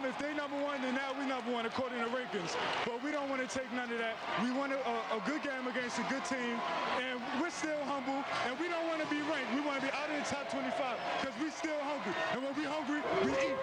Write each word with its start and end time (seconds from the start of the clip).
them. 0.00 0.08
If 0.08 0.18
they 0.18 0.34
number 0.34 0.56
one, 0.62 0.80
then 0.82 0.94
now 0.94 1.12
we 1.18 1.26
number 1.26 1.50
one 1.52 1.66
according 1.66 1.98
to 1.98 2.06
rankings. 2.06 2.56
But 2.84 3.02
we 3.02 3.10
don't 3.10 3.28
want 3.28 3.40
to 3.40 3.48
take 3.48 3.72
none 3.72 3.90
of 3.90 3.98
that. 3.98 4.16
We 4.42 4.50
want 4.52 4.72
a, 4.72 4.78
a 4.78 5.20
good 5.24 5.42
game 5.42 5.66
against 5.68 5.98
a 5.98 6.06
good 6.08 6.24
team, 6.24 6.60
and 7.00 7.20
we're 7.40 7.50
still 7.50 7.80
humble, 7.84 8.24
and 8.46 8.58
we 8.60 8.68
don't 8.68 8.86
want 8.86 9.00
to 9.00 9.08
be 9.08 9.20
ranked. 9.22 9.54
We 9.54 9.60
want 9.60 9.80
to 9.80 9.86
be 9.86 9.92
out 9.92 10.08
of 10.10 10.16
the 10.16 10.34
top 10.34 10.50
25 10.50 10.96
because 11.20 11.34
we're 11.40 11.50
still 11.50 11.80
hungry. 11.80 12.12
And 12.32 12.42
when 12.42 12.54
we're 12.56 12.68
hungry, 12.68 13.00
we 13.24 13.32
eat. 13.32 13.56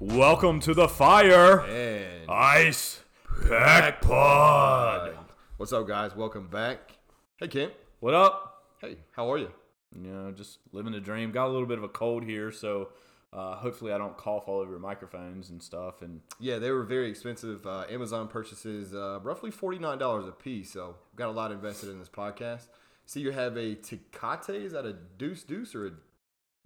Welcome 0.00 0.58
to 0.60 0.74
the 0.74 0.88
fire, 0.88 1.60
And 1.60 2.28
Ice 2.28 3.00
Pack 3.48 4.00
Pod. 4.00 5.21
What's 5.62 5.72
up, 5.72 5.86
guys? 5.86 6.16
Welcome 6.16 6.48
back. 6.48 6.90
Hey, 7.36 7.46
Kent. 7.46 7.72
What 8.00 8.14
up? 8.14 8.64
Hey, 8.80 8.96
how 9.12 9.32
are 9.32 9.38
you? 9.38 9.52
You 9.94 10.10
know, 10.10 10.32
just 10.32 10.58
living 10.72 10.90
the 10.90 10.98
dream. 10.98 11.30
Got 11.30 11.46
a 11.46 11.52
little 11.52 11.68
bit 11.68 11.78
of 11.78 11.84
a 11.84 11.88
cold 11.88 12.24
here, 12.24 12.50
so 12.50 12.88
uh, 13.32 13.54
hopefully 13.54 13.92
I 13.92 13.98
don't 13.98 14.16
cough 14.16 14.48
all 14.48 14.58
over 14.58 14.72
your 14.72 14.80
microphones 14.80 15.50
and 15.50 15.62
stuff. 15.62 16.02
And 16.02 16.20
Yeah, 16.40 16.58
they 16.58 16.72
were 16.72 16.82
very 16.82 17.08
expensive. 17.08 17.64
Uh, 17.64 17.84
Amazon 17.88 18.26
purchases, 18.26 18.92
uh, 18.92 19.20
roughly 19.22 19.52
forty 19.52 19.78
nine 19.78 19.98
dollars 19.98 20.26
a 20.26 20.32
piece. 20.32 20.72
So 20.72 20.96
got 21.14 21.28
a 21.28 21.30
lot 21.30 21.52
invested 21.52 21.90
in 21.90 22.00
this 22.00 22.08
podcast. 22.08 22.66
See, 23.06 23.20
you 23.20 23.30
have 23.30 23.56
a 23.56 23.76
Tecate. 23.76 24.64
Is 24.64 24.72
that 24.72 24.84
a 24.84 24.96
Deuce 25.16 25.44
Deuce 25.44 25.76
or 25.76 25.86
a 25.86 25.90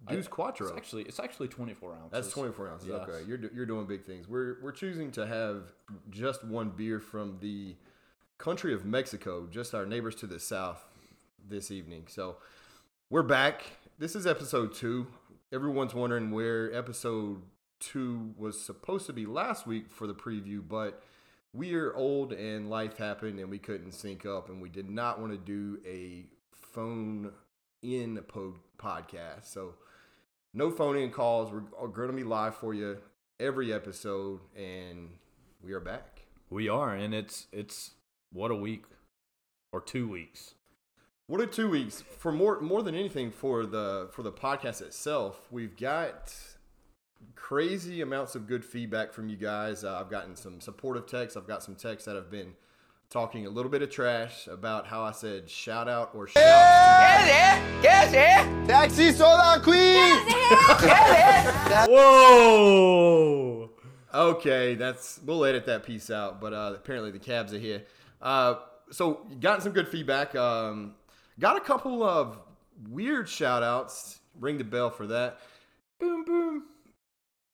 Deuce 0.09 0.27
Quattro? 0.27 0.69
it's 0.69 0.75
actually 0.75 1.03
it's 1.03 1.19
actually 1.19 1.49
24 1.49 1.93
ounces. 1.93 2.09
That's 2.11 2.31
24 2.31 2.69
ounces. 2.69 2.87
Yes. 2.87 3.07
Okay, 3.07 3.27
you're, 3.27 3.37
you're 3.53 3.67
doing 3.67 3.85
big 3.85 4.05
things. 4.05 4.27
We're, 4.27 4.57
we're 4.63 4.71
choosing 4.71 5.11
to 5.11 5.27
have 5.27 5.71
just 6.09 6.43
one 6.43 6.71
beer 6.71 6.99
from 6.99 7.37
the 7.41 7.75
country 8.37 8.73
of 8.73 8.85
Mexico, 8.85 9.47
just 9.49 9.73
our 9.73 9.85
neighbors 9.85 10.15
to 10.15 10.27
the 10.27 10.39
south 10.39 10.85
this 11.47 11.71
evening. 11.71 12.05
So 12.07 12.37
we're 13.09 13.23
back. 13.23 13.63
This 13.97 14.15
is 14.15 14.27
episode 14.27 14.73
two. 14.73 15.07
Everyone's 15.51 15.93
wondering 15.93 16.31
where 16.31 16.73
episode 16.73 17.41
two 17.79 18.33
was 18.37 18.59
supposed 18.59 19.05
to 19.07 19.13
be 19.13 19.25
last 19.25 19.65
week 19.65 19.91
for 19.91 20.07
the 20.07 20.13
preview, 20.13 20.61
but 20.67 21.03
we 21.53 21.73
are 21.75 21.95
old 21.95 22.33
and 22.33 22.69
life 22.69 22.97
happened 22.97 23.39
and 23.39 23.49
we 23.49 23.57
couldn't 23.57 23.93
sync 23.93 24.25
up 24.25 24.49
and 24.49 24.61
we 24.61 24.69
did 24.69 24.89
not 24.89 25.19
want 25.19 25.31
to 25.31 25.37
do 25.37 25.79
a 25.87 26.25
phone 26.51 27.31
in 27.81 28.21
pod- 28.27 28.59
podcast. 28.77 29.45
So 29.45 29.75
no 30.53 30.69
phone 30.69 30.97
in 30.97 31.11
calls. 31.11 31.51
We're 31.51 31.87
going 31.87 32.09
to 32.09 32.15
be 32.15 32.23
live 32.23 32.55
for 32.55 32.73
you 32.73 32.97
every 33.39 33.71
episode, 33.73 34.39
and 34.55 35.09
we 35.63 35.73
are 35.73 35.79
back. 35.79 36.21
We 36.49 36.69
are, 36.69 36.95
and 36.95 37.13
it's 37.13 37.47
it's 37.51 37.91
what 38.31 38.51
a 38.51 38.55
week 38.55 38.83
or 39.71 39.81
two 39.81 40.07
weeks. 40.07 40.53
What 41.27 41.41
are 41.41 41.45
two 41.45 41.69
weeks 41.69 42.01
for 42.01 42.31
more 42.31 42.61
more 42.61 42.81
than 42.81 42.95
anything 42.95 43.31
for 43.31 43.65
the 43.65 44.07
for 44.11 44.23
the 44.23 44.31
podcast 44.31 44.81
itself? 44.81 45.47
We've 45.51 45.75
got 45.75 46.33
crazy 47.35 48.01
amounts 48.01 48.35
of 48.35 48.47
good 48.47 48.63
feedback 48.63 49.11
from 49.11 49.27
you 49.29 49.35
guys. 49.35 49.83
Uh, 49.83 49.99
I've 49.99 50.09
gotten 50.09 50.35
some 50.35 50.61
supportive 50.61 51.05
texts. 51.05 51.35
I've 51.35 51.47
got 51.47 51.63
some 51.63 51.75
texts 51.75 52.05
that 52.05 52.15
have 52.15 52.31
been 52.31 52.53
talking 53.09 53.45
a 53.45 53.49
little 53.49 53.71
bit 53.71 53.81
of 53.81 53.89
trash 53.89 54.47
about 54.47 54.87
how 54.87 55.01
I 55.01 55.11
said 55.11 55.49
shout 55.49 55.87
out 55.87 56.11
or 56.13 56.27
shout. 56.27 56.43
Taxi 58.67 59.11
Soda 59.11 59.61
Queen! 59.61 60.17
Whoa! 61.89 63.69
Okay, 64.13 64.75
that's 64.75 65.19
we'll 65.25 65.43
edit 65.45 65.65
that 65.65 65.83
piece 65.83 66.09
out. 66.09 66.39
But 66.39 66.53
uh, 66.53 66.73
apparently 66.75 67.11
the 67.11 67.19
cabs 67.19 67.53
are 67.53 67.59
here. 67.59 67.83
Uh, 68.21 68.55
so 68.91 69.25
gotten 69.39 69.61
some 69.61 69.73
good 69.73 69.87
feedback. 69.87 70.35
Um, 70.35 70.95
got 71.39 71.57
a 71.57 71.61
couple 71.61 72.03
of 72.03 72.37
weird 72.89 73.27
shout 73.29 73.63
outs. 73.63 74.19
Ring 74.39 74.57
the 74.57 74.63
bell 74.63 74.89
for 74.89 75.07
that. 75.07 75.39
Boom 75.99 76.23
boom. 76.25 76.63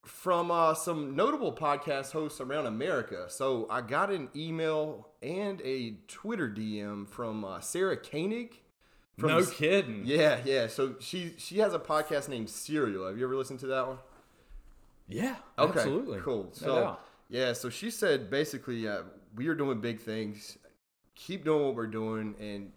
From 0.06 0.52
uh, 0.52 0.74
some 0.74 1.16
notable 1.16 1.54
podcast 1.54 2.12
hosts 2.12 2.42
around 2.42 2.66
America. 2.66 3.26
So 3.30 3.68
I 3.70 3.80
got 3.82 4.12
an 4.12 4.28
email 4.36 5.08
and 5.22 5.62
a 5.62 5.96
Twitter 6.08 6.50
DM 6.50 7.08
from 7.08 7.46
uh, 7.46 7.62
Sarah 7.62 7.96
Koenig. 7.96 8.60
From 9.18 9.30
No 9.30 9.46
kidding. 9.46 10.02
Yeah, 10.06 10.40
yeah. 10.44 10.68
So 10.68 10.96
she 11.00 11.34
she 11.38 11.60
has 11.60 11.74
a 11.74 11.80
podcast 11.80 12.28
named 12.28 12.50
Serial. 12.50 13.08
Have 13.08 13.18
you 13.18 13.24
ever 13.24 13.36
listened 13.36 13.60
to 13.62 13.68
that 13.68 13.88
one? 13.88 13.98
Yeah, 15.08 15.36
Okay, 15.58 15.80
absolutely. 15.80 16.20
cool. 16.20 16.50
So 16.54 16.76
doubt. 16.76 17.06
yeah, 17.30 17.54
so 17.54 17.70
she 17.70 17.92
said 17.92 18.30
basically, 18.30 18.88
uh, 18.88 19.04
we 19.36 19.48
are 19.48 19.56
doing 19.56 19.82
big 19.82 20.00
things. 20.02 20.58
Keep 21.16 21.46
doing 21.46 21.64
what 21.66 21.76
we're 21.76 21.88
doing, 21.88 22.36
and 22.40 22.72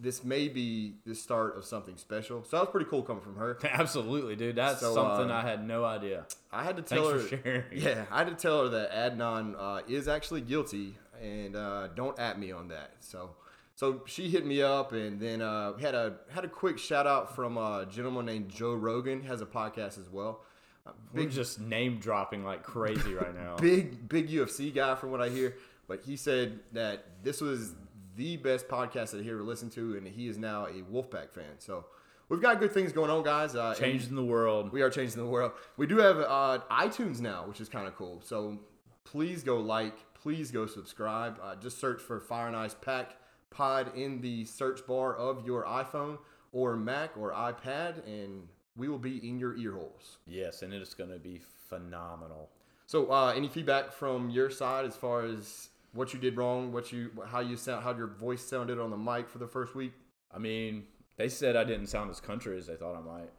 this 0.00 0.22
may 0.22 0.48
be 0.48 0.94
the 1.06 1.14
start 1.14 1.56
of 1.56 1.64
something 1.64 1.96
special. 1.96 2.44
So 2.44 2.56
that 2.56 2.62
was 2.64 2.70
pretty 2.70 2.88
cool 2.90 3.02
coming 3.02 3.22
from 3.22 3.36
her. 3.36 3.58
absolutely, 3.72 4.36
dude. 4.36 4.56
That's 4.56 4.80
So, 4.80 4.94
something 4.94 5.30
uh, 5.30 5.34
I 5.34 5.42
had 5.42 5.66
no 5.66 5.84
idea. 5.84 6.26
I 6.52 6.62
had 6.62 6.76
to 6.76 6.82
tell 6.82 7.10
Thanks 7.10 7.30
her, 7.30 7.36
for 7.38 7.42
sharing. 7.44 7.64
yeah, 7.72 8.04
I 8.10 8.18
had 8.18 8.28
to 8.28 8.34
tell 8.34 8.64
her 8.64 8.68
that 8.68 8.92
Adnan 8.92 9.54
uh, 9.58 9.80
is 9.88 10.06
actually 10.08 10.42
guilty, 10.42 10.96
and 11.22 11.56
uh, 11.56 11.88
don't 11.88 12.18
at 12.18 12.38
me 12.38 12.52
on 12.52 12.68
that. 12.68 12.92
So. 13.00 13.30
So 13.74 14.02
she 14.06 14.28
hit 14.28 14.44
me 14.44 14.60
up, 14.60 14.90
and 14.90 15.20
then 15.20 15.40
uh, 15.40 15.76
had 15.78 15.94
a 15.94 16.16
had 16.30 16.44
a 16.44 16.48
quick 16.48 16.78
shout 16.78 17.06
out 17.06 17.36
from 17.36 17.56
a 17.56 17.86
gentleman 17.88 18.26
named 18.26 18.48
Joe 18.48 18.74
Rogan 18.74 19.22
has 19.22 19.40
a 19.40 19.46
podcast 19.46 20.00
as 20.00 20.10
well. 20.10 20.40
Uh, 20.84 20.90
We're 21.14 21.28
just 21.28 21.60
name 21.60 22.00
dropping 22.00 22.44
like 22.44 22.64
crazy 22.64 23.14
right 23.14 23.32
now. 23.32 23.54
big 23.54 24.08
big 24.08 24.30
UFC 24.30 24.74
guy 24.74 24.96
from 24.96 25.12
what 25.12 25.20
I 25.22 25.28
hear, 25.28 25.54
but 25.88 26.02
he 26.02 26.16
said 26.16 26.60
that 26.72 27.04
this 27.24 27.40
was 27.40 27.74
the 28.16 28.36
best 28.36 28.68
podcast 28.68 29.10
that 29.10 29.24
he 29.24 29.30
ever 29.30 29.42
listened 29.42 29.72
to, 29.72 29.96
and 29.96 30.06
he 30.06 30.28
is 30.28 30.38
now 30.38 30.66
a 30.66 30.82
Wolfpack 30.92 31.30
fan. 31.32 31.58
So 31.58 31.86
we've 32.28 32.40
got 32.42 32.60
good 32.60 32.72
things 32.72 32.92
going 32.92 33.10
on, 33.10 33.22
guys. 33.24 33.56
Uh, 33.56 33.74
Changing 33.74 34.14
the 34.14 34.24
world. 34.24 34.72
we 34.72 34.82
are 34.82 34.90
changing 34.90 35.18
the 35.22 35.28
world. 35.28 35.52
We 35.76 35.86
do 35.86 35.96
have 35.98 36.18
uh, 36.18 36.60
iTunes 36.70 37.20
now, 37.20 37.44
which 37.48 37.60
is 37.60 37.68
kind 37.68 37.86
of 37.88 37.96
cool. 37.96 38.20
So 38.24 38.58
please 39.04 39.42
go 39.42 39.58
like, 39.58 39.94
please 40.14 40.50
go 40.50 40.66
subscribe. 40.66 41.38
Uh, 41.42 41.54
just 41.56 41.80
search 41.80 42.00
for 42.00 42.20
Fire 42.20 42.46
and 42.48 42.56
Ice 42.56 42.74
Pack 42.74 43.16
Pod 43.50 43.96
in 43.96 44.20
the 44.20 44.44
search 44.44 44.86
bar 44.86 45.14
of 45.16 45.46
your 45.46 45.64
iPhone 45.64 46.18
or 46.52 46.76
Mac 46.76 47.16
or 47.16 47.32
iPad, 47.32 48.06
and 48.06 48.48
we 48.76 48.88
will 48.88 48.98
be 48.98 49.26
in 49.26 49.38
your 49.38 49.56
ear 49.56 49.72
holes. 49.72 50.18
Yes, 50.26 50.62
and 50.62 50.72
it 50.74 50.82
is 50.82 50.92
going 50.92 51.10
to 51.10 51.18
be 51.18 51.40
phenomenal. 51.68 52.50
So, 52.86 53.10
uh, 53.12 53.32
any 53.36 53.48
feedback 53.48 53.92
from 53.92 54.28
your 54.30 54.50
side 54.50 54.84
as 54.86 54.96
far 54.96 55.22
as 55.24 55.68
what 55.92 56.12
you 56.12 56.20
did 56.20 56.36
wrong, 56.36 56.72
what 56.72 56.92
you, 56.92 57.10
how 57.28 57.40
you 57.40 57.56
sound, 57.56 57.82
how 57.84 57.94
your 57.96 58.06
voice 58.06 58.42
sounded 58.42 58.78
on 58.78 58.90
the 58.90 58.96
mic 58.96 59.28
for 59.28 59.38
the 59.38 59.46
first 59.46 59.74
week? 59.74 59.92
I 60.32 60.38
mean, 60.38 60.84
they 61.16 61.28
said 61.28 61.56
I 61.56 61.64
didn't 61.64 61.86
sound 61.86 62.10
as 62.10 62.20
country 62.20 62.56
as 62.58 62.66
they 62.66 62.76
thought 62.76 62.96
I 62.96 63.00
might. 63.00 63.30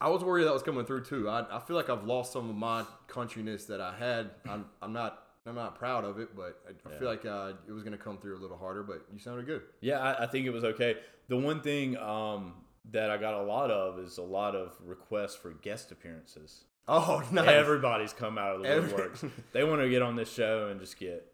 I 0.00 0.08
was 0.10 0.22
worried 0.22 0.44
that 0.44 0.52
was 0.52 0.62
coming 0.62 0.84
through 0.84 1.04
too. 1.04 1.28
I, 1.28 1.46
I 1.56 1.60
feel 1.60 1.76
like 1.76 1.88
I've 1.88 2.04
lost 2.04 2.32
some 2.32 2.50
of 2.50 2.56
my 2.56 2.84
countryness 3.08 3.66
that 3.68 3.80
I 3.80 3.94
had. 3.96 4.30
I'm, 4.46 4.66
I'm 4.82 4.92
not, 4.92 5.22
I'm 5.46 5.54
not 5.54 5.78
proud 5.78 6.04
of 6.04 6.18
it, 6.18 6.36
but 6.36 6.60
I, 6.68 6.88
I 6.94 6.98
feel 6.98 7.08
like 7.08 7.24
uh, 7.24 7.52
it 7.66 7.72
was 7.72 7.82
going 7.82 7.96
to 7.96 8.02
come 8.02 8.18
through 8.18 8.36
a 8.36 8.40
little 8.40 8.58
harder. 8.58 8.82
But 8.82 9.06
you 9.12 9.18
sounded 9.18 9.46
good. 9.46 9.62
Yeah, 9.80 10.00
I, 10.00 10.24
I 10.24 10.26
think 10.26 10.44
it 10.46 10.50
was 10.50 10.64
okay. 10.64 10.96
The 11.28 11.36
one 11.36 11.60
thing 11.62 11.96
um, 11.96 12.54
that 12.90 13.10
I 13.10 13.16
got 13.16 13.34
a 13.34 13.42
lot 13.42 13.70
of 13.70 13.98
is 13.98 14.18
a 14.18 14.22
lot 14.22 14.54
of 14.54 14.74
requests 14.84 15.36
for 15.36 15.52
guest 15.52 15.92
appearances. 15.92 16.64
Oh, 16.88 17.22
nice. 17.32 17.48
Everybody's 17.48 18.12
come 18.12 18.36
out 18.36 18.56
of 18.56 18.62
the 18.62 18.68
Every- 18.68 18.92
woodworks. 18.92 19.30
they 19.52 19.64
want 19.64 19.80
to 19.80 19.88
get 19.88 20.02
on 20.02 20.14
this 20.16 20.30
show 20.30 20.68
and 20.68 20.78
just 20.78 20.98
get 20.98 21.32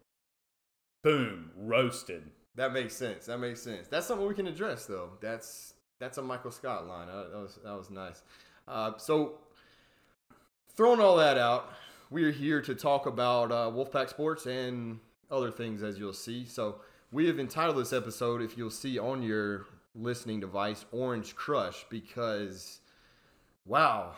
boom 1.03 1.51
roasted. 1.55 2.23
that 2.55 2.73
makes 2.73 2.95
sense. 2.95 3.25
That 3.27 3.37
makes 3.37 3.61
sense. 3.61 3.87
That's 3.87 4.07
something 4.07 4.27
we 4.27 4.33
can 4.33 4.47
address, 4.47 4.85
though. 4.85 5.11
That's 5.21 5.73
that's 5.99 6.17
a 6.17 6.21
Michael 6.21 6.51
Scott 6.51 6.87
line. 6.87 7.07
Uh, 7.09 7.29
that 7.29 7.39
was 7.39 7.59
that 7.63 7.77
was 7.77 7.89
nice. 7.91 8.23
Uh, 8.67 8.97
so, 8.97 9.39
throwing 10.75 10.99
all 10.99 11.17
that 11.17 11.37
out, 11.37 11.73
we 12.09 12.23
are 12.23 12.31
here 12.31 12.61
to 12.61 12.73
talk 12.73 13.05
about 13.05 13.51
uh, 13.51 13.69
Wolfpack 13.71 14.09
Sports 14.09 14.45
and 14.45 14.99
other 15.29 15.51
things, 15.51 15.83
as 15.83 15.99
you'll 15.99 16.13
see. 16.13 16.45
So, 16.45 16.77
we 17.11 17.27
have 17.27 17.39
entitled 17.39 17.77
this 17.77 17.93
episode, 17.93 18.41
if 18.41 18.57
you'll 18.57 18.69
see 18.69 18.97
on 18.97 19.21
your 19.21 19.65
listening 19.95 20.39
device, 20.39 20.85
"Orange 20.91 21.35
Crush," 21.35 21.85
because 21.89 22.79
wow, 23.65 24.13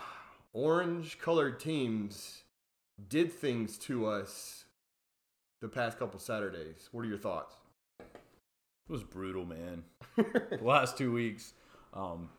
orange-colored 0.54 1.60
teams 1.60 2.44
did 3.10 3.32
things 3.32 3.78
to 3.78 4.06
us 4.08 4.65
the 5.66 5.70
past 5.70 5.98
couple 5.98 6.20
Saturdays. 6.20 6.90
What 6.92 7.06
are 7.06 7.08
your 7.08 7.18
thoughts? 7.18 7.56
It 8.00 8.92
was 8.92 9.04
brutal, 9.04 9.46
man. 9.46 9.84
the 10.16 10.60
last 10.62 10.96
two 10.96 11.12
weeks, 11.12 11.54
um, 11.92 12.30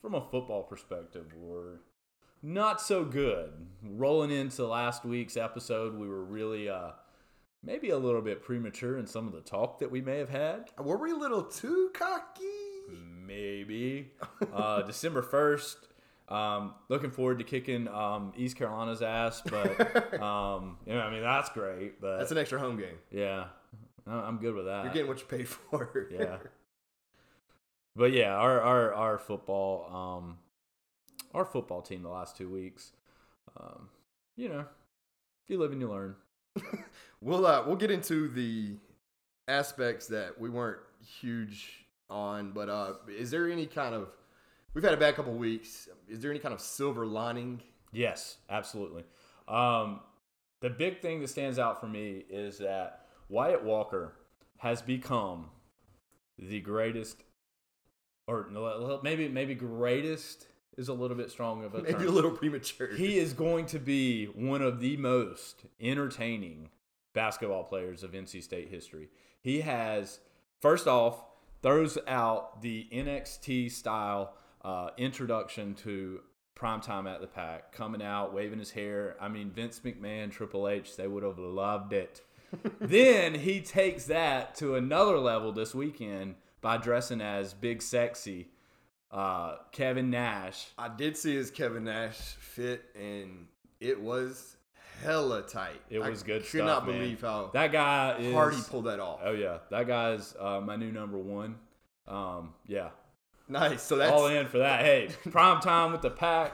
from 0.00 0.14
a 0.16 0.20
football 0.20 0.64
perspective, 0.64 1.26
were 1.36 1.80
not 2.42 2.80
so 2.80 3.04
good. 3.04 3.52
Rolling 3.84 4.32
into 4.32 4.66
last 4.66 5.04
week's 5.04 5.36
episode, 5.36 5.96
we 5.96 6.08
were 6.08 6.24
really 6.24 6.68
uh, 6.68 6.90
maybe 7.62 7.90
a 7.90 7.98
little 7.98 8.20
bit 8.20 8.42
premature 8.42 8.98
in 8.98 9.06
some 9.06 9.28
of 9.28 9.32
the 9.32 9.42
talk 9.42 9.78
that 9.78 9.92
we 9.92 10.00
may 10.00 10.18
have 10.18 10.30
had. 10.30 10.64
Were 10.76 10.98
we 10.98 11.12
a 11.12 11.16
little 11.16 11.44
too 11.44 11.92
cocky? 11.94 12.42
Maybe. 13.24 14.10
Uh, 14.52 14.82
December 14.86 15.22
1st. 15.22 15.76
Um, 16.32 16.74
looking 16.88 17.10
forward 17.10 17.38
to 17.40 17.44
kicking 17.44 17.88
um, 17.88 18.32
East 18.36 18.56
Carolina's 18.56 19.02
ass, 19.02 19.42
but 19.44 20.20
um, 20.20 20.78
you 20.86 20.94
know, 20.94 21.00
I 21.00 21.10
mean 21.10 21.20
that's 21.20 21.50
great. 21.50 22.00
But 22.00 22.18
That's 22.18 22.32
an 22.32 22.38
extra 22.38 22.58
home 22.58 22.78
game. 22.78 22.96
yeah, 23.10 23.44
I'm 24.06 24.38
good 24.38 24.54
with 24.54 24.64
that. 24.64 24.84
You're 24.84 24.94
getting 24.94 25.08
what 25.08 25.20
you 25.20 25.26
paid 25.26 25.46
for. 25.46 26.08
yeah. 26.10 26.38
But 27.94 28.12
yeah, 28.12 28.34
our 28.34 28.60
our 28.62 28.94
our 28.94 29.18
football 29.18 29.86
um 29.94 30.38
our 31.34 31.44
football 31.44 31.82
team 31.82 32.02
the 32.02 32.08
last 32.08 32.36
two 32.36 32.48
weeks, 32.48 32.92
um, 33.60 33.90
you 34.36 34.48
know, 34.48 34.60
if 34.60 35.48
you 35.48 35.58
live 35.58 35.72
and 35.72 35.80
you 35.82 35.88
learn. 35.88 36.14
we'll 37.20 37.46
uh, 37.46 37.62
we'll 37.66 37.76
get 37.76 37.90
into 37.90 38.28
the 38.28 38.76
aspects 39.48 40.06
that 40.06 40.40
we 40.40 40.48
weren't 40.48 40.80
huge 41.20 41.86
on, 42.08 42.52
but 42.52 42.70
uh, 42.70 42.94
is 43.08 43.30
there 43.30 43.50
any 43.50 43.66
kind 43.66 43.94
of 43.94 44.08
we've 44.74 44.84
had 44.84 44.94
a 44.94 44.98
bad 44.98 45.14
couple 45.16 45.32
weeks? 45.34 45.88
Is 46.08 46.20
there 46.20 46.30
any 46.30 46.40
kind 46.40 46.54
of 46.54 46.60
silver 46.60 47.06
lining? 47.06 47.60
Yes, 47.92 48.38
absolutely. 48.48 49.04
Um, 49.48 50.00
the 50.60 50.70
big 50.70 51.00
thing 51.00 51.20
that 51.20 51.28
stands 51.28 51.58
out 51.58 51.80
for 51.80 51.86
me 51.88 52.24
is 52.30 52.58
that 52.58 53.06
Wyatt 53.28 53.62
Walker 53.64 54.14
has 54.58 54.80
become 54.80 55.46
the 56.38 56.60
greatest, 56.60 57.22
or 58.26 58.48
maybe 59.02 59.28
maybe 59.28 59.54
greatest 59.54 60.46
is 60.78 60.88
a 60.88 60.92
little 60.94 61.16
bit 61.16 61.30
strong 61.30 61.64
of 61.64 61.74
a 61.74 61.82
Maybe 61.82 61.92
term. 61.94 62.06
a 62.06 62.10
little 62.10 62.30
premature. 62.30 62.94
He 62.94 63.18
is 63.18 63.34
going 63.34 63.66
to 63.66 63.78
be 63.78 64.26
one 64.26 64.62
of 64.62 64.80
the 64.80 64.96
most 64.96 65.64
entertaining 65.80 66.70
basketball 67.12 67.64
players 67.64 68.02
of 68.02 68.12
NC 68.12 68.42
State 68.42 68.70
history. 68.70 69.10
He 69.42 69.60
has, 69.60 70.20
first 70.62 70.86
off, 70.86 71.22
throws 71.62 71.98
out 72.08 72.62
the 72.62 72.88
NXT 72.90 73.70
style 73.70 74.32
uh, 74.64 74.90
introduction 74.96 75.74
to 75.74 76.20
primetime 76.56 77.12
at 77.12 77.20
the 77.20 77.26
pack, 77.26 77.72
coming 77.72 78.02
out, 78.02 78.32
waving 78.32 78.58
his 78.58 78.70
hair. 78.70 79.16
I 79.20 79.28
mean, 79.28 79.50
Vince 79.50 79.80
McMahon, 79.84 80.30
Triple 80.30 80.68
H, 80.68 80.96
they 80.96 81.08
would 81.08 81.22
have 81.22 81.38
loved 81.38 81.92
it. 81.92 82.22
then 82.80 83.34
he 83.34 83.60
takes 83.60 84.04
that 84.06 84.54
to 84.56 84.74
another 84.74 85.18
level 85.18 85.52
this 85.52 85.74
weekend 85.74 86.34
by 86.60 86.76
dressing 86.76 87.20
as 87.20 87.54
Big 87.54 87.82
Sexy 87.82 88.48
uh, 89.12 89.56
Kevin 89.72 90.10
Nash. 90.10 90.68
I 90.78 90.88
did 90.88 91.16
see 91.16 91.34
his 91.34 91.50
Kevin 91.50 91.84
Nash 91.84 92.16
fit, 92.16 92.84
and 92.94 93.46
it 93.80 94.00
was 94.00 94.56
hella 95.02 95.42
tight. 95.42 95.80
It 95.90 95.98
was 95.98 96.22
I 96.22 96.26
good 96.26 96.42
could 96.42 96.48
stuff, 96.48 96.66
not 96.66 96.86
man. 96.86 96.98
believe 96.98 97.20
how 97.20 97.50
That 97.52 97.72
guy 97.72 98.16
is 98.18 98.32
hard 98.32 98.54
he 98.54 98.62
pulled 98.62 98.86
that 98.86 99.00
off. 99.00 99.20
Oh 99.22 99.32
yeah, 99.32 99.58
that 99.70 99.86
guy's 99.86 100.34
uh, 100.38 100.60
my 100.60 100.76
new 100.76 100.90
number 100.90 101.18
one. 101.18 101.56
Um, 102.08 102.54
yeah, 102.66 102.88
Nice. 103.52 103.82
So 103.82 103.96
that's 103.96 104.10
all 104.12 104.26
in 104.26 104.46
for 104.46 104.58
that. 104.58 104.80
Hey, 104.84 105.08
prime 105.30 105.60
time 105.60 105.92
with 105.92 106.02
the 106.02 106.10
pack. 106.10 106.52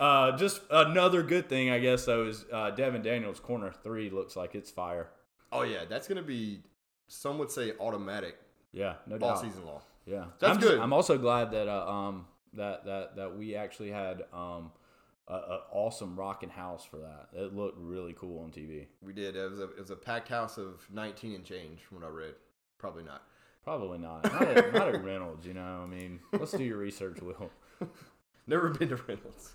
Uh, 0.00 0.36
just 0.36 0.60
another 0.70 1.22
good 1.22 1.48
thing, 1.48 1.70
I 1.70 1.78
guess, 1.78 2.04
though, 2.04 2.26
is 2.26 2.44
uh, 2.52 2.70
Devon 2.70 3.02
Daniels' 3.02 3.40
corner 3.40 3.72
three 3.82 4.10
looks 4.10 4.36
like 4.36 4.54
it's 4.54 4.70
fire. 4.70 5.08
oh 5.52 5.62
yeah, 5.62 5.84
that's 5.88 6.08
gonna 6.08 6.22
be 6.22 6.60
some 7.06 7.38
would 7.38 7.50
say 7.50 7.72
automatic 7.80 8.36
Yeah, 8.72 8.94
no 9.06 9.18
doubt. 9.18 9.28
all 9.28 9.34
doubt. 9.36 9.44
season 9.44 9.66
long. 9.66 9.80
Yeah, 10.06 10.24
That's 10.38 10.54
I'm 10.56 10.60
just- 10.60 10.72
good. 10.72 10.80
I'm 10.80 10.92
also 10.92 11.16
glad 11.16 11.50
that 11.52 11.68
uh, 11.68 11.88
um 11.90 12.26
that 12.54 12.84
that 12.84 13.16
that 13.16 13.36
we 13.36 13.54
actually 13.54 13.90
had 13.90 14.22
um 14.32 14.72
a, 15.28 15.34
a 15.34 15.60
awesome 15.72 16.16
rocking 16.16 16.50
house 16.50 16.84
for 16.84 16.98
that. 16.98 17.28
It 17.32 17.54
looked 17.54 17.78
really 17.78 18.12
cool 18.14 18.42
on 18.44 18.50
TV. 18.50 18.86
We 19.00 19.12
did. 19.12 19.36
It 19.36 19.48
was 19.50 19.60
a 19.60 19.64
it 19.70 19.78
was 19.80 19.90
a 19.90 19.96
packed 19.96 20.28
house 20.28 20.58
of 20.58 20.86
19 20.92 21.34
and 21.36 21.44
change 21.44 21.80
from 21.82 22.00
what 22.00 22.06
I 22.06 22.10
read. 22.10 22.34
Probably 22.78 23.04
not. 23.04 23.22
Probably 23.64 23.98
not. 23.98 24.24
Not 24.24 24.42
at, 24.42 24.74
not 24.74 24.94
at 24.94 25.04
Reynolds, 25.04 25.46
you 25.46 25.54
know. 25.54 25.80
I 25.82 25.86
mean, 25.86 26.20
let's 26.32 26.52
do 26.52 26.62
your 26.62 26.76
research, 26.76 27.20
Will. 27.22 27.50
Never 28.46 28.68
been 28.68 28.90
to 28.90 28.96
Reynolds. 28.96 29.52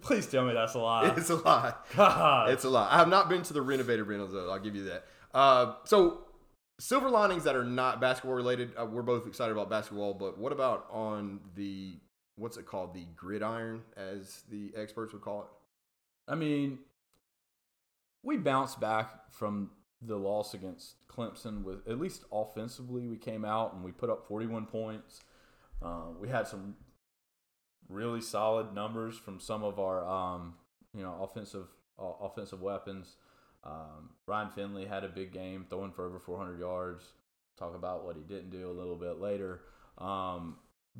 Please 0.00 0.26
tell 0.26 0.44
me 0.46 0.54
that's 0.54 0.74
a 0.74 0.78
lie. 0.78 1.12
It's 1.16 1.30
a 1.30 1.36
lie. 1.36 1.74
God. 1.94 2.50
It's 2.50 2.64
a 2.64 2.70
lot. 2.70 2.90
I 2.90 2.96
have 2.96 3.08
not 3.08 3.28
been 3.28 3.42
to 3.42 3.52
the 3.52 3.62
renovated 3.62 4.06
Reynolds 4.06 4.32
though. 4.32 4.50
I'll 4.50 4.58
give 4.58 4.74
you 4.74 4.84
that. 4.84 5.04
Uh, 5.34 5.74
so 5.84 6.24
silver 6.78 7.10
linings 7.10 7.44
that 7.44 7.54
are 7.54 7.64
not 7.64 8.00
basketball 8.00 8.34
related. 8.34 8.72
Uh, 8.80 8.86
we're 8.86 9.02
both 9.02 9.26
excited 9.26 9.52
about 9.52 9.70
basketball, 9.70 10.14
but 10.14 10.38
what 10.38 10.52
about 10.52 10.86
on 10.90 11.40
the 11.54 11.98
what's 12.36 12.56
it 12.56 12.66
called? 12.66 12.94
The 12.94 13.06
gridiron, 13.14 13.82
as 13.96 14.42
the 14.50 14.72
experts 14.76 15.12
would 15.12 15.22
call 15.22 15.42
it. 15.42 15.48
I 16.26 16.34
mean, 16.34 16.78
we 18.22 18.38
bounced 18.38 18.80
back 18.80 19.30
from 19.30 19.70
the 20.06 20.16
loss 20.16 20.54
against 20.54 21.06
Clemson 21.08 21.62
with 21.62 21.86
at 21.88 21.98
least 21.98 22.24
offensively. 22.32 23.06
We 23.06 23.16
came 23.16 23.44
out 23.44 23.74
and 23.74 23.84
we 23.84 23.92
put 23.92 24.10
up 24.10 24.26
41 24.26 24.66
points. 24.66 25.20
Uh, 25.82 26.10
we 26.18 26.28
had 26.28 26.46
some 26.46 26.76
really 27.88 28.20
solid 28.20 28.74
numbers 28.74 29.16
from 29.16 29.40
some 29.40 29.62
of 29.62 29.78
our, 29.78 30.06
um, 30.08 30.54
you 30.94 31.02
know, 31.02 31.18
offensive 31.22 31.66
uh, 31.98 32.12
offensive 32.20 32.60
weapons. 32.60 33.16
Um, 33.62 34.10
Ryan 34.26 34.50
Finley 34.50 34.84
had 34.84 35.04
a 35.04 35.08
big 35.08 35.32
game, 35.32 35.64
throwing 35.68 35.92
for 35.92 36.06
over 36.06 36.18
400 36.18 36.58
yards. 36.58 37.12
Talk 37.58 37.74
about 37.74 38.04
what 38.04 38.16
he 38.16 38.22
didn't 38.22 38.50
do 38.50 38.68
a 38.70 38.72
little 38.72 38.96
bit 38.96 39.20
later. 39.20 39.60
Um, 39.98 40.56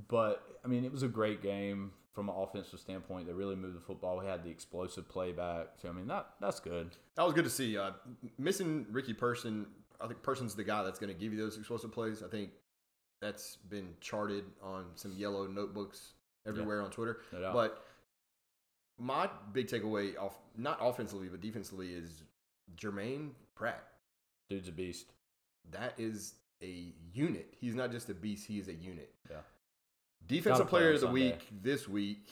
but 0.08 0.42
I 0.64 0.68
mean, 0.68 0.84
it 0.84 0.92
was 0.92 1.02
a 1.02 1.08
great 1.08 1.42
game 1.42 1.92
from 2.14 2.28
an 2.28 2.34
offensive 2.36 2.78
standpoint. 2.78 3.26
They 3.26 3.32
really 3.32 3.56
moved 3.56 3.76
the 3.76 3.80
football. 3.80 4.18
We 4.18 4.26
had 4.26 4.44
the 4.44 4.50
explosive 4.50 5.08
playback. 5.08 5.68
So 5.82 5.88
I 5.88 5.92
mean, 5.92 6.06
that 6.06 6.26
that's 6.40 6.60
good. 6.60 6.90
That 7.16 7.24
was 7.24 7.34
good 7.34 7.44
to 7.44 7.50
see. 7.50 7.76
Uh, 7.76 7.90
missing 8.38 8.86
Ricky 8.90 9.12
Person, 9.12 9.66
I 10.00 10.06
think 10.06 10.22
Person's 10.22 10.54
the 10.54 10.64
guy 10.64 10.82
that's 10.84 10.98
going 10.98 11.12
to 11.12 11.18
give 11.18 11.32
you 11.32 11.38
those 11.38 11.58
explosive 11.58 11.92
plays. 11.92 12.22
I 12.22 12.28
think 12.28 12.50
that's 13.20 13.56
been 13.68 13.88
charted 14.00 14.44
on 14.62 14.86
some 14.94 15.12
yellow 15.16 15.46
notebooks 15.46 16.12
everywhere 16.46 16.82
on 16.82 16.90
Twitter. 16.90 17.20
No. 17.32 17.52
But 17.52 17.84
my 18.98 19.28
big 19.52 19.66
takeaway, 19.66 20.16
off 20.18 20.36
not 20.56 20.78
offensively 20.80 21.28
but 21.28 21.40
defensively, 21.40 21.92
is 21.92 22.22
Jermaine 22.76 23.30
Pratt. 23.54 23.84
Dude's 24.48 24.68
a 24.68 24.72
beast. 24.72 25.06
That 25.72 25.94
is 25.98 26.34
a 26.62 26.92
unit. 27.12 27.54
He's 27.58 27.74
not 27.74 27.90
just 27.90 28.08
a 28.10 28.14
beast. 28.14 28.46
He 28.46 28.58
is 28.58 28.68
a 28.68 28.74
unit. 28.74 29.10
Yeah. 29.30 29.38
Defensive 30.28 30.68
player 30.68 30.88
of 30.92 31.00
the 31.00 31.06
Sunday. 31.06 31.12
week 31.32 31.48
this 31.62 31.88
week 31.88 32.28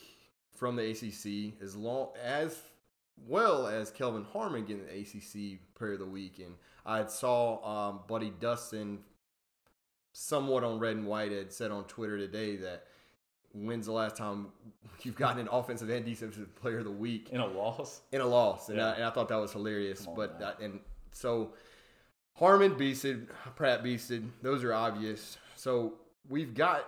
from 0.56 0.76
the 0.76 0.90
ACC, 0.90 1.60
as 1.62 1.76
long 1.76 2.08
as 2.22 2.58
well 3.26 3.66
as 3.66 3.90
Kelvin 3.90 4.24
Harmon 4.32 4.64
getting 4.64 4.84
the 4.86 5.00
ACC 5.00 5.58
player 5.74 5.92
of 5.94 5.98
the 5.98 6.06
week, 6.06 6.38
and 6.38 6.54
I 6.86 7.04
saw 7.06 7.88
um, 7.90 8.00
Buddy 8.08 8.32
Dustin 8.40 9.00
somewhat 10.12 10.64
on 10.64 10.78
red 10.78 10.96
and 10.96 11.06
white 11.06 11.32
had 11.32 11.52
said 11.52 11.70
on 11.70 11.84
Twitter 11.84 12.18
today 12.18 12.56
that 12.56 12.84
when's 13.54 13.86
the 13.86 13.92
last 13.92 14.16
time 14.16 14.48
you've 15.02 15.16
gotten 15.16 15.40
an 15.40 15.48
offensive 15.50 15.88
and 15.90 16.04
defensive 16.04 16.54
player 16.56 16.78
of 16.78 16.84
the 16.84 16.90
week 16.90 17.28
In 17.30 17.40
a 17.40 17.46
loss. 17.46 18.00
in 18.12 18.20
a 18.20 18.26
loss, 18.26 18.68
and, 18.68 18.78
Yeah. 18.78 18.88
I, 18.90 18.94
and 18.94 19.04
I 19.04 19.10
thought 19.10 19.28
that 19.28 19.36
was 19.36 19.52
hilarious. 19.52 20.06
On, 20.06 20.14
but 20.14 20.58
and 20.60 20.80
so 21.12 21.52
Harmon 22.34 22.72
beasted, 22.74 23.26
Pratt 23.56 23.82
beasted. 23.84 24.26
Those 24.40 24.64
are 24.64 24.72
obvious. 24.72 25.36
So 25.56 25.94
we've 26.28 26.54
got 26.54 26.86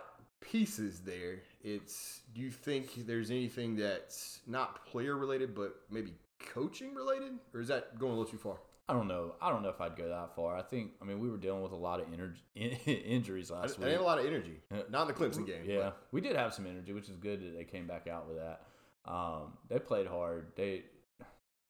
pieces 0.50 1.00
there. 1.00 1.40
It's. 1.62 2.20
Do 2.34 2.40
you 2.40 2.50
think 2.50 3.06
there's 3.06 3.30
anything 3.30 3.76
that's 3.76 4.40
not 4.46 4.86
player 4.86 5.16
related, 5.16 5.54
but 5.54 5.74
maybe 5.90 6.12
coaching 6.38 6.94
related, 6.94 7.32
or 7.52 7.60
is 7.60 7.68
that 7.68 7.98
going 7.98 8.12
a 8.12 8.16
little 8.16 8.30
too 8.30 8.38
far? 8.38 8.56
I 8.86 8.92
don't 8.92 9.08
know. 9.08 9.34
I 9.40 9.48
don't 9.50 9.62
know 9.62 9.70
if 9.70 9.80
I'd 9.80 9.96
go 9.96 10.08
that 10.08 10.36
far. 10.36 10.56
I 10.56 10.62
think. 10.62 10.92
I 11.00 11.04
mean, 11.06 11.18
we 11.18 11.30
were 11.30 11.38
dealing 11.38 11.62
with 11.62 11.72
a 11.72 11.76
lot 11.76 12.00
of 12.00 12.06
injury, 12.12 12.34
injuries 12.54 13.50
last 13.50 13.78
I 13.78 13.82
week. 13.82 13.92
had 13.92 14.00
a 14.00 14.04
lot 14.04 14.18
of 14.18 14.26
energy. 14.26 14.60
Not 14.90 15.02
in 15.02 15.08
the 15.08 15.14
Clemson 15.14 15.46
game. 15.46 15.62
Yeah, 15.64 15.78
but 15.78 16.02
we 16.12 16.20
did 16.20 16.36
have 16.36 16.52
some 16.52 16.66
energy, 16.66 16.92
which 16.92 17.08
is 17.08 17.16
good 17.16 17.40
that 17.40 17.56
they 17.56 17.64
came 17.64 17.86
back 17.86 18.06
out 18.06 18.28
with 18.28 18.36
that. 18.36 18.62
Um, 19.10 19.54
they 19.68 19.78
played 19.78 20.06
hard. 20.06 20.52
They 20.56 20.82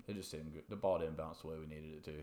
they 0.06 0.12
just 0.12 0.30
didn't. 0.30 0.68
The 0.68 0.76
ball 0.76 0.98
didn't 0.98 1.16
bounce 1.16 1.40
the 1.40 1.48
way 1.48 1.54
we 1.58 1.66
needed 1.66 1.94
it 1.98 2.04
to. 2.04 2.22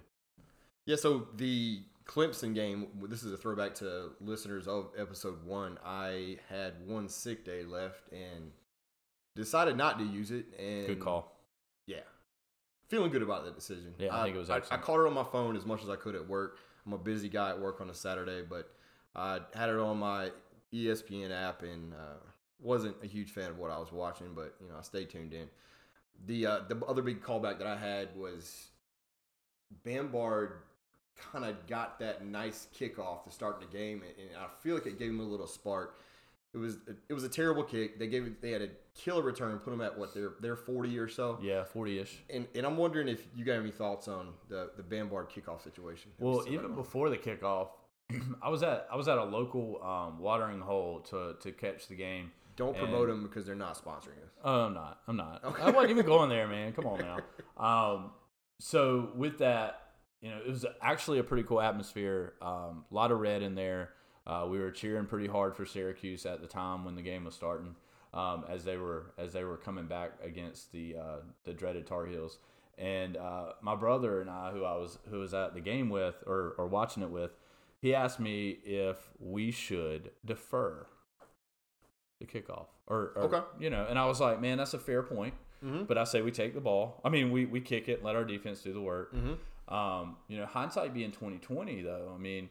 Yeah, 0.85 0.95
so 0.95 1.27
the 1.35 1.81
Clemson 2.05 2.53
game, 2.55 2.87
this 3.03 3.23
is 3.23 3.31
a 3.31 3.37
throwback 3.37 3.75
to 3.75 4.11
listeners 4.19 4.67
of 4.67 4.89
episode 4.97 5.45
one. 5.45 5.77
I 5.85 6.37
had 6.49 6.73
one 6.85 7.07
sick 7.07 7.45
day 7.45 7.63
left 7.63 8.11
and 8.11 8.51
decided 9.35 9.77
not 9.77 9.99
to 9.99 10.05
use 10.05 10.31
it. 10.31 10.45
And 10.59 10.87
Good 10.87 10.99
call. 10.99 11.37
Yeah. 11.85 11.99
Feeling 12.89 13.11
good 13.11 13.21
about 13.21 13.45
that 13.45 13.55
decision. 13.55 13.93
Yeah, 13.97 14.15
I 14.17 14.23
think 14.23 14.35
it 14.35 14.39
was 14.39 14.49
I, 14.49 14.57
excellent. 14.57 14.83
caught 14.83 14.99
it 14.99 15.07
on 15.07 15.13
my 15.13 15.23
phone 15.23 15.55
as 15.55 15.65
much 15.65 15.83
as 15.83 15.89
I 15.89 15.95
could 15.95 16.15
at 16.15 16.27
work. 16.27 16.57
I'm 16.85 16.93
a 16.93 16.97
busy 16.97 17.29
guy 17.29 17.49
at 17.49 17.59
work 17.59 17.79
on 17.79 17.89
a 17.89 17.93
Saturday, 17.93 18.41
but 18.41 18.71
I 19.15 19.39
had 19.53 19.69
it 19.69 19.77
on 19.77 19.97
my 19.99 20.31
ESPN 20.73 21.31
app 21.31 21.63
and 21.63 21.93
uh, 21.93 22.17
wasn't 22.59 22.95
a 23.03 23.07
huge 23.07 23.31
fan 23.31 23.51
of 23.51 23.57
what 23.57 23.71
I 23.71 23.77
was 23.77 23.91
watching, 23.91 24.33
but 24.33 24.55
you 24.61 24.67
know 24.67 24.75
I 24.79 24.81
stayed 24.81 25.09
tuned 25.09 25.33
in. 25.33 25.47
The 26.25 26.45
uh, 26.45 26.59
the 26.67 26.83
other 26.85 27.01
big 27.01 27.21
callback 27.21 27.59
that 27.59 27.67
I 27.67 27.77
had 27.77 28.15
was 28.15 28.67
Bambard 29.83 30.53
kind 31.31 31.45
of 31.45 31.67
got 31.67 31.99
that 31.99 32.25
nice 32.25 32.67
kickoff 32.77 33.23
to 33.25 33.31
start 33.31 33.59
the 33.59 33.65
game, 33.77 34.01
and, 34.01 34.29
and 34.29 34.37
I 34.37 34.47
feel 34.61 34.75
like 34.75 34.85
it 34.85 34.97
gave 34.99 35.09
him 35.09 35.19
a 35.19 35.23
little 35.23 35.47
spark. 35.47 35.99
It 36.53 36.57
was 36.57 36.77
it 37.07 37.13
was 37.13 37.23
a 37.23 37.29
terrible 37.29 37.63
kick. 37.63 37.97
They 37.97 38.07
gave 38.07 38.25
it, 38.25 38.41
they 38.41 38.51
had 38.51 38.61
a 38.61 38.69
killer 38.93 39.21
return, 39.21 39.57
put 39.59 39.71
them 39.71 39.79
at 39.81 39.97
what 39.97 40.13
they're 40.13 40.33
they're 40.41 40.57
forty 40.57 40.97
or 40.99 41.07
so. 41.07 41.39
Yeah, 41.41 41.63
forty 41.63 41.99
ish. 41.99 42.23
And, 42.29 42.45
and 42.53 42.65
I'm 42.65 42.75
wondering 42.75 43.07
if 43.07 43.25
you 43.35 43.45
got 43.45 43.53
any 43.53 43.71
thoughts 43.71 44.07
on 44.09 44.33
the 44.49 44.71
the 44.75 44.83
Bambard 44.83 45.29
kickoff 45.29 45.63
situation. 45.63 46.11
Well, 46.19 46.43
even 46.49 46.75
before 46.75 47.09
the 47.09 47.17
kickoff, 47.17 47.69
I 48.41 48.49
was 48.49 48.63
at 48.63 48.87
I 48.91 48.97
was 48.97 49.07
at 49.07 49.17
a 49.17 49.23
local 49.23 49.81
um, 49.81 50.19
watering 50.19 50.59
hole 50.59 50.99
to 51.11 51.35
to 51.41 51.51
catch 51.53 51.87
the 51.87 51.95
game. 51.95 52.31
don't 52.57 52.75
and- 52.75 52.85
promote 52.85 53.07
them 53.07 53.23
because 53.23 53.45
they're 53.45 53.55
not 53.55 53.77
sponsoring 53.77 54.21
us. 54.25 54.33
Oh, 54.43 54.65
I'm 54.65 54.73
not. 54.73 54.99
I'm 55.07 55.15
not. 55.15 55.43
Okay. 55.45 55.61
I 55.63 55.69
wasn't 55.69 55.91
even 55.91 56.05
going 56.05 56.27
there, 56.29 56.47
man. 56.49 56.73
Come 56.73 56.87
on 56.87 56.99
now. 56.99 57.19
Um, 57.57 58.11
so 58.59 59.09
with 59.15 59.37
that, 59.37 59.90
you 60.21 60.29
know, 60.29 60.37
it 60.37 60.47
was 60.49 60.65
actually 60.81 61.19
a 61.19 61.23
pretty 61.23 61.43
cool 61.43 61.59
atmosphere. 61.61 62.33
Um, 62.41 62.85
a 62.91 62.93
lot 62.93 63.11
of 63.11 63.19
red 63.19 63.41
in 63.41 63.55
there. 63.55 63.91
Uh, 64.27 64.45
we 64.49 64.59
were 64.59 64.69
cheering 64.71 65.05
pretty 65.07 65.27
hard 65.27 65.55
for 65.55 65.65
Syracuse 65.65 66.25
at 66.25 66.41
the 66.41 66.47
time 66.47 66.85
when 66.85 66.95
the 66.95 67.01
game 67.01 67.25
was 67.25 67.33
starting, 67.33 67.75
um, 68.13 68.45
as 68.47 68.63
they 68.63 68.77
were 68.77 69.13
as 69.17 69.33
they 69.33 69.43
were 69.43 69.57
coming 69.57 69.85
back 69.87 70.11
against 70.23 70.71
the 70.71 70.95
uh, 70.95 71.15
the 71.43 71.53
dreaded 71.53 71.87
Tar 71.87 72.05
Heels. 72.05 72.37
And 72.77 73.17
uh, 73.17 73.53
my 73.61 73.75
brother 73.75 74.21
and 74.21 74.29
I, 74.29 74.51
who 74.51 74.63
I 74.63 74.75
was 74.77 74.99
who 75.09 75.19
was 75.19 75.33
at 75.33 75.53
the 75.55 75.59
game 75.59 75.89
with 75.89 76.23
or, 76.27 76.53
or 76.57 76.67
watching 76.67 77.01
it 77.03 77.09
with, 77.09 77.31
he 77.81 77.93
asked 77.95 78.19
me 78.19 78.59
if 78.63 78.97
we 79.19 79.49
should 79.51 80.11
defer 80.25 80.85
the 82.19 82.25
kickoff 82.27 82.67
or, 82.87 83.13
or 83.15 83.23
Okay. 83.23 83.41
you 83.59 83.69
know, 83.69 83.85
and 83.89 83.97
I 83.97 84.05
was 84.05 84.19
like, 84.19 84.39
man, 84.39 84.57
that's 84.59 84.73
a 84.75 84.79
fair 84.79 85.01
point. 85.03 85.33
Mhm. 85.65 85.87
But 85.87 85.97
I 85.97 86.03
say 86.05 86.21
we 86.21 86.31
take 86.31 86.53
the 86.55 86.61
ball. 86.61 87.01
I 87.05 87.09
mean, 87.09 87.31
we, 87.31 87.45
we 87.45 87.61
kick 87.61 87.87
it, 87.89 88.03
let 88.03 88.15
our 88.15 88.23
defense 88.23 88.61
do 88.61 88.73
the 88.73 88.81
work. 88.81 89.13
Mhm. 89.13 89.37
Um, 89.67 90.17
you 90.27 90.37
know, 90.37 90.45
hindsight 90.45 90.93
being 90.93 91.11
twenty 91.11 91.37
twenty 91.37 91.81
though. 91.81 92.11
I 92.13 92.17
mean, 92.17 92.49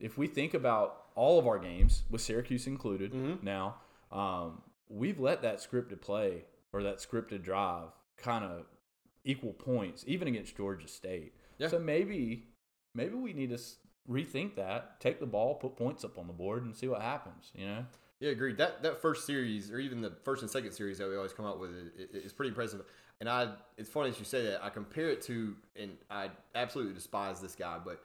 if 0.00 0.16
we 0.16 0.26
think 0.26 0.54
about 0.54 1.02
all 1.14 1.38
of 1.38 1.46
our 1.46 1.58
games, 1.58 2.02
with 2.10 2.20
Syracuse 2.20 2.66
included, 2.66 3.12
Mhm. 3.12 3.42
now 3.42 3.76
um, 4.10 4.62
we've 4.88 5.18
let 5.20 5.42
that 5.42 5.58
scripted 5.58 6.00
play 6.00 6.44
or 6.72 6.82
that 6.82 6.98
scripted 6.98 7.42
drive 7.42 7.88
kind 8.16 8.44
of 8.44 8.66
equal 9.24 9.52
points, 9.52 10.04
even 10.06 10.28
against 10.28 10.56
Georgia 10.56 10.88
State. 10.88 11.34
Yeah. 11.58 11.68
So 11.68 11.78
maybe 11.78 12.48
maybe 12.94 13.14
we 13.14 13.32
need 13.32 13.50
to 13.50 13.58
rethink 14.08 14.54
that, 14.56 15.00
take 15.00 15.18
the 15.20 15.26
ball, 15.26 15.54
put 15.56 15.76
points 15.76 16.04
up 16.04 16.18
on 16.18 16.26
the 16.26 16.32
board, 16.32 16.64
and 16.64 16.74
see 16.76 16.88
what 16.88 17.02
happens. 17.02 17.50
You 17.54 17.66
know. 17.66 17.86
Yeah, 18.20 18.30
agreed. 18.30 18.56
That 18.58 18.82
that 18.82 19.00
first 19.02 19.26
series, 19.26 19.70
or 19.70 19.78
even 19.78 20.00
the 20.00 20.12
first 20.24 20.42
and 20.42 20.50
second 20.50 20.72
series 20.72 20.98
that 20.98 21.08
we 21.08 21.16
always 21.16 21.32
come 21.32 21.44
out 21.46 21.58
with, 21.60 21.70
is, 21.72 22.24
is 22.24 22.32
pretty 22.32 22.48
impressive. 22.50 22.82
And 23.20 23.28
I, 23.28 23.52
it's 23.78 23.88
funny 23.88 24.10
that 24.10 24.18
you 24.18 24.24
say 24.24 24.44
that. 24.46 24.62
I 24.62 24.70
compare 24.70 25.08
it 25.08 25.22
to, 25.22 25.54
and 25.76 25.92
I 26.10 26.30
absolutely 26.54 26.94
despise 26.94 27.40
this 27.40 27.54
guy, 27.54 27.78
but 27.84 28.02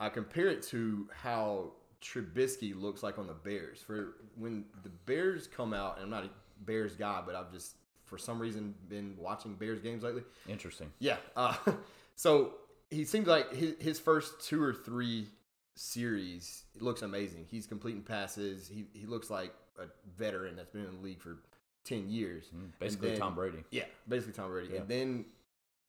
I 0.00 0.08
compare 0.08 0.48
it 0.48 0.62
to 0.64 1.08
how 1.14 1.72
Trubisky 2.02 2.78
looks 2.78 3.02
like 3.02 3.18
on 3.18 3.26
the 3.26 3.34
Bears. 3.34 3.80
For 3.80 4.16
when 4.36 4.64
the 4.82 4.88
Bears 4.88 5.46
come 5.46 5.72
out, 5.72 5.96
and 5.96 6.04
I'm 6.04 6.10
not 6.10 6.24
a 6.24 6.30
Bears 6.64 6.96
guy, 6.96 7.22
but 7.24 7.34
I've 7.34 7.52
just 7.52 7.76
for 8.04 8.18
some 8.18 8.38
reason 8.38 8.74
been 8.88 9.16
watching 9.18 9.54
Bears 9.54 9.80
games 9.80 10.02
lately. 10.02 10.22
Interesting. 10.48 10.92
Yeah. 11.00 11.16
Uh, 11.36 11.56
so 12.16 12.54
he 12.90 13.04
seems 13.04 13.26
like 13.26 13.52
his, 13.52 13.74
his 13.80 14.00
first 14.00 14.40
two 14.40 14.62
or 14.62 14.72
three 14.72 15.26
series 15.74 16.64
it 16.74 16.82
looks 16.82 17.02
amazing. 17.02 17.46
He's 17.50 17.66
completing 17.66 18.02
passes. 18.02 18.68
He 18.68 18.86
he 18.94 19.06
looks 19.06 19.30
like 19.30 19.52
a 19.78 19.86
veteran 20.16 20.56
that's 20.56 20.70
been 20.70 20.84
in 20.86 20.96
the 20.96 21.02
league 21.02 21.20
for 21.20 21.38
ten 21.86 22.08
years. 22.08 22.46
Mm, 22.54 22.70
Basically, 22.78 23.10
then- 23.10 23.18
Tom 23.20 23.34
Brady. 23.34 23.64
Yeah, 23.70 23.84
basically 24.08 24.34
Tom 24.34 24.50
Brady. 24.50 24.70
Yeah. 24.72 24.80
And 24.80 24.88
then 24.88 25.24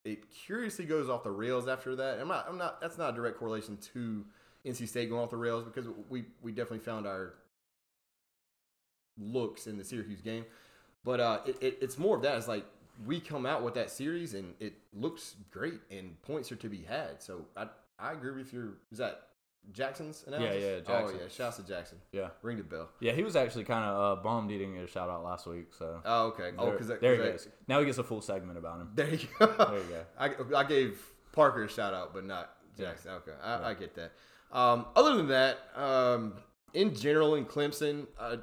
it 0.05 0.29
curiously 0.31 0.85
goes 0.85 1.09
off 1.09 1.23
the 1.23 1.31
rails 1.31 1.67
after 1.67 1.95
that. 1.97 2.19
I'm 2.19 2.27
not. 2.27 2.45
I'm 2.47 2.57
not. 2.57 2.79
That's 2.79 2.97
not 2.97 3.13
a 3.13 3.15
direct 3.15 3.37
correlation 3.37 3.77
to 3.93 4.25
NC 4.65 4.87
State 4.87 5.09
going 5.09 5.21
off 5.21 5.29
the 5.31 5.37
rails 5.37 5.63
because 5.65 5.87
we 6.09 6.25
we 6.41 6.51
definitely 6.51 6.79
found 6.79 7.05
our 7.07 7.33
looks 9.19 9.67
in 9.67 9.77
the 9.77 9.83
Syracuse 9.83 10.21
game. 10.21 10.45
But 11.03 11.19
uh, 11.19 11.39
it, 11.45 11.57
it, 11.61 11.77
it's 11.81 11.97
more 11.97 12.15
of 12.15 12.21
that. 12.23 12.37
It's 12.37 12.47
like 12.47 12.65
we 13.05 13.19
come 13.19 13.45
out 13.45 13.63
with 13.63 13.73
that 13.75 13.89
series 13.89 14.33
and 14.33 14.53
it 14.59 14.73
looks 14.93 15.35
great 15.51 15.79
and 15.91 16.21
points 16.23 16.51
are 16.51 16.55
to 16.57 16.69
be 16.69 16.83
had. 16.83 17.21
So 17.21 17.45
I 17.55 17.67
I 17.99 18.13
agree 18.13 18.31
with 18.31 18.53
your. 18.53 18.73
Is 18.91 18.97
that 18.99 19.23
Jackson's 19.73 20.23
analysis? 20.27 20.61
yeah, 20.63 20.69
Oh 20.69 20.99
Jackson. 20.99 21.17
Oh, 21.19 21.23
yeah, 21.23 21.29
shouts 21.29 21.57
to 21.57 21.63
Jackson. 21.67 21.97
Yeah. 22.11 22.29
Ring 22.41 22.57
the 22.57 22.63
bell. 22.63 22.89
Yeah, 22.99 23.11
he 23.11 23.23
was 23.23 23.35
actually 23.35 23.65
kind 23.65 23.83
of 23.85 24.19
uh, 24.19 24.21
bummed 24.21 24.49
he 24.49 24.57
didn't 24.57 24.75
get 24.75 24.83
a 24.83 24.87
shout 24.87 25.09
out 25.09 25.23
last 25.23 25.45
week. 25.47 25.73
So 25.77 26.01
Oh 26.05 26.27
okay. 26.27 26.51
Oh, 26.57 26.65
there, 26.65 26.71
because 26.73 26.87
there 26.99 27.11
he 27.15 27.17
goes. 27.31 27.47
Now 27.67 27.79
he 27.79 27.85
gets 27.85 27.97
a 27.97 28.03
full 28.03 28.21
segment 28.21 28.57
about 28.57 28.79
him. 28.81 28.91
There 28.95 29.09
you 29.13 29.27
go. 29.39 29.45
There 29.47 29.77
you 29.77 29.83
go. 29.89 30.03
I, 30.55 30.59
I 30.61 30.63
gave 30.63 31.01
Parker 31.33 31.63
a 31.63 31.69
shout 31.69 31.93
out, 31.93 32.13
but 32.13 32.25
not 32.25 32.51
Yeah. 32.77 32.87
Jackson. 32.87 33.11
Okay, 33.11 33.33
I, 33.43 33.69
I 33.69 33.73
get 33.73 33.95
that. 33.95 34.11
Um, 34.51 34.85
other 34.95 35.17
than 35.17 35.27
that, 35.27 35.57
um, 35.75 36.35
in 36.73 36.95
general, 36.95 37.35
in 37.35 37.45
Clemson, 37.45 38.07
uh, 38.19 38.37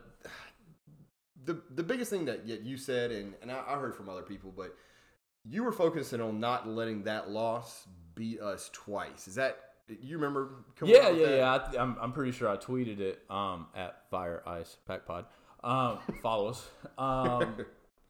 the 1.45 1.63
the 1.75 1.83
biggest 1.83 2.11
thing 2.11 2.25
that 2.27 2.47
yet 2.47 2.63
you 2.63 2.77
said, 2.77 3.11
and, 3.11 3.35
and 3.43 3.51
I, 3.51 3.63
I 3.67 3.79
heard 3.79 3.95
from 3.95 4.09
other 4.09 4.23
people, 4.23 4.53
but 4.55 4.75
you 5.45 5.63
were 5.63 5.73
focusing 5.73 6.21
on 6.21 6.41
not 6.41 6.69
letting 6.69 7.05
that 7.05 7.31
loss 7.31 7.87
beat 8.15 8.41
us 8.41 8.71
twice. 8.73 9.29
Is 9.29 9.35
that 9.35 9.59
you 9.89 10.17
remember? 10.17 10.65
coming 10.77 10.95
Yeah, 10.95 11.11
yeah, 11.11 11.27
that? 11.27 11.37
yeah. 11.37 11.55
I, 11.55 11.59
th- 11.59 11.81
I'm, 11.81 11.97
I'm 12.01 12.13
pretty 12.13 12.33
sure 12.33 12.49
I 12.49 12.57
tweeted 12.57 13.01
it 13.01 13.23
um, 13.31 13.67
at 13.75 14.09
Fire 14.11 14.43
Ice 14.47 14.77
Pack 14.87 15.07
Pod. 15.07 15.27
Um, 15.63 15.99
follow 16.23 16.49
us. 16.49 16.69
Um, 16.99 17.57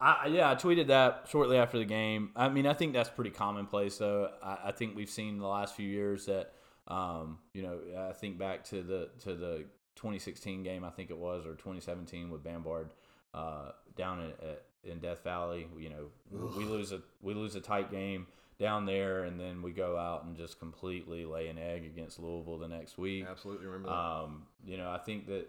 I, 0.00 0.26
yeah, 0.26 0.50
I 0.50 0.54
tweeted 0.54 0.88
that 0.88 1.26
shortly 1.30 1.56
after 1.56 1.78
the 1.78 1.84
game. 1.84 2.30
I 2.36 2.48
mean, 2.48 2.66
I 2.66 2.74
think 2.74 2.92
that's 2.92 3.08
pretty 3.08 3.30
commonplace, 3.30 3.98
though. 3.98 4.30
I, 4.42 4.58
I 4.66 4.72
think 4.72 4.96
we've 4.96 5.10
seen 5.10 5.38
the 5.38 5.46
last 5.46 5.74
few 5.74 5.88
years 5.88 6.26
that, 6.26 6.52
um, 6.88 7.38
you 7.52 7.62
know, 7.62 7.78
I 8.10 8.12
think 8.12 8.38
back 8.38 8.64
to 8.64 8.82
the 8.82 9.10
to 9.20 9.34
the 9.34 9.64
2016 9.96 10.62
game, 10.62 10.84
I 10.84 10.90
think 10.90 11.10
it 11.10 11.16
was, 11.16 11.46
or 11.46 11.52
2017 11.54 12.28
with 12.30 12.44
Bambard 12.44 12.90
uh, 13.32 13.70
down 13.96 14.20
in, 14.20 14.30
at, 14.46 14.64
in 14.84 14.98
Death 14.98 15.24
Valley. 15.24 15.66
You 15.78 15.90
know, 15.90 16.06
we 16.30 16.64
lose 16.64 16.92
a 16.92 17.00
we 17.22 17.34
lose 17.34 17.54
a 17.54 17.60
tight 17.60 17.90
game 17.90 18.26
down 18.58 18.86
there, 18.86 19.24
and 19.24 19.38
then 19.38 19.62
we 19.62 19.72
go 19.72 19.96
out 19.96 20.24
and 20.24 20.36
just 20.36 20.58
completely 20.58 21.24
lay 21.24 21.48
an 21.48 21.58
egg 21.58 21.84
against 21.84 22.18
Louisville 22.20 22.58
the 22.58 22.68
next 22.68 22.96
week. 22.98 23.26
Absolutely 23.28 23.66
remember 23.66 23.88
that. 23.88 23.94
Um, 23.94 24.46
you 24.64 24.76
know, 24.76 24.90
I 24.90 24.98
think 24.98 25.26
that, 25.26 25.48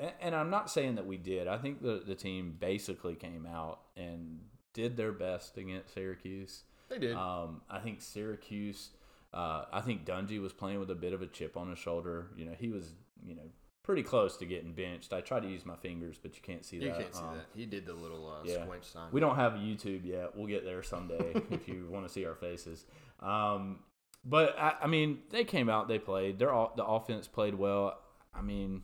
and- 0.00 0.12
and 0.20 0.34
I'm 0.34 0.50
not 0.50 0.70
saying 0.70 0.94
that 0.96 1.06
we 1.06 1.16
did. 1.18 1.46
I 1.48 1.58
think 1.58 1.82
the 1.82 2.02
the 2.06 2.14
team 2.14 2.56
basically 2.58 3.14
came 3.16 3.46
out 3.46 3.80
and 3.96 4.40
did 4.72 4.96
their 4.96 5.12
best 5.12 5.56
against 5.58 5.92
Syracuse. 5.94 6.62
they 6.88 6.98
did. 6.98 7.14
Um, 7.16 7.60
I 7.68 7.80
think 7.80 8.00
Syracuse. 8.00 8.90
Uh, 9.34 9.66
I 9.70 9.82
think 9.82 10.06
Dungey 10.06 10.40
was 10.40 10.54
playing 10.54 10.80
with 10.80 10.90
a 10.90 10.94
bit 10.94 11.12
of 11.12 11.20
a 11.20 11.26
chip 11.26 11.56
on 11.58 11.68
his 11.68 11.78
shoulder. 11.78 12.28
You 12.36 12.46
know, 12.46 12.54
he 12.58 12.68
was 12.70 12.94
you 13.26 13.34
know 13.34 13.42
pretty 13.88 14.02
close 14.02 14.36
to 14.36 14.44
getting 14.44 14.74
benched. 14.74 15.14
I 15.14 15.22
tried 15.22 15.44
to 15.44 15.48
use 15.48 15.64
my 15.64 15.74
fingers, 15.76 16.18
but 16.22 16.34
you 16.36 16.42
can't 16.42 16.62
see 16.62 16.76
you 16.76 16.88
that. 16.90 16.98
can't 17.00 17.14
see 17.14 17.22
Um, 17.22 17.36
that. 17.36 17.46
He 17.54 17.64
did 17.64 17.86
the 17.86 17.94
little 17.94 18.28
uh, 18.30 18.44
yeah. 18.44 18.62
squinch 18.66 18.84
sign. 18.84 19.08
we 19.12 19.18
don't 19.18 19.36
have 19.36 19.54
YouTube 19.54 20.04
yet. 20.04 20.36
We'll 20.36 20.46
get 20.46 20.62
there 20.62 20.82
someday 20.82 21.32
if 21.50 21.66
you 21.66 21.86
want 21.90 22.06
to 22.06 22.12
see 22.12 22.26
our 22.26 22.34
faces. 22.34 22.84
Um, 23.20 23.78
but 24.26 24.58
I, 24.58 24.74
I 24.82 24.86
mean, 24.88 25.20
they 25.30 25.42
came 25.44 25.70
out, 25.70 25.88
they 25.88 25.98
played. 25.98 26.38
Their 26.38 26.52
all, 26.52 26.74
the 26.76 26.84
offense 26.84 27.26
played 27.26 27.54
well. 27.54 27.98
I 28.34 28.42
mean, 28.42 28.82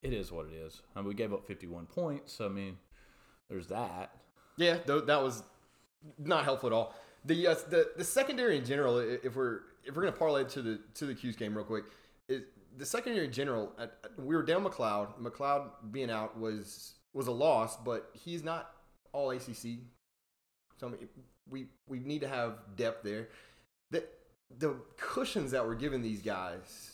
it 0.00 0.12
is 0.12 0.30
what 0.30 0.46
it 0.46 0.52
is. 0.52 0.80
I 0.94 1.00
mean, 1.00 1.08
we 1.08 1.14
gave 1.14 1.32
up 1.32 1.44
51 1.44 1.86
points. 1.86 2.40
I 2.40 2.46
mean, 2.46 2.76
there's 3.50 3.66
that. 3.66 4.12
Yeah, 4.58 4.76
th- 4.76 5.06
that 5.06 5.20
was 5.24 5.42
not 6.18 6.44
helpful 6.44 6.68
at 6.68 6.72
all. 6.72 6.94
The 7.24 7.48
uh, 7.48 7.54
the 7.68 7.90
the 7.96 8.04
secondary 8.04 8.56
in 8.56 8.64
general, 8.64 8.98
if 8.98 9.34
we're 9.34 9.62
if 9.84 9.96
we're 9.96 10.02
gonna 10.02 10.12
parlay 10.16 10.44
to 10.44 10.62
the 10.62 10.78
to 10.94 11.04
the 11.06 11.14
'Cuse 11.16 11.34
game 11.34 11.56
real 11.56 11.64
quick, 11.64 11.84
the 12.78 12.86
secondary 12.86 13.26
in 13.26 13.32
general. 13.32 13.72
uh, 13.78 13.82
uh, 13.82 14.08
We 14.16 14.36
were 14.36 14.42
down 14.42 14.64
McCloud. 14.64 15.18
McCloud 15.20 15.70
being 15.90 16.10
out 16.10 16.38
was 16.38 16.94
was 17.12 17.26
a 17.26 17.32
loss, 17.32 17.76
but 17.76 18.10
he's 18.12 18.44
not 18.44 18.70
all 19.12 19.30
ACC. 19.30 19.80
So 20.78 20.86
I 20.86 20.90
mean, 20.90 21.08
we 21.50 21.66
we 21.86 21.98
need 21.98 22.20
to 22.20 22.28
have 22.28 22.54
depth 22.76 23.02
there. 23.02 23.28
The 23.90 24.04
the 24.58 24.76
cushions 24.96 25.50
that 25.50 25.66
we're 25.66 25.74
giving 25.74 26.02
these 26.02 26.22
guys 26.22 26.92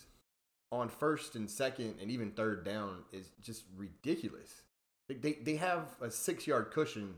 on 0.73 0.89
first 0.89 1.37
and 1.37 1.49
second 1.49 1.95
and 2.01 2.11
even 2.11 2.31
third 2.33 2.65
down 2.65 3.05
is 3.13 3.31
just 3.41 3.65
ridiculous. 3.77 4.63
They, 5.09 5.15
they, 5.15 5.33
they 5.35 5.57
have 5.57 5.95
a 6.01 6.11
six 6.11 6.47
yard 6.47 6.71
cushion 6.73 7.15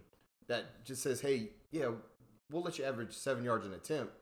that 0.48 0.84
just 0.84 1.02
says, 1.02 1.20
hey, 1.20 1.50
yeah, 1.70 1.88
we'll 2.50 2.62
let 2.62 2.78
you 2.78 2.84
average 2.84 3.14
seven 3.14 3.44
yards 3.44 3.64
an 3.64 3.72
attempt 3.72 4.12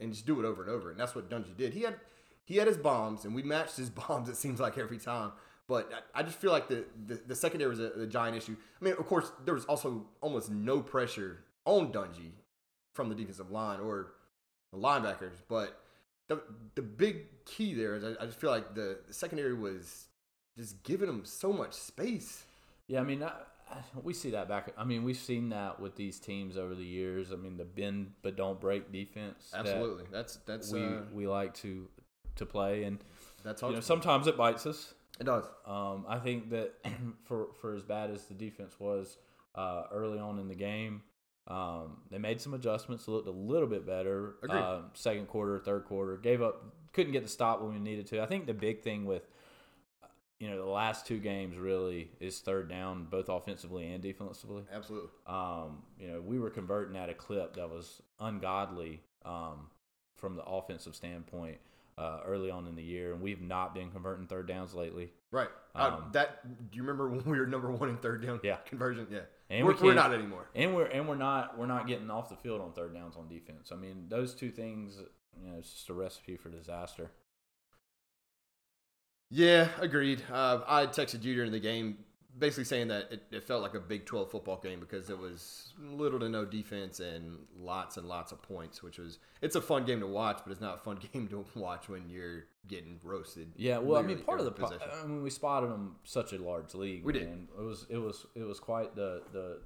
and 0.00 0.12
just 0.12 0.26
do 0.26 0.40
it 0.40 0.46
over 0.46 0.62
and 0.62 0.70
over. 0.70 0.90
And 0.90 0.98
that's 0.98 1.14
what 1.14 1.30
Dungey 1.30 1.56
did. 1.56 1.74
He 1.74 1.82
had 1.82 1.96
he 2.44 2.56
had 2.56 2.66
his 2.66 2.76
bombs, 2.76 3.24
and 3.24 3.34
we 3.34 3.42
matched 3.42 3.76
his 3.76 3.90
bombs, 4.08 4.28
it 4.28 4.36
seems 4.36 4.60
like, 4.60 4.78
every 4.78 4.98
time. 4.98 5.32
But 5.68 5.90
I, 6.14 6.20
I 6.20 6.22
just 6.22 6.38
feel 6.38 6.52
like 6.52 6.68
the, 6.68 6.84
the, 7.06 7.20
the 7.26 7.34
secondary 7.34 7.70
was 7.70 7.80
a, 7.80 7.92
a 7.92 8.06
giant 8.06 8.36
issue. 8.36 8.56
I 8.80 8.84
mean, 8.84 8.94
of 8.94 9.06
course, 9.06 9.30
there 9.44 9.54
was 9.54 9.64
also 9.64 10.06
almost 10.20 10.50
no 10.50 10.80
pressure 10.80 11.44
on 11.64 11.92
Dungey 11.92 12.32
from 12.94 13.08
the 13.08 13.14
defensive 13.14 13.50
line 13.50 13.80
or 13.80 14.12
the 14.72 14.78
linebackers. 14.78 15.34
But 15.48 15.80
the, 16.28 16.42
the 16.74 16.82
big 16.82 17.44
key 17.44 17.74
there 17.74 17.94
is 17.94 18.04
I, 18.04 18.14
I 18.20 18.26
just 18.26 18.40
feel 18.40 18.50
like 18.50 18.74
the, 18.74 18.98
the 19.06 19.14
secondary 19.14 19.54
was 19.54 20.06
just 20.58 20.82
giving 20.82 21.06
them 21.06 21.22
so 21.24 21.52
much 21.52 21.72
space. 21.72 22.44
Yeah, 22.88 23.00
I 23.00 23.04
mean, 23.04 23.22
I, 23.22 23.32
I, 23.70 23.78
we 24.02 24.12
see 24.12 24.30
that 24.30 24.48
back. 24.48 24.72
I 24.76 24.84
mean, 24.84 25.04
we've 25.04 25.16
seen 25.16 25.48
that 25.50 25.80
with 25.80 25.96
these 25.96 26.18
teams 26.18 26.56
over 26.56 26.74
the 26.74 26.84
years. 26.84 27.32
I 27.32 27.36
mean, 27.36 27.56
the 27.56 27.64
bend 27.64 28.12
but 28.22 28.36
don't 28.36 28.60
break 28.60 28.92
defense. 28.92 29.50
that 29.52 29.60
Absolutely, 29.60 30.04
that's 30.10 30.36
that's 30.44 30.70
We, 30.72 30.84
uh, 30.84 31.00
we 31.12 31.26
like 31.26 31.54
to 31.54 31.88
to 32.36 32.46
play. 32.46 32.84
And, 32.84 32.98
that's 33.44 33.62
you 33.62 33.72
know, 33.72 33.80
sometimes 33.80 34.26
it 34.26 34.36
bites 34.36 34.66
us. 34.66 34.94
it 35.20 35.24
does. 35.24 35.44
Um, 35.66 36.04
I 36.08 36.18
think 36.18 36.50
that 36.50 36.72
for 37.24 37.48
for 37.60 37.74
as 37.74 37.82
bad 37.82 38.10
as 38.10 38.24
the 38.26 38.34
defense 38.34 38.74
was 38.78 39.18
uh, 39.54 39.84
early 39.92 40.18
on 40.18 40.38
in 40.38 40.48
the 40.48 40.54
game, 40.54 41.02
um, 41.48 41.98
they 42.10 42.18
made 42.18 42.40
some 42.40 42.54
adjustments, 42.54 43.08
looked 43.08 43.28
a 43.28 43.32
little 43.32 43.68
bit 43.68 43.86
better. 43.86 44.36
Um, 44.48 44.90
second 44.94 45.26
quarter, 45.26 45.58
third 45.58 45.84
quarter, 45.84 46.16
gave 46.16 46.40
up, 46.40 46.64
couldn't 46.92 47.12
get 47.12 47.22
the 47.22 47.28
stop 47.28 47.60
when 47.60 47.72
we 47.72 47.80
needed 47.80 48.06
to. 48.08 48.22
I 48.22 48.26
think 48.26 48.46
the 48.46 48.54
big 48.54 48.82
thing 48.82 49.04
with 49.04 49.28
you 50.38 50.50
know 50.50 50.56
the 50.56 50.70
last 50.70 51.06
two 51.06 51.18
games 51.18 51.56
really 51.56 52.10
is 52.20 52.40
third 52.40 52.68
down, 52.68 53.06
both 53.10 53.28
offensively 53.28 53.92
and 53.92 54.02
defensively. 54.02 54.64
Absolutely. 54.72 55.10
Um, 55.26 55.82
you 55.98 56.08
know, 56.08 56.20
we 56.20 56.38
were 56.38 56.50
converting 56.50 56.96
at 56.96 57.08
a 57.08 57.14
clip 57.14 57.56
that 57.56 57.68
was 57.68 58.02
ungodly 58.20 59.02
um, 59.24 59.70
from 60.16 60.36
the 60.36 60.44
offensive 60.44 60.94
standpoint 60.94 61.58
uh, 61.98 62.20
early 62.24 62.50
on 62.50 62.66
in 62.66 62.74
the 62.74 62.82
year, 62.82 63.12
and 63.12 63.20
we've 63.20 63.40
not 63.42 63.74
been 63.74 63.90
converting 63.90 64.26
third 64.26 64.46
downs 64.48 64.74
lately. 64.74 65.12
Right. 65.30 65.48
uh, 65.74 65.98
Um, 66.02 66.10
that 66.12 66.70
do 66.70 66.76
you 66.76 66.82
remember 66.82 67.08
when 67.14 67.24
we 67.24 67.38
were 67.38 67.46
number 67.46 67.70
one 67.70 67.88
in 67.88 67.96
third 67.98 68.22
down 68.26 68.40
Yeah. 68.42 68.56
conversion? 68.66 69.06
Yeah. 69.10 69.20
And 69.50 69.66
we're, 69.66 69.72
we 69.74 69.80
we're 69.88 69.94
can't- 69.94 70.10
not 70.10 70.14
anymore. 70.18 70.46
And 70.54 70.74
we're 70.74 70.86
and 70.86 71.06
we're 71.08 71.14
not 71.16 71.58
we're 71.58 71.66
not 71.66 71.86
getting 71.86 72.10
off 72.10 72.28
the 72.30 72.36
field 72.36 72.60
on 72.62 72.72
third 72.72 72.94
downs 72.94 73.16
on 73.16 73.28
defense. 73.28 73.70
I 73.72 73.76
mean, 73.76 74.06
those 74.08 74.34
two 74.34 74.50
things, 74.50 74.98
you 75.38 75.46
know, 75.50 75.58
it's 75.58 75.72
just 75.72 75.88
a 75.90 75.94
recipe 75.94 76.36
for 76.36 76.48
disaster. 76.48 77.10
Yeah, 79.30 79.68
agreed. 79.80 80.22
Uh, 80.30 80.60
I 80.66 80.86
texted 80.86 81.22
you 81.22 81.34
during 81.34 81.52
the 81.52 81.60
game, 81.60 81.98
basically 82.38 82.64
saying 82.64 82.88
that 82.88 83.08
it, 83.10 83.22
it 83.30 83.44
felt 83.46 83.62
like 83.62 83.74
a 83.74 83.80
Big 83.80 84.06
12 84.06 84.30
football 84.30 84.58
game 84.62 84.80
because 84.80 85.10
it 85.10 85.18
was 85.18 85.72
little 85.78 86.18
to 86.20 86.28
no 86.28 86.44
defense 86.44 87.00
and 87.00 87.38
lots 87.58 87.96
and 87.96 88.08
lots 88.08 88.32
of 88.32 88.40
points, 88.42 88.82
which 88.82 88.98
was 88.98 89.18
it's 89.40 89.56
a 89.56 89.60
fun 89.60 89.84
game 89.84 90.00
to 90.00 90.06
watch, 90.06 90.40
but 90.44 90.52
it's 90.52 90.60
not 90.60 90.76
a 90.76 90.78
fun 90.78 90.98
game 91.12 91.28
to 91.28 91.44
watch 91.54 91.88
when 91.88 92.08
you're 92.08 92.44
getting 92.68 92.98
roasted. 93.02 93.52
Yeah, 93.56 93.78
well, 93.78 93.98
I 93.98 94.02
mean, 94.02 94.18
part 94.18 94.38
of 94.38 94.44
the 94.44 94.52
possession. 94.52 94.88
I 95.02 95.06
mean, 95.06 95.22
we 95.22 95.30
spotted 95.30 95.70
them 95.70 95.96
such 96.04 96.32
a 96.32 96.38
large 96.38 96.74
league. 96.74 97.04
We 97.04 97.12
did. 97.12 97.28
It 97.58 97.62
was 97.62 97.86
it 97.88 97.98
was 97.98 98.26
it 98.34 98.44
was 98.44 98.60
quite 98.60 98.94
the 98.96 99.22
the 99.32 99.60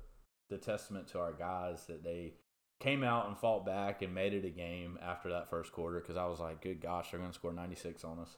the 0.49 0.59
testament 0.59 1.09
to 1.09 1.19
our 1.19 1.33
guys 1.33 1.87
that 1.87 2.05
they 2.05 2.35
came 2.79 3.03
out 3.03 3.27
and 3.27 3.39
fought 3.39 3.65
back 3.65 4.03
and 4.03 4.15
made 4.15 4.35
it 4.35 4.45
a 4.45 4.51
game 4.51 4.99
after 5.03 5.31
that 5.31 5.49
first 5.49 5.73
quarter. 5.73 6.01
Because 6.01 6.17
I 6.17 6.27
was 6.27 6.41
like, 6.41 6.61
good 6.63 6.81
gosh, 6.81 7.11
they're 7.11 7.21
going 7.21 7.31
to 7.31 7.35
score 7.35 7.53
ninety 7.53 7.77
six 7.77 8.05
on 8.05 8.19
us, 8.19 8.37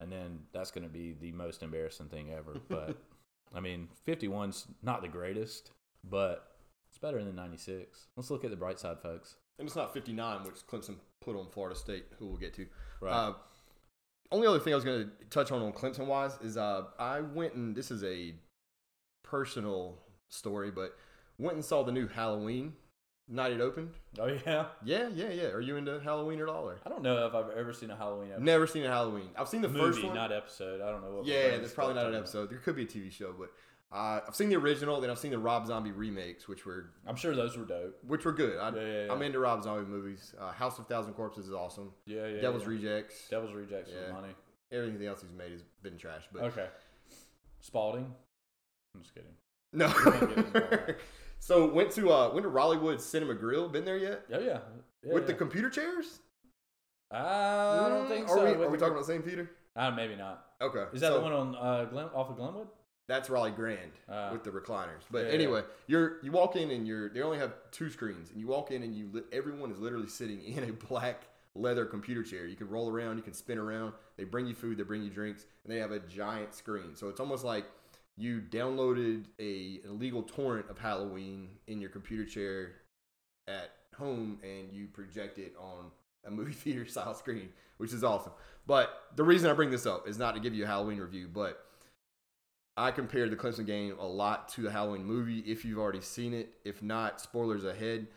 and 0.00 0.12
then 0.12 0.40
that's 0.52 0.70
going 0.70 0.84
to 0.84 0.92
be 0.92 1.16
the 1.20 1.32
most 1.32 1.62
embarrassing 1.62 2.08
thing 2.08 2.30
ever. 2.32 2.56
But 2.68 2.96
I 3.54 3.60
mean, 3.60 3.88
51's 4.06 4.66
not 4.82 5.02
the 5.02 5.08
greatest, 5.08 5.72
but 6.08 6.46
it's 6.90 6.98
better 6.98 7.22
than 7.22 7.34
ninety 7.36 7.56
six. 7.56 8.06
Let's 8.16 8.30
look 8.30 8.44
at 8.44 8.50
the 8.50 8.56
bright 8.56 8.78
side, 8.78 8.98
folks. 9.02 9.36
and 9.58 9.66
it's 9.66 9.76
not 9.76 9.92
59, 9.92 10.44
which 10.44 10.66
Clemson 10.66 10.96
put 11.20 11.36
on 11.36 11.48
Florida 11.50 11.76
State, 11.76 12.04
who 12.18 12.26
we'll 12.26 12.36
get 12.36 12.54
to. 12.54 12.66
Right. 13.00 13.12
Uh, 13.12 13.32
only 14.30 14.46
other 14.46 14.58
thing 14.60 14.72
I 14.72 14.76
was 14.76 14.84
going 14.84 15.04
to 15.06 15.24
touch 15.30 15.50
on 15.52 15.62
on 15.62 15.72
Clemson 15.72 16.06
wise 16.06 16.36
is 16.42 16.56
uh, 16.56 16.84
I 16.98 17.20
went 17.20 17.54
and 17.54 17.74
this 17.74 17.90
is 17.90 18.04
a 18.04 18.34
personal 19.24 19.98
story, 20.28 20.70
but 20.70 20.96
went 21.38 21.54
and 21.56 21.64
saw 21.64 21.82
the 21.82 21.92
new 21.92 22.06
Halloween 22.08 22.74
night 23.28 23.52
it 23.52 23.60
opened. 23.60 23.90
oh 24.18 24.26
yeah. 24.26 24.66
Yeah, 24.84 25.08
yeah, 25.14 25.30
yeah. 25.30 25.44
Are 25.48 25.60
you 25.60 25.76
into 25.76 26.00
Halloween 26.00 26.40
at 26.40 26.48
all? 26.48 26.68
Or? 26.68 26.78
I 26.84 26.88
don't 26.88 27.02
know 27.02 27.26
if 27.26 27.34
I've 27.34 27.50
ever 27.56 27.72
seen 27.72 27.90
a 27.90 27.96
Halloween 27.96 28.30
episode. 28.30 28.44
Never 28.44 28.66
seen 28.66 28.84
a 28.84 28.88
Halloween. 28.88 29.28
I've 29.36 29.48
seen 29.48 29.62
the 29.62 29.68
movie, 29.68 29.80
first 29.92 30.04
one. 30.04 30.14
not 30.14 30.32
episode. 30.32 30.80
I 30.80 30.90
don't 30.90 31.02
know 31.02 31.16
what. 31.16 31.26
yeah, 31.26 31.48
there's 31.58 31.72
probably 31.72 31.94
not 31.94 32.06
an 32.06 32.14
episode. 32.14 32.50
There 32.50 32.58
could 32.58 32.76
be 32.76 32.82
a 32.82 32.86
TV 32.86 33.10
show, 33.12 33.34
but 33.38 33.50
uh, 33.90 34.20
I've 34.26 34.34
seen 34.36 34.48
the 34.48 34.56
original. 34.56 35.00
Then 35.00 35.10
I've 35.10 35.18
seen 35.18 35.30
the 35.30 35.38
Rob 35.38 35.66
Zombie 35.66 35.92
remakes, 35.92 36.46
which 36.48 36.66
were. 36.66 36.90
I'm 37.06 37.16
sure 37.16 37.34
those 37.34 37.56
were 37.56 37.64
dope. 37.64 37.96
which 38.06 38.24
were 38.24 38.32
good. 38.32 38.58
I, 38.58 38.70
Yeah, 38.70 38.80
yeah, 38.80 39.04
yeah. 39.06 39.12
I'm 39.12 39.22
into 39.22 39.38
Rob 39.38 39.62
Zombie 39.62 39.88
movies. 39.90 40.34
Uh, 40.40 40.52
House 40.52 40.78
of 40.78 40.86
Thousand 40.86 41.14
Corpses 41.14 41.46
is 41.46 41.52
awesome. 41.54 41.92
Yeah, 42.06 42.26
yeah. 42.26 42.40
Devil's. 42.40 42.66
Rejects. 42.66 43.28
Devil's 43.30 43.54
Rejects 43.54 43.90
Yeah. 43.94 44.02
was 44.12 44.12
money. 44.22 44.34
Everything 44.70 45.06
else 45.06 45.22
he's 45.22 45.32
made 45.32 45.52
has 45.52 45.62
been 45.82 45.96
trash. 45.96 46.24
But 46.32 46.42
Okay. 46.44 46.66
Spaulding. 47.60 48.12
I'm 48.94 49.02
just 49.02 49.14
kidding. 49.14 49.32
no. 49.72 49.86
can't 51.46 51.58
get 51.60 51.64
into 51.64 51.68
that. 51.68 51.70
so 51.70 51.74
went 51.74 51.90
to 51.92 52.12
uh 52.12 52.30
went 52.32 52.44
to 52.44 52.50
Rollywood 52.50 53.00
Cinema 53.00 53.34
Grill. 53.34 53.68
Been 53.68 53.84
there 53.84 53.98
yet? 53.98 54.24
Oh 54.32 54.38
yeah. 54.40 54.58
yeah 55.04 55.12
With 55.14 55.26
the 55.26 55.34
computer 55.34 55.70
chairs? 55.70 56.20
Uh, 57.12 57.16
I 57.16 57.88
don't 57.88 58.08
think 58.08 58.26
Mm, 58.26 58.34
so. 58.34 58.40
Are 58.40 58.44
we, 58.44 58.64
are 58.64 58.70
we 58.70 58.76
the- 58.76 58.80
talking 58.84 58.92
about 58.92 59.06
the 59.06 59.12
same 59.12 59.22
theater? 59.22 59.50
Uh, 59.76 59.90
maybe 59.92 60.16
not. 60.16 60.44
Okay. 60.60 60.84
Is 60.92 61.00
that 61.00 61.08
so 61.12 61.18
the 61.18 61.20
one 61.24 61.32
on 61.32 61.54
uh, 61.56 61.84
Glen, 61.84 62.06
off 62.14 62.28
of 62.30 62.36
Glenwood? 62.36 62.68
That's 63.06 63.30
Raleigh 63.30 63.52
Grand 63.52 63.92
Ah. 64.10 64.30
with 64.32 64.44
the 64.44 64.50
recliners. 64.50 65.02
But 65.10 65.26
Yeah, 65.26 65.32
anyway, 65.32 65.62
you're 65.86 66.22
you 66.22 66.30
walk 66.32 66.56
in 66.56 66.70
and 66.70 66.86
you're 66.86 67.08
they 67.08 67.22
only 67.22 67.38
have 67.38 67.54
two 67.70 67.88
screens, 67.90 68.30
and 68.30 68.38
you 68.40 68.46
walk 68.46 68.70
in 68.70 68.82
and 68.82 68.94
you 68.94 69.24
everyone 69.32 69.70
is 69.70 69.78
literally 69.78 70.08
sitting 70.08 70.42
in 70.42 70.64
a 70.64 70.72
black 70.88 71.22
leather 71.54 71.86
computer 71.86 72.22
chair. 72.22 72.46
You 72.46 72.56
can 72.56 72.68
roll 72.68 72.90
around, 72.90 73.16
you 73.16 73.22
can 73.22 73.32
spin 73.32 73.56
around. 73.56 73.94
They 74.18 74.24
bring 74.24 74.46
you 74.46 74.54
food, 74.54 74.76
they 74.76 74.82
bring 74.82 75.02
you 75.02 75.10
drinks, 75.10 75.46
and 75.64 75.72
they 75.72 75.78
have 75.78 75.90
a 75.92 76.00
giant 76.00 76.54
screen. 76.54 76.94
So 76.94 77.08
it's 77.08 77.20
almost 77.20 77.44
like 77.44 77.64
you 78.18 78.40
downloaded 78.40 79.26
a 79.38 79.80
illegal 79.84 80.22
torrent 80.22 80.68
of 80.68 80.78
Halloween 80.78 81.50
in 81.68 81.80
your 81.80 81.90
computer 81.90 82.24
chair 82.24 82.72
at 83.46 83.70
home, 83.96 84.38
and 84.42 84.72
you 84.72 84.88
project 84.88 85.38
it 85.38 85.54
on 85.58 85.86
a 86.26 86.30
movie 86.30 86.52
theater 86.54 86.84
style 86.86 87.14
screen, 87.14 87.50
which 87.76 87.92
is 87.92 88.02
awesome. 88.02 88.32
But 88.66 88.90
the 89.16 89.24
reason 89.24 89.48
I 89.48 89.54
bring 89.54 89.70
this 89.70 89.86
up 89.86 90.08
is 90.08 90.18
not 90.18 90.34
to 90.34 90.40
give 90.40 90.52
you 90.52 90.64
a 90.64 90.66
Halloween 90.66 90.98
review, 90.98 91.28
but 91.32 91.64
I 92.76 92.90
compared 92.90 93.30
the 93.30 93.36
Clemson 93.36 93.66
game 93.66 93.94
a 93.98 94.06
lot 94.06 94.48
to 94.50 94.62
the 94.62 94.70
Halloween 94.70 95.04
movie. 95.04 95.38
If 95.40 95.64
you've 95.64 95.78
already 95.78 96.00
seen 96.00 96.34
it, 96.34 96.54
if 96.64 96.82
not, 96.82 97.20
spoilers 97.20 97.64
ahead. 97.64 98.08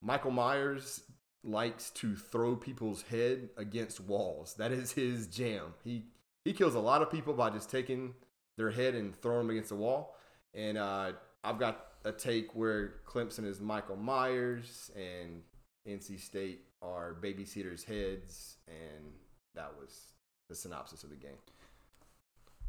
Michael 0.00 0.30
Myers 0.30 1.02
likes 1.42 1.90
to 1.90 2.14
throw 2.14 2.56
people's 2.56 3.02
head 3.02 3.50
against 3.56 4.00
walls. 4.00 4.54
That 4.54 4.72
is 4.72 4.92
his 4.92 5.26
jam. 5.26 5.74
He 5.82 6.04
he 6.44 6.52
kills 6.52 6.74
a 6.74 6.80
lot 6.80 7.02
of 7.02 7.10
people 7.10 7.34
by 7.34 7.50
just 7.50 7.70
taking 7.70 8.14
their 8.56 8.70
head 8.70 8.94
and 8.94 9.14
throw 9.14 9.38
them 9.38 9.50
against 9.50 9.70
the 9.70 9.76
wall. 9.76 10.16
And 10.54 10.78
uh, 10.78 11.12
I've 11.42 11.58
got 11.58 11.86
a 12.04 12.12
take 12.12 12.54
where 12.54 12.94
Clemson 13.06 13.46
is 13.46 13.60
Michael 13.60 13.96
Myers 13.96 14.90
and 14.96 15.42
NC 15.88 16.20
State 16.20 16.60
are 16.82 17.16
babysitters' 17.20 17.84
heads, 17.84 18.56
and 18.68 19.12
that 19.54 19.72
was 19.78 20.14
the 20.48 20.54
synopsis 20.54 21.02
of 21.02 21.10
the 21.10 21.16
game. 21.16 21.38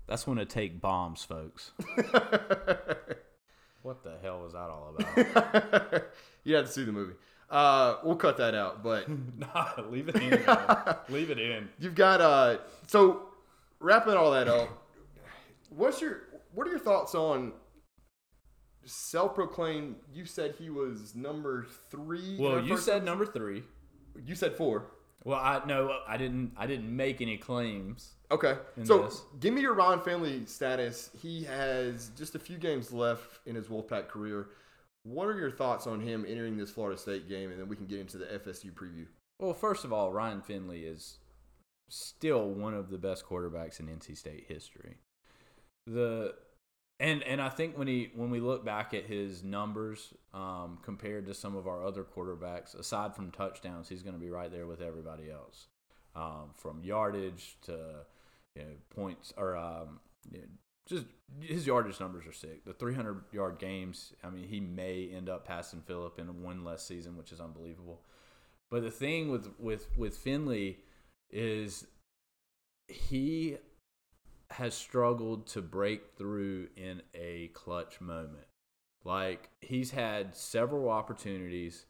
That's 0.07 0.25
when 0.27 0.37
to 0.37 0.45
take 0.45 0.81
bombs, 0.81 1.23
folks. 1.23 1.71
What 3.85 4.01
the 4.01 4.17
hell 4.23 4.41
was 4.41 4.53
that 4.53 4.71
all 4.71 4.95
about? 4.97 6.05
you 6.43 6.55
had 6.55 6.65
to 6.65 6.71
see 6.71 6.83
the 6.85 6.91
movie. 6.91 7.13
Uh, 7.51 7.97
we'll 8.03 8.15
cut 8.15 8.37
that 8.37 8.55
out, 8.55 8.81
but 8.83 9.07
nah, 9.37 9.67
leave 9.91 10.09
it 10.09 10.15
in. 10.15 10.43
leave 11.07 11.29
it 11.29 11.37
in. 11.37 11.69
you've 11.77 11.93
got 11.93 12.19
uh. 12.19 12.57
So 12.87 13.27
wrapping 13.79 14.15
all 14.15 14.31
that 14.31 14.47
up, 14.47 14.84
what's 15.69 16.01
your 16.01 16.21
what 16.53 16.67
are 16.67 16.71
your 16.71 16.79
thoughts 16.79 17.15
on 17.15 17.53
self-proclaimed? 18.85 19.95
You 20.13 20.25
said 20.25 20.55
he 20.57 20.69
was 20.69 21.15
number 21.15 21.67
three. 21.89 22.37
Well, 22.39 22.63
you 22.63 22.77
said 22.77 22.97
episode? 22.97 23.05
number 23.05 23.25
three. 23.25 23.63
You 24.25 24.35
said 24.35 24.55
four. 24.55 24.91
Well, 25.23 25.39
I 25.39 25.61
no, 25.65 25.99
I 26.07 26.17
didn't. 26.17 26.53
I 26.55 26.67
didn't 26.67 26.95
make 26.95 27.19
any 27.19 27.37
claims. 27.37 28.13
Okay. 28.31 28.55
So 28.83 29.03
this. 29.03 29.23
give 29.39 29.53
me 29.53 29.61
your 29.61 29.73
Ryan 29.73 29.99
Finley 29.99 30.45
status. 30.45 31.09
He 31.19 31.43
has 31.45 32.11
just 32.15 32.35
a 32.35 32.39
few 32.39 32.57
games 32.57 32.91
left 32.91 33.39
in 33.47 33.55
his 33.55 33.67
Wolfpack 33.67 34.07
career. 34.07 34.49
What 35.03 35.27
are 35.27 35.37
your 35.37 35.51
thoughts 35.51 35.87
on 35.87 35.99
him 35.99 36.25
entering 36.27 36.57
this 36.57 36.71
Florida 36.71 36.97
State 36.99 37.27
game, 37.27 37.51
and 37.51 37.59
then 37.59 37.67
we 37.67 37.75
can 37.75 37.85
get 37.85 37.99
into 37.99 38.17
the 38.17 38.25
FSU 38.25 38.71
preview. 38.71 39.05
Well, 39.39 39.53
first 39.53 39.83
of 39.83 39.91
all, 39.91 40.11
Ryan 40.11 40.41
Finley 40.41 40.85
is 40.85 41.17
still 41.89 42.49
one 42.49 42.73
of 42.73 42.89
the 42.89 42.97
best 42.97 43.25
quarterbacks 43.25 43.79
in 43.79 43.87
NC 43.87 44.17
State 44.17 44.45
history. 44.47 44.97
The 45.87 46.33
and 46.99 47.23
and 47.23 47.41
I 47.41 47.49
think 47.49 47.77
when 47.77 47.87
he 47.87 48.11
when 48.15 48.29
we 48.29 48.39
look 48.39 48.63
back 48.63 48.93
at 48.93 49.05
his 49.05 49.43
numbers 49.43 50.13
um, 50.33 50.79
compared 50.81 51.25
to 51.27 51.33
some 51.33 51.55
of 51.55 51.67
our 51.67 51.85
other 51.85 52.03
quarterbacks, 52.03 52.77
aside 52.77 53.15
from 53.15 53.31
touchdowns, 53.31 53.89
he's 53.89 54.01
going 54.01 54.15
to 54.15 54.19
be 54.19 54.29
right 54.29 54.51
there 54.51 54.65
with 54.65 54.81
everybody 54.81 55.29
else, 55.29 55.67
um, 56.15 56.51
from 56.55 56.83
yardage 56.83 57.57
to 57.63 58.05
you 58.55 58.61
know, 58.61 58.69
points 58.95 59.33
or 59.37 59.57
um, 59.57 59.99
you 60.31 60.39
know, 60.39 60.47
just 60.87 61.05
his 61.41 61.67
yardage 61.67 61.99
numbers 61.99 62.25
are 62.25 62.33
sick. 62.33 62.63
The 62.63 62.73
300 62.73 63.25
yard 63.31 63.59
games, 63.59 64.13
I 64.23 64.29
mean, 64.29 64.47
he 64.47 64.59
may 64.59 65.09
end 65.13 65.29
up 65.29 65.45
passing 65.45 65.81
Philip 65.81 66.17
in 66.19 66.43
one 66.43 66.63
less 66.63 66.85
season, 66.85 67.17
which 67.17 67.31
is 67.31 67.41
unbelievable. 67.41 68.01
But 68.71 68.83
the 68.83 68.91
thing 68.91 69.29
with 69.29 69.49
with 69.59 69.87
with 69.97 70.15
Finley 70.17 70.79
is 71.29 71.85
he 72.87 73.57
has 74.51 74.73
struggled 74.73 75.47
to 75.47 75.61
break 75.61 76.15
through 76.17 76.67
in 76.75 77.01
a 77.13 77.49
clutch 77.53 77.99
moment. 77.99 78.45
Like 79.03 79.49
he's 79.61 79.91
had 79.91 80.35
several 80.35 80.89
opportunities 80.89 81.85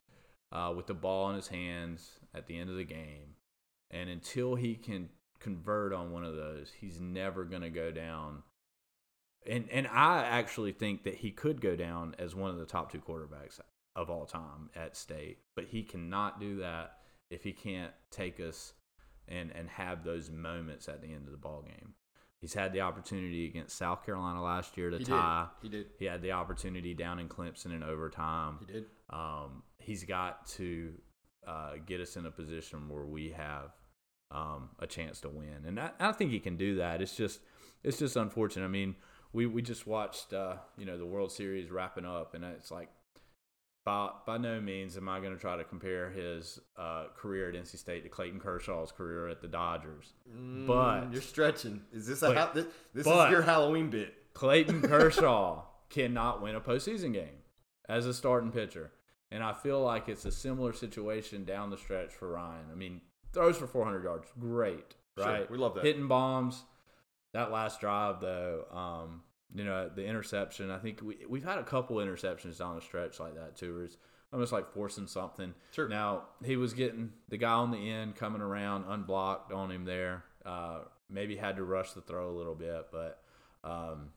uh, 0.52 0.74
with 0.76 0.88
the 0.88 0.94
ball 0.94 1.30
in 1.30 1.36
his 1.36 1.48
hands 1.48 2.20
at 2.34 2.48
the 2.48 2.58
end 2.58 2.70
of 2.70 2.76
the 2.76 2.84
game, 2.84 3.36
and 3.91 4.10
until 4.10 4.56
he 4.56 4.76
can 4.76 5.10
convert 5.39 5.94
on 5.94 6.12
one 6.12 6.24
of 6.24 6.36
those, 6.36 6.72
he's 6.80 7.00
never 7.00 7.44
going 7.44 7.62
to 7.62 7.70
go 7.70 7.91
down. 7.91 8.44
And 9.48 9.70
and 9.72 9.88
I 9.88 10.24
actually 10.24 10.72
think 10.72 11.04
that 11.04 11.15
he 11.15 11.32
could 11.32 11.62
go 11.62 11.76
down 11.76 12.15
as 12.20 12.36
one 12.36 12.50
of 12.52 12.58
the 12.58 12.65
top 12.65 12.91
two 12.91 13.00
quarterbacks 13.00 13.60
of 13.96 14.10
all 14.10 14.26
time 14.26 14.70
at 14.76 14.98
state, 14.98 15.38
but 15.56 15.65
he 15.65 15.84
cannot 15.84 16.39
do 16.39 16.58
that 16.58 16.98
if 17.30 17.44
he 17.44 17.54
can't 17.54 17.94
take 18.12 18.39
us 18.39 18.74
and 19.28 19.52
and 19.52 19.70
have 19.70 20.04
those 20.04 20.30
moments 20.30 20.89
at 20.89 21.02
the 21.02 21.08
end 21.08 21.26
of 21.26 21.32
the 21.32 21.38
ball 21.38 21.62
game. 21.62 21.94
He's 22.46 22.54
had 22.54 22.74
the 22.74 22.82
opportunity 22.82 23.48
against 23.48 23.76
South 23.76 24.06
Carolina 24.06 24.40
last 24.44 24.78
year 24.78 24.92
to 24.92 25.00
He 25.00 25.04
tie. 25.04 25.48
did. 25.64 25.72
He 25.72 25.78
did. 25.78 25.88
He 25.98 26.06
had 26.06 26.22
the 26.22 26.34
opportunity 26.34 26.94
down 26.94 27.18
in 27.18 27.28
Clemson 27.28 27.74
in 27.74 27.82
overtime. 27.82 28.60
He 28.60 28.72
did. 28.72 28.86
Um, 29.10 29.64
he's 29.80 30.04
got 30.04 30.46
to 30.50 30.94
uh, 31.48 31.72
get 31.88 32.02
us 32.02 32.18
in 32.18 32.28
a 32.28 32.30
position 32.30 32.88
where 32.88 33.04
we 33.04 33.32
have 33.32 33.72
um, 34.30 34.70
a 34.78 34.86
chance 34.86 35.22
to 35.22 35.30
win, 35.30 35.66
and 35.66 35.80
I, 35.80 35.90
I 36.00 36.12
think 36.12 36.30
he 36.30 36.40
can 36.40 36.56
do 36.56 36.76
that. 36.76 37.02
It's 37.02 37.18
just 37.18 37.40
it's 37.84 37.98
just 37.98 38.16
unfortunate. 38.16 38.66
I 38.66 38.70
mean, 38.70 38.94
we 39.34 39.48
we 39.48 39.64
just 39.64 39.88
watched 39.88 40.32
uh, 40.32 40.58
you 40.78 40.86
know 40.86 41.00
the 41.00 41.06
World 41.08 41.32
Series 41.32 41.72
wrapping 41.72 42.06
up, 42.06 42.36
and 42.36 42.44
it's 42.46 42.70
like 42.70 42.90
by 43.86 44.10
by 44.26 44.38
no 44.38 44.60
means 44.60 44.98
am 44.98 45.08
I 45.08 45.19
going 45.19 45.34
to 45.34 45.39
try 45.39 45.56
to 45.56 45.63
compare 45.63 46.10
his 46.10 46.60
uh, 46.78 47.06
career 47.15 47.50
at 47.50 47.56
NC 47.56 47.78
State 47.78 48.04
to 48.04 48.10
Clayton 48.10 48.39
Kershaw's 48.39 48.91
career 48.91 49.28
at 49.28 49.41
the 49.41 49.48
Dodgers. 49.48 50.13
but 50.26 51.02
Mm, 51.02 51.13
you're 51.13 51.21
stretching. 51.21 51.82
Is 51.93 52.08
this 52.08 52.21
a 52.24 52.28
But- 52.30 52.38
ha- 52.38 52.52
this, 52.54 52.65
this 52.93 53.06
but- 53.06 53.28
is 53.28 53.32
your 53.32 53.43
Halloween 53.43 53.89
bit? 53.89 54.13
Clayton 54.34 54.82
Kershaw 54.88 55.63
cannot 55.89 56.41
win 56.41 56.56
a 56.56 56.62
postseason 56.62 57.13
game 57.13 57.38
as 57.88 58.06
a 58.06 58.13
starting 58.13 58.52
pitcher. 58.52 58.91
And 59.32 59.43
I 59.43 59.54
feel 59.54 59.82
like 59.82 60.08
it's 60.10 60.26
a 60.26 60.32
similar 60.32 60.71
situation 60.74 61.45
down 61.45 61.69
the 61.69 61.78
stretch 61.78 62.12
for 62.12 62.32
Ryan. 62.34 62.65
I 62.71 62.76
mean, 62.76 63.02
throws 63.34 63.58
for 63.58 63.67
400 63.67 64.04
yards, 64.04 64.28
great, 64.39 64.95
Sure, 65.17 65.26
right? 65.28 65.50
we 65.52 65.58
love 65.58 65.74
that. 65.76 65.84
Hitting 65.84 66.08
bombs. 66.08 66.63
That 67.34 67.52
last 67.52 67.82
drive, 67.82 68.21
though, 68.21 68.65
um, 68.71 69.24
you 69.54 69.64
know, 69.64 69.90
the 69.94 70.06
interception. 70.06 70.72
I 70.72 70.78
think 70.80 71.02
we 71.02 71.18
we've 71.28 71.44
had 71.44 71.58
a 71.58 71.64
couple 71.64 71.98
interceptions 71.98 72.58
down 72.58 72.76
the 72.76 72.82
stretch 72.82 73.20
like 73.20 73.36
that 73.36 73.56
too, 73.56 73.76
where 73.76 73.84
it's 73.84 73.98
almost 74.34 74.52
like 74.52 74.72
forcing 74.74 75.08
something. 75.08 75.54
Sure. 75.72 75.88
Now 75.88 76.24
he 76.44 76.58
was 76.58 76.74
getting 76.74 77.12
the 77.30 77.38
guy 77.38 77.52
on 77.52 77.72
the 77.72 77.90
end 77.90 78.16
coming 78.16 78.42
around 78.42 78.86
unblocked 78.88 79.52
on 79.52 79.72
him 79.72 79.86
there. 79.86 80.24
Uh, 80.46 80.80
maybe 81.10 81.36
had 81.36 81.58
to 81.58 81.64
rush 81.64 81.94
the 81.94 82.02
throw 82.02 82.30
a 82.30 82.36
little 82.36 82.56
bit, 82.56 82.88
but 82.92 83.22
um, 83.64 84.10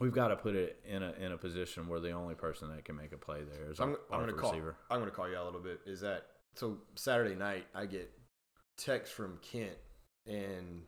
we've 0.00 0.12
got 0.12 0.28
to 0.28 0.36
put 0.36 0.54
it 0.54 0.80
in 0.86 1.02
a 1.02 1.12
in 1.12 1.32
a 1.32 1.36
position 1.36 1.88
where 1.88 2.00
the 2.00 2.12
only 2.12 2.34
person 2.34 2.68
that 2.74 2.84
can 2.84 2.96
make 2.96 3.12
a 3.12 3.18
play 3.18 3.40
there 3.42 3.70
is 3.70 3.80
I'm, 3.80 3.96
I'm 4.10 4.20
gonna 4.20 4.32
call. 4.32 4.50
receiver. 4.50 4.76
I'm 4.90 4.98
gonna 4.98 5.10
call 5.10 5.28
you 5.28 5.36
out 5.36 5.42
a 5.42 5.46
little 5.46 5.60
bit. 5.60 5.80
Is 5.86 6.00
that 6.00 6.26
so? 6.54 6.78
Saturday 6.94 7.34
night, 7.34 7.66
I 7.74 7.86
get 7.86 8.10
text 8.76 9.12
from 9.12 9.38
Kent, 9.42 9.76
and 10.26 10.82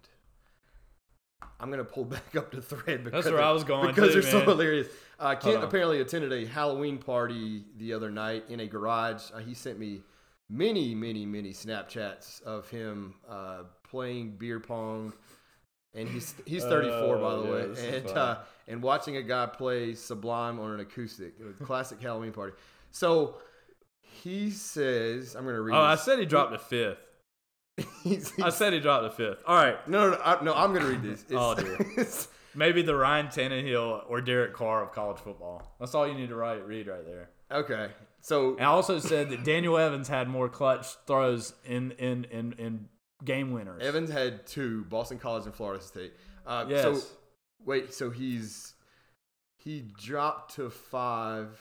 I'm 1.61 1.70
gonna 1.70 1.85
pull 1.85 2.05
back 2.16 2.37
up 2.37 2.51
the 2.51 2.62
thread 2.62 3.05
because 3.05 3.27
where 3.27 3.42
I 3.42 3.51
was 3.51 3.64
going 3.64 3.88
because 3.88 4.12
too, 4.12 4.20
they're 4.20 4.31
so 4.31 4.40
hilarious. 4.40 4.88
Uh, 5.18 5.35
Kent 5.35 5.64
apparently 5.64 6.01
attended 6.01 6.33
a 6.33 6.44
Halloween 6.46 6.99
party 6.99 7.64
the 7.79 7.92
other 7.94 8.11
night 8.11 8.44
in 8.49 8.61
a 8.61 8.66
garage. 8.66 9.22
Uh, 9.33 9.38
he 9.38 9.55
sent 9.55 9.79
me 9.79 10.03
many, 10.51 10.94
many, 10.94 11.25
many 11.25 11.53
Snapchats 11.53 12.42
of 12.42 12.68
him 12.68 13.14
uh, 13.29 13.62
playing 13.88 14.33
beer 14.33 14.61
pong. 14.61 15.12
And 15.94 16.09
he's 16.09 16.35
he's 16.44 16.62
34 16.64 17.16
by 17.16 17.35
the 17.37 17.42
yeah, 17.42 17.51
way, 17.51 17.96
and 17.96 18.09
uh, 18.11 18.38
and 18.68 18.83
watching 18.83 19.16
a 19.16 19.22
guy 19.22 19.46
play 19.46 19.94
Sublime 19.94 20.61
on 20.61 20.72
an 20.72 20.81
acoustic, 20.81 21.35
a 21.40 21.64
classic 21.64 22.01
Halloween 22.03 22.33
party. 22.33 22.53
So 22.90 23.37
he 24.03 24.51
says, 24.51 25.35
"I'm 25.35 25.44
going 25.44 25.55
to 25.55 25.62
read." 25.62 25.75
Oh, 25.75 25.81
I 25.81 25.94
said 25.94 26.18
he 26.18 26.27
dropped 26.27 26.53
a 26.53 26.59
fifth. 26.59 26.99
I 28.43 28.51
said 28.51 28.73
he 28.73 28.81
dropped 28.81 29.05
a 29.07 29.11
fifth. 29.11 29.39
All 29.47 29.57
right, 29.57 29.87
no, 29.89 30.11
no, 30.11 30.17
no, 30.17 30.23
I, 30.23 30.43
no. 30.45 30.55
I'm 30.55 30.73
going 30.73 30.85
to 30.85 30.91
read 30.91 31.03
this. 31.03 31.23
It's, 31.23 31.33
Oh, 31.35 31.55
dear. 31.55 31.79
maybe 32.55 32.83
the 32.83 32.95
Ryan 32.95 33.27
Tannehill 33.27 34.05
or 34.09 34.21
Derek 34.21 34.55
Carr 34.55 34.83
of 34.83 34.93
college 34.93 35.19
football. 35.19 35.77
That's 35.79 35.95
all 35.95 36.07
you 36.09 36.15
need 36.15 36.29
to 36.31 36.37
write 36.37 36.67
read 36.67 36.87
right 36.87 37.05
there. 37.05 37.29
okay, 37.51 37.89
so 38.21 38.53
And 38.57 38.62
I 38.62 38.67
also 38.67 38.99
said 38.99 39.31
that 39.31 39.45
Daniel 39.45 39.77
Evans 39.77 40.09
had 40.09 40.29
more 40.29 40.49
clutch 40.49 40.87
throws 41.07 41.53
in 41.65 41.93
in 41.93 42.25
in, 42.25 42.53
in 42.55 42.89
game 43.25 43.53
winners. 43.53 43.83
Evans 43.83 44.11
had 44.11 44.47
two, 44.47 44.85
Boston 44.85 45.19
College 45.19 45.45
and 45.45 45.55
Florida 45.55 45.83
State. 45.83 46.12
Uh, 46.47 46.65
Yes. 46.69 46.83
So 46.83 47.01
wait, 47.65 47.93
so 47.93 48.11
he's 48.11 48.73
he 49.57 49.83
dropped 50.03 50.55
to 50.57 50.71
five. 50.71 51.59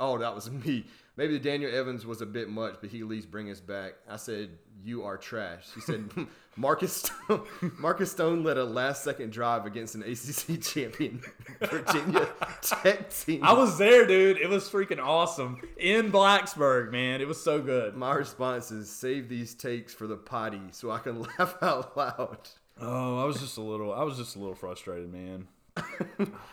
Oh, 0.00 0.18
that 0.18 0.34
was 0.34 0.50
me. 0.64 0.84
Maybe 1.16 1.32
the 1.32 1.38
Daniel 1.42 1.74
Evans 1.74 2.04
was 2.04 2.20
a 2.20 2.26
bit 2.26 2.50
much, 2.50 2.76
but 2.80 2.90
he 2.90 3.00
at 3.00 3.06
least 3.06 3.30
bring 3.30 3.50
us 3.50 3.58
back. 3.58 3.94
I 4.08 4.16
said 4.16 4.50
you 4.84 5.04
are 5.04 5.16
trash. 5.16 5.66
He 5.74 5.80
said 5.80 6.10
Marcus 6.56 6.92
Stone, 6.92 7.46
Marcus 7.78 8.12
Stone 8.12 8.44
led 8.44 8.58
a 8.58 8.64
last 8.64 9.02
second 9.02 9.32
drive 9.32 9.64
against 9.64 9.94
an 9.94 10.02
ACC 10.02 10.60
champion 10.60 11.22
Virginia 11.60 12.28
Tech 12.60 13.08
team. 13.10 13.42
I 13.42 13.54
was 13.54 13.78
there, 13.78 14.06
dude. 14.06 14.36
It 14.36 14.48
was 14.50 14.68
freaking 14.68 15.02
awesome 15.02 15.58
in 15.78 16.12
Blacksburg, 16.12 16.92
man. 16.92 17.22
It 17.22 17.28
was 17.28 17.42
so 17.42 17.62
good. 17.62 17.96
My 17.96 18.12
response 18.14 18.70
is 18.70 18.90
save 18.90 19.30
these 19.30 19.54
takes 19.54 19.94
for 19.94 20.06
the 20.06 20.16
potty 20.16 20.60
so 20.72 20.90
I 20.90 20.98
can 20.98 21.22
laugh 21.38 21.56
out 21.62 21.96
loud. 21.96 22.48
Oh, 22.78 23.22
I 23.22 23.24
was 23.24 23.40
just 23.40 23.56
a 23.56 23.62
little. 23.62 23.92
I 23.94 24.02
was 24.02 24.18
just 24.18 24.36
a 24.36 24.38
little 24.38 24.54
frustrated, 24.54 25.10
man. 25.10 25.48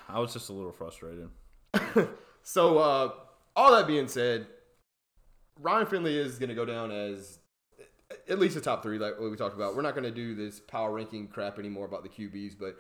I 0.08 0.20
was 0.20 0.32
just 0.32 0.50
a 0.50 0.54
little 0.54 0.72
frustrated. 0.72 1.30
So, 2.44 2.78
uh, 2.78 3.12
all 3.56 3.72
that 3.74 3.88
being 3.88 4.08
said, 4.08 4.48
Ryan 5.60 5.86
Finley 5.86 6.18
is 6.18 6.40
going 6.40 6.50
to 6.50 6.56
go 6.56 6.66
down 6.66 6.92
as 6.92 7.40
at 8.28 8.40
least 8.40 8.58
a 8.58 8.62
top 8.62 8.84
three, 8.84 8.98
like 8.98 9.20
what 9.20 9.30
we 9.30 9.38
talked 9.38 9.56
about. 9.56 9.76
We're 9.76 9.82
not 9.82 9.96
going 9.96 10.04
to 10.04 10.12
do 10.12 10.36
this 10.36 10.60
power 10.60 10.92
ranking 10.92 11.28
crap 11.28 11.60
anymore 11.60 11.86
about 11.86 12.04
the 12.04 12.10
QBs, 12.10 12.56
but 12.60 12.78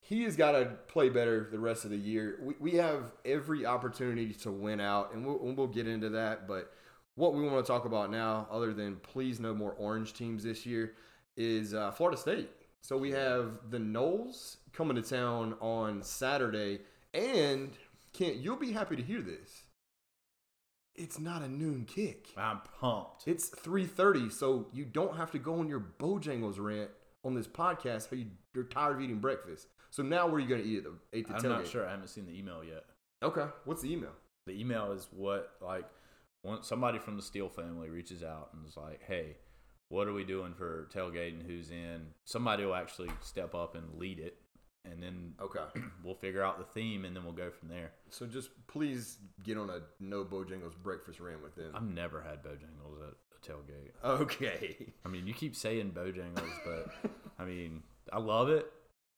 he 0.00 0.22
has 0.22 0.36
got 0.36 0.52
to 0.52 0.66
play 0.86 1.08
better 1.08 1.48
the 1.50 1.58
rest 1.58 1.84
of 1.84 1.90
the 1.90 1.96
year. 1.96 2.38
We, 2.42 2.54
we 2.58 2.72
have 2.74 3.12
every 3.24 3.66
opportunity 3.66 4.32
to 4.34 4.50
win 4.50 4.80
out, 4.80 5.12
and 5.12 5.26
we'll, 5.26 5.38
we'll 5.38 5.66
get 5.66 5.86
into 5.86 6.10
that. 6.10 6.46
But 6.46 6.72
what 7.14 7.34
we 7.34 7.42
want 7.42 7.64
to 7.64 7.70
talk 7.70 7.84
about 7.84 8.10
now, 8.10 8.46
other 8.50 8.72
than 8.72 8.96
please 8.96 9.40
no 9.40 9.54
more 9.54 9.72
orange 9.72 10.14
teams 10.14 10.44
this 10.44 10.64
year, 10.64 10.94
is 11.36 11.74
uh, 11.74 11.90
Florida 11.90 12.16
State. 12.16 12.48
So 12.80 12.96
we 12.96 13.10
have 13.10 13.58
the 13.70 13.78
Noles 13.78 14.56
coming 14.72 14.96
to 14.96 15.02
town 15.02 15.54
on 15.60 16.02
Saturday, 16.02 16.80
and 17.12 17.72
Kent, 18.12 18.36
you'll 18.36 18.56
be 18.56 18.72
happy 18.72 18.96
to 18.96 19.02
hear 19.02 19.20
this. 19.20 19.62
It's 20.98 21.18
not 21.18 21.42
a 21.42 21.48
noon 21.48 21.84
kick. 21.86 22.28
I'm 22.36 22.60
pumped. 22.80 23.26
It's 23.26 23.48
3:30, 23.50 24.32
so 24.32 24.66
you 24.72 24.84
don't 24.84 25.16
have 25.16 25.30
to 25.32 25.38
go 25.38 25.60
on 25.60 25.68
your 25.68 25.80
Bojangles 25.98 26.58
rant 26.58 26.90
on 27.24 27.34
this 27.34 27.46
podcast 27.46 28.10
how 28.10 28.16
you, 28.16 28.26
you're 28.54 28.64
tired 28.64 28.96
of 28.96 29.02
eating 29.02 29.18
breakfast. 29.18 29.68
So 29.90 30.02
now 30.02 30.26
where 30.26 30.36
are 30.36 30.40
you 30.40 30.48
going 30.48 30.62
to 30.62 30.68
eat 30.68 30.78
it? 30.78 30.84
The, 30.84 30.92
ate 31.18 31.28
the 31.28 31.34
I'm 31.34 31.40
tailgate. 31.42 31.48
not 31.48 31.66
sure. 31.66 31.86
I 31.86 31.92
haven't 31.92 32.08
seen 32.08 32.26
the 32.26 32.36
email 32.38 32.62
yet. 32.62 32.84
Okay. 33.22 33.46
What's 33.64 33.82
the 33.82 33.92
email? 33.92 34.12
The 34.46 34.58
email 34.60 34.92
is 34.92 35.08
what 35.12 35.52
like 35.60 35.84
once 36.44 36.66
somebody 36.66 36.98
from 36.98 37.16
the 37.16 37.22
Steele 37.22 37.48
family 37.48 37.88
reaches 37.88 38.22
out 38.22 38.50
and 38.52 38.66
is 38.66 38.76
like, 38.76 39.02
"Hey, 39.06 39.36
what 39.88 40.08
are 40.08 40.12
we 40.12 40.24
doing 40.24 40.54
for 40.54 40.88
tailgating? 40.94 41.46
Who's 41.46 41.70
in?" 41.70 42.08
Somebody 42.24 42.64
will 42.64 42.74
actually 42.74 43.10
step 43.20 43.54
up 43.54 43.74
and 43.74 43.98
lead 43.98 44.18
it, 44.18 44.36
and 44.92 45.02
then 45.02 45.34
Okay. 45.40 45.60
we'll 46.04 46.14
figure 46.14 46.42
out 46.42 46.58
the 46.58 46.64
theme, 46.64 47.04
and 47.04 47.14
then 47.14 47.24
we'll 47.24 47.32
go 47.32 47.50
from 47.50 47.68
there. 47.68 47.92
So 48.10 48.26
just 48.26 48.50
please 48.66 49.18
get 49.44 49.56
on 49.58 49.70
a 49.70 49.80
no 50.00 50.24
Bojangles 50.24 50.74
breakfast 50.82 51.20
rant 51.20 51.42
with 51.42 51.54
them. 51.56 51.72
I've 51.74 51.82
never 51.82 52.20
had 52.22 52.42
Bojangles 52.42 53.02
at 53.06 53.14
a 53.14 53.50
tailgate. 53.52 53.92
Okay. 54.04 54.92
I 55.04 55.08
mean, 55.08 55.26
you 55.26 55.34
keep 55.34 55.54
saying 55.56 55.92
Bojangles, 55.92 56.50
but 56.64 57.10
I 57.38 57.44
mean, 57.44 57.82
I 58.12 58.18
love 58.18 58.48
it. 58.48 58.70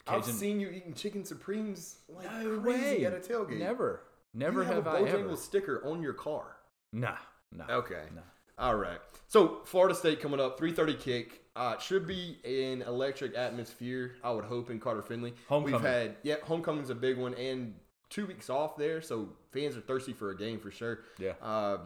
I've 0.06 0.24
seen 0.24 0.60
you 0.60 0.70
eating 0.70 0.94
chicken 0.94 1.24
supremes 1.24 1.98
like 2.08 2.24
no 2.42 2.58
crazy 2.60 2.82
way 2.82 3.04
at 3.04 3.12
a 3.12 3.18
tailgate. 3.18 3.58
Never, 3.58 4.02
never 4.34 4.60
you 4.62 4.66
have, 4.66 4.84
have, 4.84 4.94
a 4.94 4.98
I 4.98 5.02
Bojangles 5.02 5.24
ever. 5.24 5.36
sticker 5.36 5.82
on 5.86 6.02
your 6.02 6.14
car. 6.14 6.56
Nah, 6.92 7.16
nah. 7.52 7.66
Okay. 7.70 8.04
Nah. 8.14 8.22
All 8.58 8.76
right. 8.76 8.98
So 9.28 9.60
Florida 9.64 9.94
State 9.94 10.20
coming 10.20 10.40
up, 10.40 10.58
3:30 10.58 10.98
kick. 11.00 11.44
Uh, 11.60 11.74
it 11.74 11.82
should 11.82 12.06
be 12.06 12.38
an 12.42 12.80
electric 12.80 13.36
atmosphere. 13.36 14.12
I 14.24 14.30
would 14.30 14.46
hope 14.46 14.70
in 14.70 14.80
Carter 14.80 15.02
Finley. 15.02 15.34
Homecoming. 15.46 15.82
We've 15.82 15.90
had 15.90 16.16
yeah, 16.22 16.36
homecoming's 16.42 16.88
a 16.88 16.94
big 16.94 17.18
one, 17.18 17.34
and 17.34 17.74
two 18.08 18.24
weeks 18.24 18.48
off 18.48 18.78
there, 18.78 19.02
so 19.02 19.28
fans 19.52 19.76
are 19.76 19.82
thirsty 19.82 20.14
for 20.14 20.30
a 20.30 20.36
game 20.36 20.58
for 20.58 20.70
sure. 20.70 21.00
Yeah. 21.18 21.32
Uh, 21.42 21.80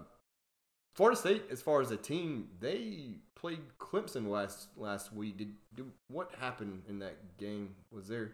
Florida 0.95 1.19
State, 1.19 1.47
as 1.51 1.61
far 1.61 1.81
as 1.81 1.91
a 1.91 1.97
team, 1.97 2.51
they 2.61 3.17
played 3.35 3.59
Clemson 3.81 4.29
last 4.29 4.69
last 4.77 5.13
week. 5.13 5.39
Did, 5.39 5.55
did 5.75 5.87
what 6.07 6.31
happened 6.41 6.85
in 6.89 7.01
that 7.01 7.37
game? 7.37 7.75
Was 7.91 8.07
there 8.07 8.31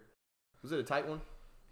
was 0.63 0.73
it 0.73 0.79
a 0.79 0.83
tight 0.83 1.09
one? 1.09 1.23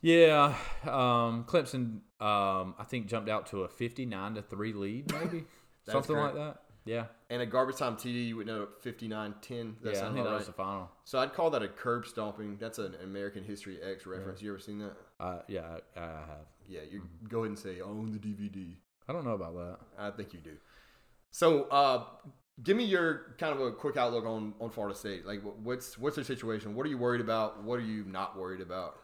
Yeah, 0.01 0.55
um, 0.85 1.45
Clemson, 1.45 2.01
um, 2.21 2.75
I 2.79 2.85
think 2.87 3.07
jumped 3.07 3.29
out 3.29 3.49
to 3.49 3.65
a 3.65 3.69
fifty-nine 3.69 4.37
to 4.37 4.41
three 4.41 4.73
lead, 4.73 5.13
maybe 5.13 5.45
something 5.87 6.17
correct. 6.17 6.37
like 6.37 6.55
that. 6.55 6.63
Yeah, 6.89 7.05
And 7.29 7.43
a 7.43 7.47
garbage 7.47 7.77
time 7.77 7.97
TD, 7.97 8.29
you 8.29 8.37
would 8.37 8.47
know 8.47 8.69
59-10. 8.83 9.83
That 9.83 9.95
yeah, 9.95 10.01
I 10.09 10.13
think 10.13 10.25
that 10.25 10.31
right? 10.31 10.33
was 10.39 10.47
the 10.47 10.53
final. 10.53 10.91
So 11.05 11.19
I'd 11.19 11.35
call 11.35 11.51
that 11.51 11.63
a 11.63 11.69
curb 11.69 12.07
stomping. 12.07 12.57
That's 12.59 12.79
an 12.79 12.95
American 13.03 13.45
History 13.45 13.79
X 13.83 14.07
reference. 14.07 14.41
You 14.41 14.51
ever 14.53 14.59
seen 14.59 14.79
that? 14.79 14.93
Uh, 15.21 15.41
yeah, 15.49 15.79
I, 15.97 16.01
I 16.01 16.05
have. 16.07 16.47
Yeah, 16.67 16.81
you 16.91 17.01
Mm-hmm. 17.01 17.27
go 17.29 17.41
ahead 17.41 17.49
and 17.51 17.59
say 17.59 17.81
own 17.81 18.11
the 18.13 18.19
DVD. 18.19 18.75
I 19.09 19.13
don't 19.13 19.25
know 19.25 19.33
about 19.33 19.55
that. 19.55 19.79
I 19.99 20.11
think 20.11 20.33
you 20.33 20.41
do. 20.41 20.57
So, 21.31 21.65
uh, 21.65 22.05
give 22.63 22.77
me 22.77 22.85
your 22.85 23.35
kind 23.39 23.53
of 23.55 23.61
a 23.61 23.73
quick 23.73 23.97
outlook 23.99 24.25
on 24.25 24.55
on 24.61 24.71
Florida 24.71 24.97
State. 24.97 25.27
Like, 25.27 25.43
what's 25.63 25.99
what's 25.99 26.17
their 26.17 26.25
situation? 26.25 26.75
What 26.75 26.87
are 26.87 26.89
you 26.91 26.99
worried 26.99 27.21
about? 27.21 27.63
What 27.65 27.79
are 27.81 27.85
you 27.85 28.05
not 28.05 28.39
worried 28.39 28.61
about? 28.63 28.97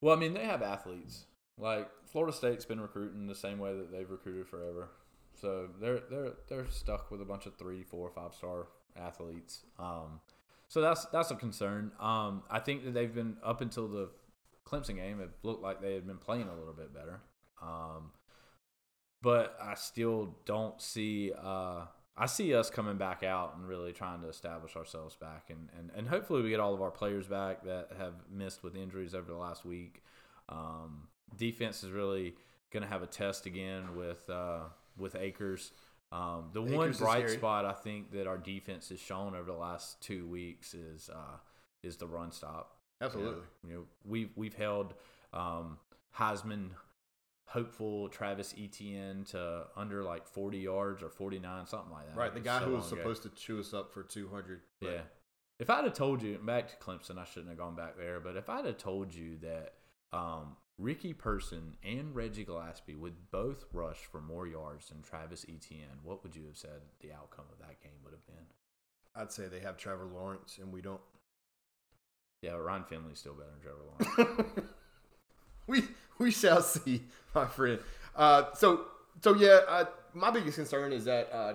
Well, 0.00 0.16
I 0.16 0.18
mean, 0.18 0.32
they 0.34 0.44
have 0.44 0.62
athletes. 0.62 1.26
Like 1.58 1.88
Florida 2.06 2.32
State's 2.36 2.64
been 2.64 2.80
recruiting 2.80 3.26
the 3.26 3.34
same 3.34 3.58
way 3.58 3.76
that 3.76 3.92
they've 3.92 4.10
recruited 4.10 4.46
forever. 4.48 4.88
So 5.40 5.68
they're 5.80 6.00
they're 6.10 6.32
they're 6.48 6.70
stuck 6.70 7.10
with 7.10 7.20
a 7.20 7.24
bunch 7.24 7.46
of 7.46 7.56
three, 7.56 7.82
four, 7.82 8.10
five 8.10 8.34
star 8.34 8.68
athletes. 8.96 9.64
Um, 9.78 10.20
so 10.68 10.80
that's 10.80 11.04
that's 11.06 11.30
a 11.30 11.36
concern. 11.36 11.92
Um, 12.00 12.42
I 12.50 12.58
think 12.58 12.84
that 12.84 12.94
they've 12.94 13.14
been 13.14 13.36
up 13.42 13.60
until 13.60 13.88
the 13.88 14.10
Clemson 14.66 14.96
game. 14.96 15.20
It 15.20 15.30
looked 15.42 15.62
like 15.62 15.80
they 15.80 15.94
had 15.94 16.06
been 16.06 16.18
playing 16.18 16.48
a 16.48 16.54
little 16.54 16.74
bit 16.74 16.94
better. 16.94 17.20
Um, 17.62 18.12
but 19.22 19.56
I 19.62 19.74
still 19.74 20.36
don't 20.44 20.80
see. 20.80 21.32
Uh, 21.32 21.86
I 22.16 22.26
see 22.26 22.54
us 22.54 22.70
coming 22.70 22.96
back 22.96 23.24
out 23.24 23.56
and 23.56 23.66
really 23.66 23.92
trying 23.92 24.20
to 24.20 24.28
establish 24.28 24.76
ourselves 24.76 25.16
back, 25.16 25.50
and, 25.50 25.68
and, 25.76 25.90
and 25.96 26.06
hopefully 26.06 26.42
we 26.42 26.50
get 26.50 26.60
all 26.60 26.72
of 26.72 26.80
our 26.80 26.92
players 26.92 27.26
back 27.26 27.64
that 27.64 27.88
have 27.98 28.14
missed 28.30 28.62
with 28.62 28.76
injuries 28.76 29.14
over 29.14 29.32
the 29.32 29.38
last 29.38 29.64
week. 29.64 30.04
Um, 30.48 31.08
defense 31.36 31.82
is 31.82 31.90
really 31.90 32.34
gonna 32.70 32.86
have 32.86 33.02
a 33.02 33.06
test 33.06 33.46
again 33.46 33.96
with 33.96 34.28
uh, 34.30 34.60
with 34.98 35.16
Akers. 35.16 35.72
Um, 36.12 36.50
the 36.52 36.62
Akers 36.62 36.76
one 36.76 36.92
bright 36.92 37.30
spot 37.30 37.64
I 37.64 37.72
think 37.72 38.12
that 38.12 38.26
our 38.26 38.38
defense 38.38 38.88
has 38.90 39.00
shown 39.00 39.34
over 39.34 39.50
the 39.50 39.56
last 39.58 40.00
two 40.00 40.26
weeks 40.28 40.74
is 40.74 41.10
uh, 41.12 41.38
is 41.82 41.96
the 41.96 42.06
run 42.06 42.30
stop. 42.30 42.76
Absolutely. 43.00 43.42
You 43.66 43.74
know, 43.74 43.82
we've 44.04 44.30
we've 44.36 44.54
held 44.54 44.94
um, 45.32 45.78
Heisman 46.16 46.70
hopeful 47.46 48.08
Travis 48.08 48.54
Etienne 48.58 49.24
to 49.30 49.64
under 49.76 50.02
like 50.02 50.26
40 50.26 50.58
yards 50.58 51.02
or 51.02 51.08
49, 51.08 51.66
something 51.66 51.92
like 51.92 52.08
that. 52.08 52.16
Right, 52.16 52.34
the 52.34 52.40
guy 52.40 52.58
so 52.60 52.66
who 52.66 52.72
was 52.72 52.84
long 52.84 52.92
ago. 53.00 53.02
supposed 53.14 53.22
to 53.24 53.28
chew 53.30 53.60
us 53.60 53.74
up 53.74 53.92
for 53.92 54.02
200. 54.02 54.60
but- 54.80 54.90
Yeah. 54.90 55.00
If 55.60 55.70
I'd 55.70 55.84
have 55.84 55.92
told 55.94 56.20
you, 56.20 56.36
back 56.38 56.68
to 56.68 56.76
Clemson, 56.84 57.16
I 57.16 57.24
shouldn't 57.24 57.48
have 57.48 57.58
gone 57.58 57.76
back 57.76 57.96
there, 57.96 58.18
but 58.18 58.36
if 58.36 58.48
I'd 58.50 58.64
have 58.64 58.76
told 58.76 59.14
you 59.14 59.36
that 59.42 59.74
um, 60.12 60.56
Ricky 60.78 61.12
Person 61.12 61.76
and 61.84 62.14
Reggie 62.14 62.44
Gallaspy 62.44 62.98
would 62.98 63.30
both 63.30 63.64
rush 63.72 63.98
for 64.10 64.20
more 64.20 64.46
yards 64.46 64.88
than 64.88 65.02
Travis 65.02 65.44
Etienne, 65.48 66.00
what 66.02 66.22
would 66.22 66.34
you 66.34 66.46
have 66.46 66.56
said 66.56 66.80
the 67.00 67.12
outcome 67.12 67.44
of 67.52 67.58
that 67.60 67.80
game 67.82 67.92
would 68.02 68.12
have 68.12 68.26
been? 68.26 68.46
I'd 69.14 69.30
say 69.30 69.46
they 69.46 69.60
have 69.60 69.76
Trevor 69.76 70.06
Lawrence, 70.06 70.58
and 70.60 70.72
we 70.72 70.80
don't. 70.80 71.00
Yeah, 72.42 72.56
Ryan 72.56 72.82
Finley's 72.84 73.20
still 73.20 73.34
better 73.34 73.50
than 73.52 73.60
Trevor 74.16 74.34
Lawrence. 74.56 74.68
we 75.68 75.82
we 76.18 76.30
shall 76.32 76.60
see, 76.62 77.02
my 77.34 77.46
friend. 77.46 77.78
Uh, 78.16 78.52
so 78.54 78.86
so 79.22 79.34
yeah, 79.36 79.60
uh, 79.68 79.84
my 80.12 80.30
biggest 80.32 80.56
concern 80.56 80.92
is 80.92 81.04
that 81.04 81.32
uh, 81.32 81.54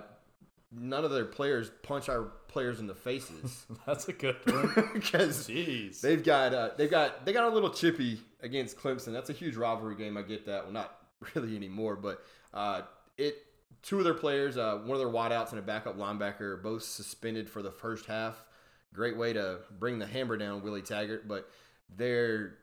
none 0.72 1.04
of 1.04 1.10
their 1.10 1.26
players 1.26 1.70
punch 1.82 2.08
our 2.08 2.22
players 2.48 2.80
in 2.80 2.86
the 2.86 2.94
faces 2.94 3.66
That's 3.86 4.08
a 4.08 4.12
good 4.14 4.36
one. 4.46 4.90
because 4.94 5.46
Jeez. 5.48 6.00
they've 6.00 6.24
got 6.24 6.54
uh, 6.54 6.70
they've 6.78 6.90
got 6.90 7.26
they 7.26 7.32
got 7.34 7.44
a 7.44 7.54
little 7.54 7.70
chippy 7.70 8.20
against 8.42 8.76
Clemson. 8.76 9.12
That's 9.12 9.30
a 9.30 9.34
huge 9.34 9.56
rivalry 9.56 9.96
game. 9.96 10.16
I 10.16 10.22
get 10.22 10.46
that. 10.46 10.64
Well, 10.64 10.72
not 10.72 10.96
really 11.34 11.56
anymore, 11.56 11.96
but 11.96 12.22
uh, 12.54 12.82
it. 13.16 13.36
Two 13.82 13.96
of 13.96 14.04
their 14.04 14.12
players, 14.12 14.58
uh, 14.58 14.76
one 14.84 14.90
of 14.90 14.98
their 14.98 15.08
wideouts 15.08 15.50
and 15.50 15.58
a 15.58 15.62
backup 15.62 15.96
linebacker, 15.96 16.62
both 16.62 16.82
suspended 16.82 17.48
for 17.48 17.62
the 17.62 17.70
first 17.70 18.04
half. 18.04 18.44
Great 18.92 19.16
way 19.16 19.32
to 19.32 19.60
bring 19.78 19.98
the 19.98 20.06
hammer 20.06 20.36
down, 20.36 20.62
Willie 20.62 20.82
Taggart. 20.82 21.26
But 21.26 21.48
they're 21.96 22.58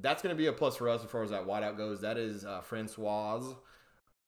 that's 0.00 0.22
going 0.22 0.34
to 0.34 0.38
be 0.38 0.46
a 0.46 0.52
plus 0.52 0.76
for 0.76 0.88
us 0.88 1.04
as 1.04 1.10
far 1.10 1.22
as 1.22 1.30
that 1.30 1.46
wideout 1.46 1.76
goes. 1.76 2.00
That 2.00 2.16
is 2.16 2.44
uh, 2.44 2.60
Francois. 2.60 3.42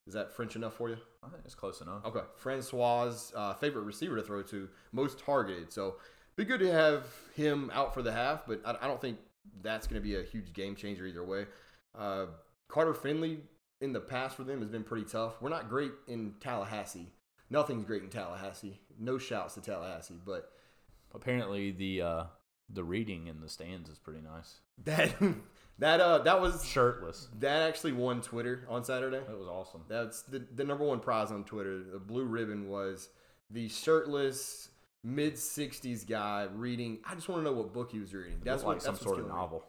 Is 0.07 0.15
that 0.15 0.35
French 0.35 0.57
enough 0.57 0.75
for 0.75 0.89
you? 0.89 0.97
I 1.23 1.29
think 1.29 1.43
it's 1.45 1.55
close 1.55 1.81
enough. 1.81 2.05
Okay, 2.05 2.23
Francois' 2.37 3.13
uh, 3.35 3.55
favorite 3.55 3.83
receiver 3.83 4.17
to 4.17 4.23
throw 4.23 4.43
to, 4.43 4.69
most 4.93 5.19
targeted. 5.19 5.73
So, 5.73 5.97
be 6.37 6.45
good 6.45 6.61
to 6.61 6.73
have 6.73 7.07
him 7.35 7.71
out 7.75 7.93
for 7.93 8.03
the 8.03 8.13
half, 8.13 8.47
but 8.47 8.61
I, 8.65 8.77
I 8.81 8.87
don't 8.87 9.01
think 9.01 9.19
that's 9.63 9.87
going 9.87 10.01
to 10.01 10.07
be 10.07 10.17
a 10.17 10.23
huge 10.23 10.53
game 10.53 10.75
changer 10.77 11.07
either 11.07 11.25
way. 11.25 11.47
Uh, 11.99 12.27
Carter 12.69 12.95
Finley 12.95 13.41
in 13.81 13.93
the 13.93 14.01
past 14.01 14.37
for 14.37 14.45
them 14.45 14.61
has 14.61 14.69
been 14.69 14.85
pretty 14.85 15.05
tough. 15.05 15.41
We're 15.41 15.49
not 15.51 15.69
great 15.69 15.93
in 16.07 16.35
Tallahassee. 16.41 17.13
Nothing's 17.51 17.85
great 17.85 18.03
in 18.03 18.09
Tallahassee. 18.11 18.79
No 18.99 19.19
shouts 19.19 19.55
to 19.55 19.61
Tallahassee, 19.61 20.21
but 20.25 20.51
Apparently, 21.13 21.73
the 21.73 22.03
uh, 22.03 22.25
the 22.73 22.85
reading 22.85 23.27
in 23.27 23.41
the 23.41 23.49
stands 23.49 23.89
is 23.89 23.99
pretty 23.99 24.21
nice. 24.21 24.61
that 24.85 25.13
that 25.81 26.01
uh 26.01 26.19
that 26.19 26.41
was 26.41 26.65
Shirtless. 26.65 27.29
that 27.41 27.63
actually 27.69 27.93
won 27.93 28.21
Twitter 28.23 28.65
on 28.69 28.85
Saturday. 28.85 29.19
That 29.27 29.39
was 29.39 29.49
awesome. 29.49 29.83
That's 29.89 30.23
the, 30.23 30.47
the 30.55 30.65
number 30.65 30.85
one 30.85 31.01
prize 31.01 31.33
on 31.33 31.43
Twitter. 31.45 31.83
The 31.83 31.99
blue 31.99 32.25
ribbon 32.25 32.69
was 32.69 33.09
the 33.51 33.69
shirtless 33.69 34.70
mid 35.03 35.35
'60s 35.35 36.07
guy 36.07 36.47
reading. 36.55 36.99
I 37.05 37.15
just 37.15 37.29
want 37.29 37.41
to 37.41 37.45
know 37.45 37.57
what 37.57 37.73
book 37.73 37.91
he 37.93 37.99
was 37.99 38.15
reading. 38.15 38.41
That's 38.43 38.63
That's 38.63 38.65
like 38.65 38.77
what 38.77 38.83
some 38.83 38.95
that's 38.95 39.05
sort 39.05 39.21
of 39.21 39.29
novel. 39.29 39.65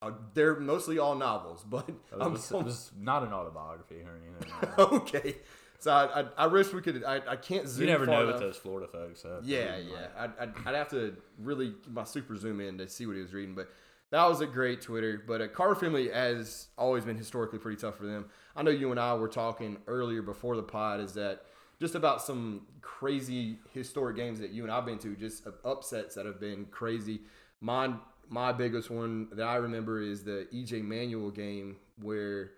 Uh, 0.00 0.12
they're 0.34 0.60
mostly 0.60 0.98
all 0.98 1.16
novels, 1.16 1.64
but 1.68 1.88
I'm 2.20 2.32
was 2.32 2.92
not 2.98 3.24
an 3.24 3.32
autobiography 3.32 3.96
or 4.02 4.16
anything. 4.16 4.70
okay. 4.78 5.36
So 5.80 5.92
I, 5.92 6.20
I, 6.20 6.24
I 6.36 6.46
wish 6.46 6.72
we 6.72 6.80
could. 6.80 7.04
I, 7.04 7.20
I 7.26 7.36
can't 7.36 7.68
zoom. 7.68 7.82
In. 7.82 7.88
You 7.88 7.94
never 7.94 8.06
know 8.06 8.22
enough. 8.22 8.34
with 8.34 8.42
those 8.42 8.56
Florida 8.56 8.88
folks. 8.90 9.22
So 9.22 9.40
Yeah, 9.44 9.76
yeah. 9.78 10.08
I'd, 10.16 10.30
I'd, 10.40 10.52
I'd 10.66 10.74
have 10.74 10.88
to 10.90 11.16
really 11.38 11.74
my 11.88 12.04
super 12.04 12.36
zoom 12.36 12.60
in 12.60 12.78
to 12.78 12.88
see 12.88 13.06
what 13.06 13.16
he 13.16 13.22
was 13.22 13.32
reading, 13.32 13.54
but 13.54 13.68
that 14.10 14.24
was 14.26 14.40
a 14.40 14.46
great 14.46 14.80
Twitter. 14.80 15.22
But 15.26 15.40
uh, 15.40 15.48
Carter 15.48 15.74
Finley 15.74 16.08
has 16.10 16.68
always 16.76 17.04
been 17.04 17.16
historically 17.16 17.58
pretty 17.58 17.80
tough 17.80 17.96
for 17.96 18.06
them. 18.06 18.26
I 18.56 18.62
know 18.62 18.70
you 18.70 18.90
and 18.90 18.98
I 18.98 19.14
were 19.14 19.28
talking 19.28 19.78
earlier 19.86 20.22
before 20.22 20.56
the 20.56 20.62
pod 20.62 21.00
is 21.00 21.12
that 21.14 21.42
just 21.80 21.94
about 21.94 22.22
some 22.22 22.66
crazy 22.80 23.58
historic 23.72 24.16
games 24.16 24.40
that 24.40 24.50
you 24.50 24.62
and 24.64 24.72
I've 24.72 24.84
been 24.84 24.98
to, 24.98 25.14
just 25.14 25.46
upsets 25.64 26.14
that 26.16 26.26
have 26.26 26.40
been 26.40 26.66
crazy. 26.66 27.20
Mine, 27.60 28.00
my 28.28 28.52
biggest 28.52 28.90
one 28.90 29.28
that 29.32 29.46
I 29.46 29.56
remember 29.56 30.00
is 30.00 30.24
the 30.24 30.48
EJ 30.52 30.82
Manuel 30.82 31.30
game 31.30 31.76
where 32.00 32.50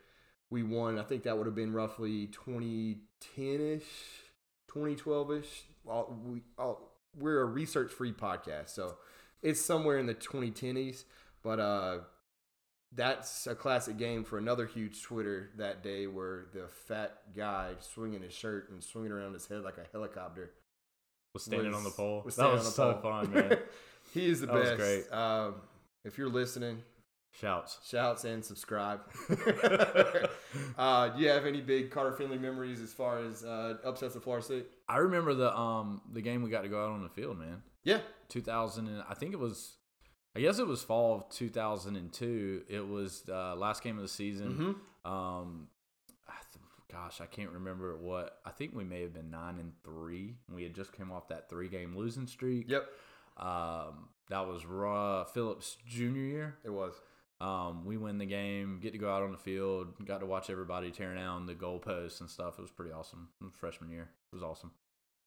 we 0.49 0.63
won. 0.63 0.99
I 0.99 1.03
think 1.03 1.23
that 1.25 1.37
would 1.37 1.47
have 1.47 1.55
been 1.55 1.73
roughly 1.73 2.27
2010 2.29 3.45
ish, 3.45 3.85
2012 4.69 5.33
ish. 5.33 5.63
We, 5.85 6.43
all, 6.59 6.97
we're 7.19 7.41
a 7.41 7.47
research 7.47 7.93
free 7.93 8.13
podcast, 8.13 8.71
so 8.71 8.97
it's 9.43 9.61
somewhere 9.61 9.99
in 9.99 10.07
the 10.07 10.15
2010s. 10.15 11.05
But 11.43 11.61
uh, 11.61 11.99
that's 12.95 13.47
a 13.47 13.55
classic 13.55 13.97
game 13.99 14.25
for 14.25 14.39
another 14.39 14.67
huge 14.67 15.03
Twitter 15.03 15.51
that 15.59 15.83
day 15.83 16.07
where 16.07 16.47
the 16.53 16.67
fat 16.87 17.19
guy 17.37 17.73
swinging 17.81 18.23
his 18.23 18.33
shirt 18.33 18.71
and 18.71 18.83
swinging 18.83 19.13
around 19.13 19.33
his 19.33 19.47
head 19.47 19.63
like 19.63 19.79
a 19.79 19.87
helicopter. 19.93 20.51
was 21.35 21.45
standing 21.45 21.75
on 21.75 21.85
the 21.85 21.91
pole. 21.91 22.23
was 22.25 22.37
that 22.37 22.51
was 22.53 22.75
so 22.75 22.95
pole. 22.95 23.23
fun, 23.23 23.33
man. 23.33 23.59
he 24.15 24.29
is 24.29 24.41
the 24.41 24.47
That 24.47 24.55
was 24.55 24.69
best. 24.71 24.79
great. 24.81 25.13
Um, 25.13 25.55
if 26.05 26.19
you're 26.19 26.29
listening, 26.29 26.83
Shouts. 27.33 27.79
shouts 27.89 28.25
and 28.25 28.45
subscribe. 28.45 29.01
uh, 30.79 31.09
do 31.11 31.23
you 31.23 31.29
have 31.29 31.47
any 31.47 31.61
big 31.61 31.91
Carter 31.91 32.13
Finley 32.17 32.39
memories 32.39 32.81
as 32.81 32.93
far 32.93 33.19
as 33.21 33.45
uh, 33.45 33.77
upsets 33.85 34.17
of 34.17 34.25
Florida 34.25 34.45
State? 34.45 34.67
I 34.89 34.99
remember 34.99 35.35
the 35.35 35.57
um 35.57 36.01
the 36.13 36.23
game 36.23 36.43
we 36.43 36.51
got 36.51 36.63
to 36.63 36.69
go 36.69 36.85
out 36.85 36.91
on 36.91 37.03
the 37.03 37.09
field, 37.09 37.39
man. 37.39 37.63
Yeah, 37.85 38.01
2000 38.29 38.89
and 38.89 39.03
I 39.09 39.15
think 39.15 39.33
it 39.33 39.39
was 39.39 39.77
I 40.37 40.41
guess 40.41 40.59
it 40.59 40.67
was 40.67 40.83
fall 40.83 41.17
of 41.17 41.29
2002. 41.31 42.65
It 42.69 42.87
was 42.87 43.23
the 43.23 43.55
last 43.57 43.83
game 43.83 43.97
of 43.97 44.03
the 44.03 44.09
season. 44.09 44.79
Mhm. 45.05 45.11
Um 45.11 45.69
I 46.29 46.35
th- 46.53 46.65
gosh, 46.93 47.21
I 47.21 47.27
can't 47.27 47.51
remember 47.51 47.97
what. 47.97 48.41
I 48.45 48.51
think 48.51 48.75
we 48.75 48.85
may 48.85 49.03
have 49.03 49.13
been 49.13 49.31
9 49.31 49.59
and 49.59 49.73
3. 49.85 50.37
We 50.53 50.63
had 50.63 50.75
just 50.75 50.93
came 50.93 51.11
off 51.11 51.29
that 51.29 51.49
3-game 51.51 51.97
losing 51.97 52.27
streak. 52.27 52.69
Yep, 52.69 52.89
Um 53.37 54.09
that 54.29 54.47
was 54.47 54.65
Raw 54.65 55.25
Phillips 55.25 55.77
junior 55.87 56.23
year. 56.23 56.57
it 56.65 56.71
was. 56.71 56.95
Um, 57.41 57.87
we 57.87 57.97
win 57.97 58.19
the 58.19 58.27
game, 58.27 58.79
get 58.81 58.93
to 58.93 58.99
go 58.99 59.11
out 59.11 59.23
on 59.23 59.33
the 59.33 59.39
field, 59.39 59.95
got 60.05 60.19
to 60.21 60.27
watch 60.27 60.51
everybody 60.51 60.91
tearing 60.91 61.17
down 61.17 61.47
the 61.47 61.55
goalposts 61.55 62.21
and 62.21 62.29
stuff. 62.29 62.59
It 62.59 62.63
was 62.63 62.71
pretty 62.71 62.93
awesome. 62.93 63.31
Was 63.41 63.53
freshman 63.55 63.91
year. 63.91 64.11
It 64.31 64.37
was 64.37 64.43
awesome. 64.43 64.71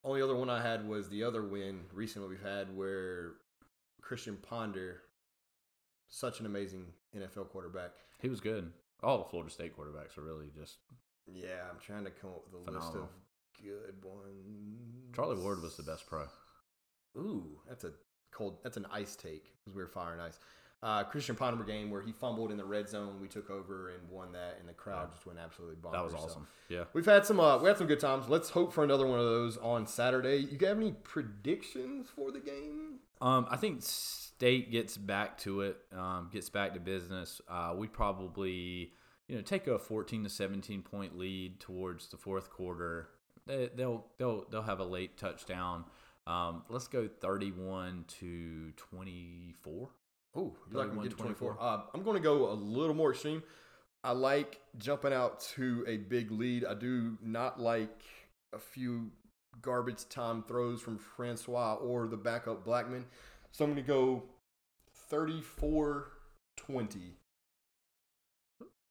Only 0.04 0.22
other 0.22 0.36
one 0.36 0.48
I 0.50 0.62
had 0.62 0.88
was 0.88 1.10
the 1.10 1.24
other 1.24 1.42
win 1.44 1.86
recently 1.92 2.30
we've 2.30 2.44
had 2.44 2.74
where 2.78 3.34
Christian 4.04 4.38
Ponder, 4.38 5.02
such 6.10 6.40
an 6.40 6.46
amazing 6.46 6.86
NFL 7.18 7.50
quarterback. 7.50 7.92
He 8.22 8.30
was 8.30 8.42
good. 8.42 8.72
All 9.02 9.18
the 9.18 9.26
Florida 9.26 9.52
State 9.52 9.78
quarterbacks 9.78 10.18
are 10.18 10.22
really 10.24 10.50
just. 10.56 10.78
Yeah, 11.26 11.70
I'm 11.70 11.80
trying 11.80 12.04
to 12.04 12.12
come 12.12 12.32
up 12.32 12.44
with 12.46 12.68
a 12.68 12.72
list 12.72 12.96
of 12.96 13.08
good 13.62 14.04
ones. 14.04 15.16
Charlie 15.16 15.42
Ward 15.42 15.62
was 15.62 15.78
the 15.78 15.84
best 15.84 16.06
pro. 16.06 16.26
Ooh, 17.18 17.60
that's 17.68 17.84
a 17.86 17.92
cold. 18.32 18.58
That's 18.64 18.78
an 18.78 18.88
ice 18.92 19.16
take 19.16 19.52
because 19.60 19.76
we 19.76 19.82
were 19.82 19.88
firing 19.88 20.20
ice. 20.20 20.40
Uh, 20.84 21.02
Christian 21.06 21.36
Ponder 21.36 21.64
game 21.64 21.90
where 21.90 22.02
he 22.02 22.12
fumbled 22.12 22.52
in 22.52 22.58
the 22.58 22.66
red 22.66 22.90
zone. 22.90 23.16
We 23.22 23.30
took 23.30 23.50
over 23.50 23.90
and 23.90 24.10
won 24.10 24.34
that, 24.34 24.58
and 24.60 24.68
the 24.68 24.74
crowd 24.74 25.12
just 25.14 25.26
went 25.26 25.40
absolutely 25.40 25.78
bonkers. 25.78 25.92
That 25.94 26.04
was 26.04 26.12
So 26.12 26.20
awesome. 26.20 26.48
Yeah. 26.68 26.84
We've 26.92 27.06
had 27.06 27.26
some. 27.26 27.40
Uh, 27.40 27.58
we 27.60 27.70
had 27.70 27.78
some 27.78 27.88
good 27.88 28.02
times. 28.02 28.28
Let's 28.28 28.50
hope 28.50 28.74
for 28.74 28.84
another 28.84 29.08
one 29.08 29.18
of 29.18 29.26
those 29.26 29.56
on 29.58 29.88
Saturday. 29.88 30.38
You 30.38 30.58
have 30.68 30.78
any 30.78 30.92
predictions 30.92 32.08
for 32.14 32.32
the 32.32 32.42
game? 32.42 33.00
Um, 33.22 33.48
I 33.50 33.56
think 33.56 33.82
State 33.82 34.72
gets 34.72 34.98
back 34.98 35.38
to 35.40 35.62
it, 35.62 35.78
um, 35.96 36.30
gets 36.34 36.50
back 36.50 36.74
to 36.74 36.82
business. 36.82 37.40
Uh, 37.48 37.74
we 37.78 37.88
probably, 37.88 38.92
you 39.30 39.36
know, 39.38 39.42
take 39.42 39.68
a 39.68 39.80
14 39.80 40.26
to 40.26 40.30
17 40.30 40.82
point 40.82 41.18
lead 41.18 41.62
towards 41.62 42.10
the 42.10 42.18
fourth 42.18 42.50
quarter. 42.50 43.08
They, 43.46 43.70
they'll 43.74 44.06
they'll 44.18 44.46
they'll 44.50 44.64
have 44.64 44.80
a 44.82 44.86
late 44.86 45.18
touchdown. 45.18 45.86
Um, 46.28 46.64
let's 46.68 46.88
go 46.88 47.08
31 47.08 48.06
to 48.20 48.72
24. 48.76 49.90
Oh, 50.36 50.56
you 50.72 50.78
like 50.78 50.88
to 50.90 50.96
31, 50.96 51.04
get 51.04 51.10
to 51.12 51.24
24. 51.24 51.54
24. 51.56 51.58
Uh, 51.60 51.82
I'm 51.94 52.04
going 52.04 52.16
to 52.18 52.24
go 52.24 52.52
a 52.52 52.54
little 52.54 52.96
more 52.96 53.12
extreme. 53.12 53.44
I 54.04 54.12
like 54.12 54.60
jumping 54.78 55.14
out 55.14 55.40
to 55.56 55.84
a 55.88 55.98
big 55.98 56.32
lead. 56.32 56.66
I 56.66 56.74
do 56.74 57.18
not 57.22 57.60
like 57.62 58.02
a 58.52 58.60
few 58.60 59.12
garbage 59.62 60.10
time 60.10 60.44
throws 60.44 60.82
from 60.82 60.98
Francois 60.98 61.76
or 61.76 62.08
the 62.08 62.18
backup 62.18 62.66
Blackman. 62.66 63.06
So 63.52 63.64
I'm 63.64 63.74
going 63.74 63.84
to 63.84 63.88
go 63.88 64.24
34 65.10 66.08
20. 66.58 67.00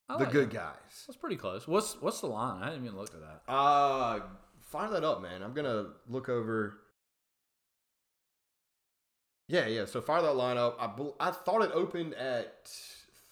I 0.09 0.17
The 0.19 0.25
like 0.25 0.33
good 0.33 0.51
that. 0.51 0.55
guys. 0.55 1.05
That's 1.07 1.17
pretty 1.17 1.37
close. 1.37 1.67
What's 1.67 2.01
what's 2.01 2.21
the 2.21 2.27
line? 2.27 2.63
I 2.63 2.71
didn't 2.71 2.85
even 2.87 2.97
look 2.99 3.13
at 3.15 3.21
that. 3.21 3.53
Uh, 3.53 4.21
fire 4.61 4.91
that 4.91 5.05
up, 5.05 5.23
man. 5.23 5.43
I'm 5.43 5.53
going 5.55 5.65
to 5.65 5.91
look 6.09 6.29
over. 6.29 6.79
Yeah, 9.53 9.67
yeah. 9.67 9.85
So 9.85 10.01
fire 10.01 10.23
that 10.23 10.35
line 10.35 10.57
up. 10.57 10.79
I, 10.81 11.29
I 11.29 11.31
thought 11.31 11.61
it 11.61 11.71
opened 11.75 12.15
at 12.15 12.75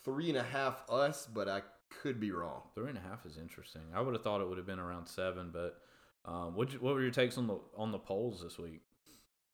three 0.05 0.29
and 0.29 0.37
a 0.37 0.43
half 0.43 0.85
us, 0.91 1.27
but 1.27 1.49
I 1.49 1.63
could 2.03 2.21
be 2.21 2.31
wrong. 2.31 2.61
Three 2.75 2.91
and 2.91 2.99
a 2.99 3.01
half 3.01 3.25
is 3.25 3.39
interesting. 3.39 3.81
I 3.95 4.03
would 4.03 4.13
have 4.13 4.23
thought 4.23 4.43
it 4.43 4.49
would 4.49 4.59
have 4.59 4.67
been 4.67 4.79
around 4.79 5.07
seven, 5.07 5.49
but 5.51 5.81
um, 6.27 6.55
what 6.55 6.71
what 6.83 6.93
were 6.93 7.01
your 7.01 7.11
takes 7.11 7.39
on 7.39 7.47
the 7.47 7.59
on 7.75 7.91
the 7.91 7.99
polls 7.99 8.43
this 8.43 8.59
week 8.59 8.83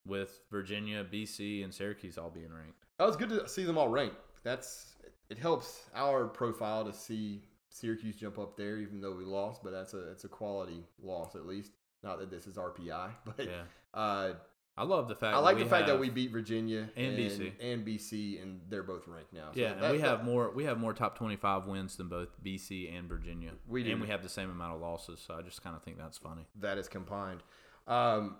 with 0.05 0.41
Virginia, 0.51 1.05
BC, 1.05 1.63
and 1.63 1.73
Syracuse 1.73 2.17
all 2.17 2.29
being 2.29 2.51
ranked? 2.51 2.83
That 2.99 3.07
was 3.07 3.15
good 3.15 3.29
to 3.29 3.47
see 3.47 3.63
them 3.63 3.77
all 3.77 3.87
ranked. 3.87 4.17
That's 4.43 4.97
it 5.29 5.37
helps 5.37 5.83
our 5.95 6.27
profile 6.27 6.83
to 6.83 6.91
see 6.91 7.43
Syracuse 7.69 8.17
jump 8.17 8.37
up 8.37 8.57
there, 8.57 8.75
even 8.79 8.99
though 8.99 9.15
we 9.15 9.23
lost. 9.23 9.63
But 9.63 9.71
that's 9.71 9.93
a 9.93 10.11
it's 10.11 10.25
a 10.25 10.29
quality 10.29 10.83
loss 11.01 11.35
at 11.35 11.45
least. 11.45 11.71
Not 12.03 12.19
that 12.19 12.29
this 12.29 12.45
is 12.45 12.57
RPI, 12.57 13.11
but 13.25 13.45
Yeah, 13.45 13.63
uh, 13.93 14.33
I 14.77 14.83
love 14.83 15.07
the 15.07 15.15
fact. 15.15 15.35
I 15.35 15.39
like 15.39 15.57
that 15.57 15.63
the 15.63 15.69
fact 15.69 15.87
that 15.87 15.99
we 15.99 16.09
beat 16.11 16.29
Virginia 16.31 16.87
And 16.95 17.17
BC. 17.17 17.51
and 17.59 17.83
BC, 17.85 18.41
and 18.41 18.61
they're 18.69 18.83
both 18.83 19.07
ranked 19.07 19.33
now. 19.33 19.49
So 19.53 19.59
Yeah, 19.59 19.71
and 19.71 19.81
that- 19.81 19.91
we 19.91 19.99
have 19.99 20.19
that- 20.19 20.25
more. 20.25 20.51
We 20.51 20.65
have 20.65 20.77
more 20.79 20.93
top 20.93 21.17
twenty-five 21.17 21.65
wins 21.65 21.95
than 21.97 22.07
both 22.09 22.29
BC 22.43 22.87
and 22.95 23.07
Virginia. 23.09 23.53
We 23.67 23.83
do. 23.83 23.91
and 23.93 24.01
we 24.01 24.07
have 24.07 24.21
the 24.21 24.29
same 24.29 24.51
amount 24.51 24.75
of 24.75 24.81
losses. 24.81 25.19
So 25.19 25.33
I 25.33 25.41
just 25.41 25.63
kind 25.63 25.75
of 25.75 25.81
think 25.83 25.97
that's 25.97 26.17
funny. 26.19 26.45
that 26.59 26.77
is 26.77 26.87
combined. 26.87 27.41
Um, 27.87 28.37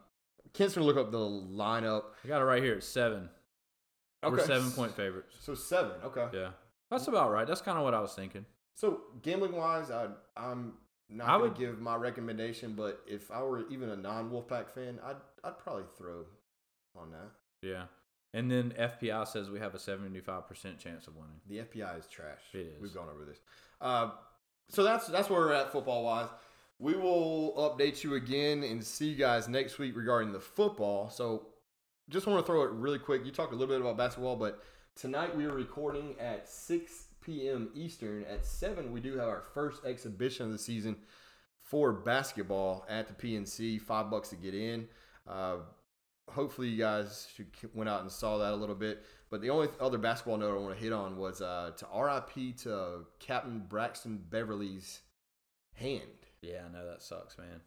Kent's 0.53 0.75
gonna 0.75 0.85
look 0.85 0.97
up 0.97 1.11
the 1.11 1.17
lineup. 1.17 2.03
I 2.23 2.27
got 2.27 2.41
it 2.41 2.45
right 2.45 2.61
here. 2.63 2.75
It's 2.75 2.87
seven. 2.87 3.29
We're 4.23 4.39
seven 4.39 4.71
point 4.71 4.93
favorites. 4.93 5.37
So 5.39 5.55
seven. 5.55 5.93
Okay. 6.03 6.27
Yeah, 6.33 6.51
that's 6.89 7.07
about 7.07 7.31
right. 7.31 7.47
That's 7.47 7.61
kind 7.61 7.77
of 7.77 7.83
what 7.83 7.93
I 7.93 7.99
was 7.99 8.13
thinking. 8.13 8.45
So 8.75 9.01
gambling 9.21 9.53
wise, 9.53 9.89
I 9.91 10.09
I'm 10.35 10.73
not 11.09 11.27
I 11.27 11.31
gonna 11.33 11.43
would- 11.45 11.55
give 11.55 11.79
my 11.79 11.95
recommendation, 11.95 12.73
but 12.73 13.01
if 13.07 13.31
I 13.31 13.41
were 13.41 13.67
even 13.69 13.89
a 13.89 13.95
non 13.95 14.29
Wolfpack 14.31 14.69
fan, 14.69 14.99
I'd 15.03 15.15
I'd 15.43 15.57
probably 15.59 15.83
throw 15.97 16.25
on 16.95 17.11
that. 17.11 17.31
Yeah, 17.61 17.85
and 18.33 18.49
then 18.49 18.73
FPI 18.77 19.27
says 19.27 19.49
we 19.49 19.59
have 19.59 19.75
a 19.75 19.79
seventy-five 19.79 20.47
percent 20.47 20.79
chance 20.79 21.07
of 21.07 21.15
winning. 21.15 21.39
The 21.47 21.59
FPI 21.59 21.99
is 21.99 22.07
trash. 22.07 22.41
It 22.53 22.73
is. 22.75 22.81
We've 22.81 22.93
gone 22.93 23.09
over 23.13 23.25
this. 23.25 23.39
Uh, 23.81 24.11
so 24.69 24.83
that's 24.83 25.07
that's 25.07 25.29
where 25.29 25.39
we're 25.41 25.53
at 25.53 25.71
football 25.71 26.03
wise. 26.03 26.27
We 26.79 26.93
will 26.95 27.53
update 27.57 28.03
you 28.03 28.15
again 28.15 28.63
and 28.63 28.83
see 28.83 29.07
you 29.07 29.15
guys 29.15 29.47
next 29.47 29.79
week 29.79 29.95
regarding 29.97 30.31
the 30.31 30.39
football. 30.39 31.09
So 31.09 31.47
just 32.09 32.27
want 32.27 32.39
to 32.39 32.45
throw 32.45 32.63
it 32.63 32.71
really 32.71 32.99
quick. 32.99 33.25
You 33.25 33.31
talked 33.31 33.51
a 33.51 33.55
little 33.55 33.73
bit 33.73 33.81
about 33.81 33.97
basketball, 33.97 34.35
but 34.35 34.61
tonight 34.95 35.35
we 35.35 35.45
are 35.45 35.53
recording 35.53 36.15
at 36.19 36.47
6 36.47 37.05
p.m. 37.21 37.69
Eastern. 37.73 38.23
At 38.25 38.45
7, 38.45 38.91
we 38.91 38.99
do 38.99 39.17
have 39.17 39.27
our 39.27 39.43
first 39.53 39.85
exhibition 39.85 40.45
of 40.45 40.51
the 40.51 40.57
season 40.59 40.97
for 41.59 41.91
basketball 41.91 42.85
at 42.87 43.07
the 43.07 43.13
PNC. 43.13 43.81
Five 43.81 44.09
bucks 44.09 44.29
to 44.29 44.35
get 44.35 44.53
in. 44.53 44.87
Uh, 45.27 45.57
hopefully 46.29 46.69
you 46.69 46.77
guys 46.77 47.27
should, 47.35 47.47
went 47.73 47.89
out 47.89 48.01
and 48.01 48.11
saw 48.11 48.37
that 48.37 48.53
a 48.53 48.55
little 48.55 48.75
bit. 48.75 49.03
But 49.29 49.41
the 49.41 49.49
only 49.49 49.69
other 49.79 49.97
basketball 49.97 50.37
note 50.37 50.55
I 50.55 50.59
want 50.59 50.77
to 50.77 50.83
hit 50.83 50.93
on 50.93 51.17
was 51.17 51.41
uh, 51.41 51.71
to 51.77 51.87
RIP 51.93 52.57
to 52.59 53.05
Captain 53.19 53.65
Braxton 53.67 54.23
Beverly's 54.29 55.01
hand. 55.73 56.01
Yeah, 56.41 56.61
I 56.67 56.71
know 56.71 56.85
that 56.87 57.01
sucks, 57.01 57.37
man. 57.37 57.61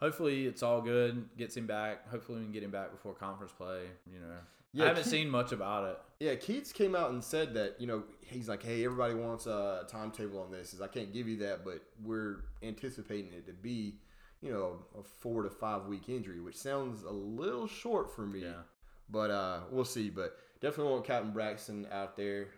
Hopefully 0.00 0.46
it's 0.46 0.62
all 0.62 0.80
good. 0.80 1.28
Gets 1.36 1.56
him 1.56 1.66
back. 1.66 2.08
Hopefully 2.08 2.38
we 2.38 2.44
can 2.44 2.52
get 2.52 2.62
him 2.62 2.70
back 2.70 2.92
before 2.92 3.14
conference 3.14 3.52
play. 3.52 3.82
You 4.06 4.20
know, 4.20 4.36
Yeah, 4.72 4.84
I 4.84 4.88
haven't 4.88 5.04
seen 5.04 5.28
much 5.28 5.50
about 5.52 5.88
it. 5.88 5.98
Yeah, 6.20 6.34
Keatts 6.34 6.72
came 6.72 6.94
out 6.94 7.10
and 7.10 7.22
said 7.22 7.54
that, 7.54 7.80
you 7.80 7.86
know, 7.86 8.04
he's 8.24 8.48
like, 8.48 8.62
hey, 8.62 8.84
everybody 8.84 9.14
wants 9.14 9.46
a 9.46 9.84
timetable 9.88 10.40
on 10.40 10.52
this. 10.52 10.72
Is 10.72 10.80
I 10.80 10.86
can't 10.88 11.12
give 11.12 11.26
you 11.26 11.38
that, 11.38 11.64
but 11.64 11.82
we're 12.04 12.44
anticipating 12.62 13.32
it 13.32 13.46
to 13.46 13.52
be, 13.52 13.94
you 14.40 14.52
know, 14.52 14.78
a 14.98 15.02
four 15.02 15.42
to 15.42 15.50
five 15.50 15.86
week 15.86 16.08
injury, 16.08 16.40
which 16.40 16.56
sounds 16.56 17.02
a 17.02 17.10
little 17.10 17.66
short 17.66 18.14
for 18.14 18.26
me. 18.26 18.40
Yeah. 18.42 18.62
But 19.10 19.30
uh, 19.30 19.60
we'll 19.70 19.84
see. 19.84 20.10
But 20.10 20.36
definitely 20.60 20.92
want 20.92 21.04
Captain 21.04 21.32
Braxton 21.32 21.86
out 21.90 22.16
there. 22.16 22.48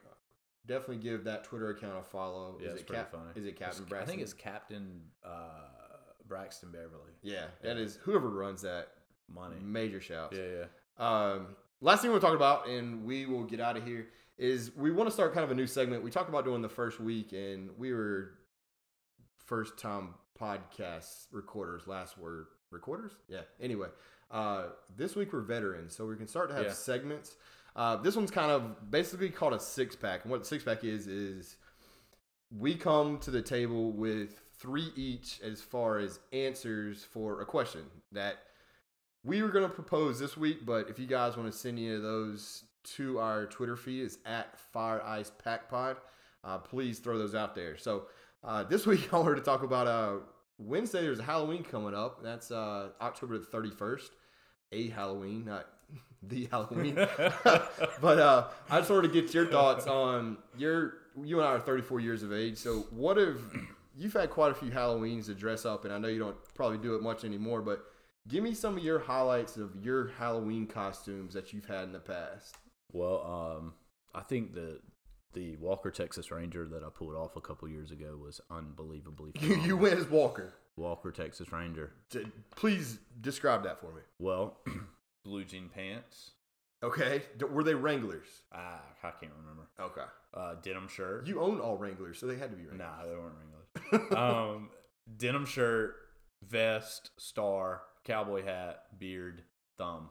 Definitely 0.67 0.99
give 0.99 1.25
that 1.25 1.45
Twitter 1.45 1.71
account 1.71 1.99
a 1.99 2.03
follow. 2.03 2.59
Yeah, 2.61 2.69
is 2.69 2.73
it's 2.73 2.81
it 2.83 2.87
pretty 2.87 3.03
Cap- 3.03 3.13
funny. 3.13 3.31
Is 3.37 3.47
it 3.47 3.57
Captain 3.57 3.83
It's- 3.83 3.89
Braxton? 3.89 4.03
I 4.03 4.07
think 4.11 4.23
it's 4.23 4.33
Captain 4.35 5.01
uh, 5.25 5.69
Braxton 6.29 6.71
Beverly. 6.71 7.13
Yeah, 7.23 7.47
that 7.63 7.77
Yeah. 7.77 7.83
is 7.83 7.99
whoever 8.03 8.29
runs 8.29 8.63
that. 8.63 8.89
Money. 9.29 9.57
Major 9.63 10.01
shouts. 10.01 10.37
Yeah, 10.37 10.65
yeah. 10.65 10.65
Um, 10.99 11.55
last 11.81 12.03
thing 12.03 12.11
we're 12.11 12.19
talking 12.21 12.35
about, 12.37 12.69
and 12.69 13.05
we 13.05 13.27
will 13.27 13.45
get 13.45 13.61
out 13.61 13.77
of 13.77 13.85
here, 13.87 14.09
is 14.39 14.73
we 14.77 14.91
want 14.91 15.07
to 15.09 15.13
start 15.13 15.33
kind 15.35 15.45
of 15.45 15.51
a 15.53 15.55
new 15.55 15.69
segment. 15.69 16.03
We 16.03 16.11
talked 16.11 16.29
about 16.29 16.45
doing 16.45 16.63
the 16.63 16.69
first 16.69 16.99
week, 16.99 17.33
and 17.33 17.71
we 17.79 17.93
were 17.93 18.33
first 19.47 19.79
time 19.79 20.15
podcast 20.41 21.27
recorders. 21.33 21.87
Last 21.87 22.19
were 22.19 22.49
recorders. 22.71 23.13
Yeah. 23.29 23.43
Anyway, 23.61 23.89
uh, 24.31 24.67
this 24.97 25.15
week 25.17 25.33
we're 25.33 25.41
veterans, 25.41 25.95
so 25.95 26.07
we 26.07 26.17
can 26.17 26.27
start 26.29 26.49
to 26.51 26.55
have 26.55 26.67
Yeah. 26.67 26.73
segments. 26.73 27.37
Uh, 27.77 27.97
this 27.97 28.17
one's 28.17 28.31
kind 28.31 28.51
of 28.51 28.91
basically 28.91 29.31
called 29.31 29.53
a 29.53 29.61
six 29.61 29.95
pack, 29.97 30.23
and 30.25 30.31
what 30.31 30.47
six 30.47 30.65
pack 30.65 30.83
is 30.85 31.07
is 31.07 31.57
we 32.51 32.75
come 32.75 33.19
to 33.21 33.31
the 33.31 33.43
table 33.43 33.93
with 33.93 34.41
three 34.59 34.93
each 34.97 35.41
as 35.41 35.63
far 35.63 35.99
as 35.99 36.19
answers 36.33 37.05
for 37.05 37.41
a 37.41 37.47
question 37.47 37.83
that 38.13 38.39
we 39.23 39.43
were 39.43 39.51
going 39.51 39.69
to 39.69 39.73
propose 39.75 40.19
this 40.19 40.37
week, 40.37 40.65
but 40.67 40.89
if 40.89 40.99
you 40.99 41.07
guys 41.07 41.37
want 41.37 41.51
to 41.51 41.57
send 41.57 41.79
any 41.79 41.91
of 41.95 42.03
those 42.03 42.65
to 42.83 43.19
our 43.19 43.47
Twitter 43.47 43.77
feed, 43.77 44.03
it's 44.05 44.19
at 44.25 44.59
Fire 44.59 45.03
Ice 45.05 45.31
Pack 45.45 45.69
Pod. 45.69 45.99
Uh, 46.43 46.59
please 46.59 46.99
throw 46.99 47.19
those 47.19 47.35
out 47.35 47.55
there. 47.55 47.77
So 47.77 48.07
uh, 48.45 48.65
this 48.65 48.87
week 48.87 49.13
I 49.13 49.19
wanted 49.19 49.37
to 49.37 49.43
talk 49.43 49.63
about 49.63 49.87
uh, 49.87 50.17
Wednesday. 50.59 51.03
There's 51.03 51.19
a 51.19 51.25
Halloween 51.25 51.63
coming 51.63 51.95
up. 51.95 52.23
That's 52.23 52.51
uh, 52.51 52.89
October 53.01 53.39
the 53.39 53.47
31st. 53.47 54.11
A 54.73 54.89
Halloween, 54.89 55.45
not 55.47 55.67
the 56.23 56.49
Halloween. 56.51 56.95
but 58.01 58.19
uh, 58.19 58.49
I 58.71 58.79
just 58.79 58.91
wanted 58.91 59.13
to 59.13 59.21
get 59.21 59.35
your 59.35 59.47
thoughts 59.47 59.87
on 59.87 60.39
your. 60.57 60.95
You 61.23 61.41
and 61.41 61.49
I 61.49 61.53
are 61.53 61.61
34 61.61 62.01
years 62.01 62.23
of 62.23 62.33
age. 62.33 62.57
So 62.57 62.87
what 62.91 63.17
have 63.17 63.41
you've 63.97 64.13
had 64.13 64.31
quite 64.31 64.53
a 64.53 64.55
few 64.55 64.71
Halloweens 64.71 65.27
to 65.27 65.35
dress 65.35 65.67
up, 65.67 65.85
and 65.85 65.93
I 65.93 65.99
know 65.99 66.07
you 66.07 66.21
don't 66.21 66.37
probably 66.55 66.79
do 66.79 66.95
it 66.95 67.03
much 67.03 67.25
anymore, 67.25 67.63
but 67.63 67.85
Give 68.29 68.45
me 68.45 68.55
some 68.55 68.77
of 68.77 68.85
your 68.85 68.99
highlights 68.99 69.57
of 69.57 69.75
your 69.83 70.09
Halloween 70.19 70.67
costumes 70.67 71.35
that 71.35 71.53
you've 71.53 71.65
had 71.65 71.85
in 71.85 71.93
the 71.93 71.99
past. 71.99 72.57
Well, 72.93 73.57
um, 73.59 73.75
I 74.15 74.21
think 74.21 74.55
the 74.55 74.81
the 75.33 75.57
Walker 75.57 75.91
Texas 75.91 76.31
Ranger 76.31 76.67
that 76.69 76.83
I 76.83 76.89
pulled 76.89 77.15
off 77.15 77.37
a 77.37 77.41
couple 77.41 77.69
years 77.69 77.91
ago 77.91 78.19
was 78.23 78.41
unbelievably. 78.51 79.33
You, 79.41 79.57
you 79.57 79.77
went 79.77 79.99
as 79.99 80.07
Walker. 80.09 80.53
Walker 80.77 81.11
Texas 81.13 81.53
Ranger. 81.53 81.93
D- 82.11 82.27
Please 82.57 82.99
describe 83.21 83.63
that 83.65 83.81
for 83.81 83.93
me. 83.93 84.01
Well, 84.19 84.57
blue 85.25 85.45
jean 85.45 85.69
pants. 85.75 86.33
Okay. 86.83 87.23
D- 87.39 87.45
Were 87.45 87.63
they 87.63 87.75
Wranglers? 87.75 88.27
Ah, 88.53 88.81
I 89.03 89.11
can't 89.11 89.33
remember. 89.41 89.69
Okay. 89.79 90.09
Uh, 90.33 90.55
denim 90.63 90.89
shirt. 90.89 91.27
You 91.27 91.41
own 91.41 91.61
all 91.61 91.77
Wranglers, 91.77 92.19
so 92.19 92.27
they 92.27 92.37
had 92.37 92.51
to 92.51 92.57
be 92.57 92.65
Wranglers. 92.65 92.79
Nah, 92.79 93.07
they 93.07 93.15
weren't 93.15 93.35
Wranglers. 93.93 94.17
um, 94.17 94.71
denim 95.19 95.45
shirt, 95.47 95.97
vest, 96.49 97.11
star, 97.19 97.83
cowboy 98.05 98.45
hat, 98.45 98.85
beard, 98.99 99.43
thumb 99.77 100.09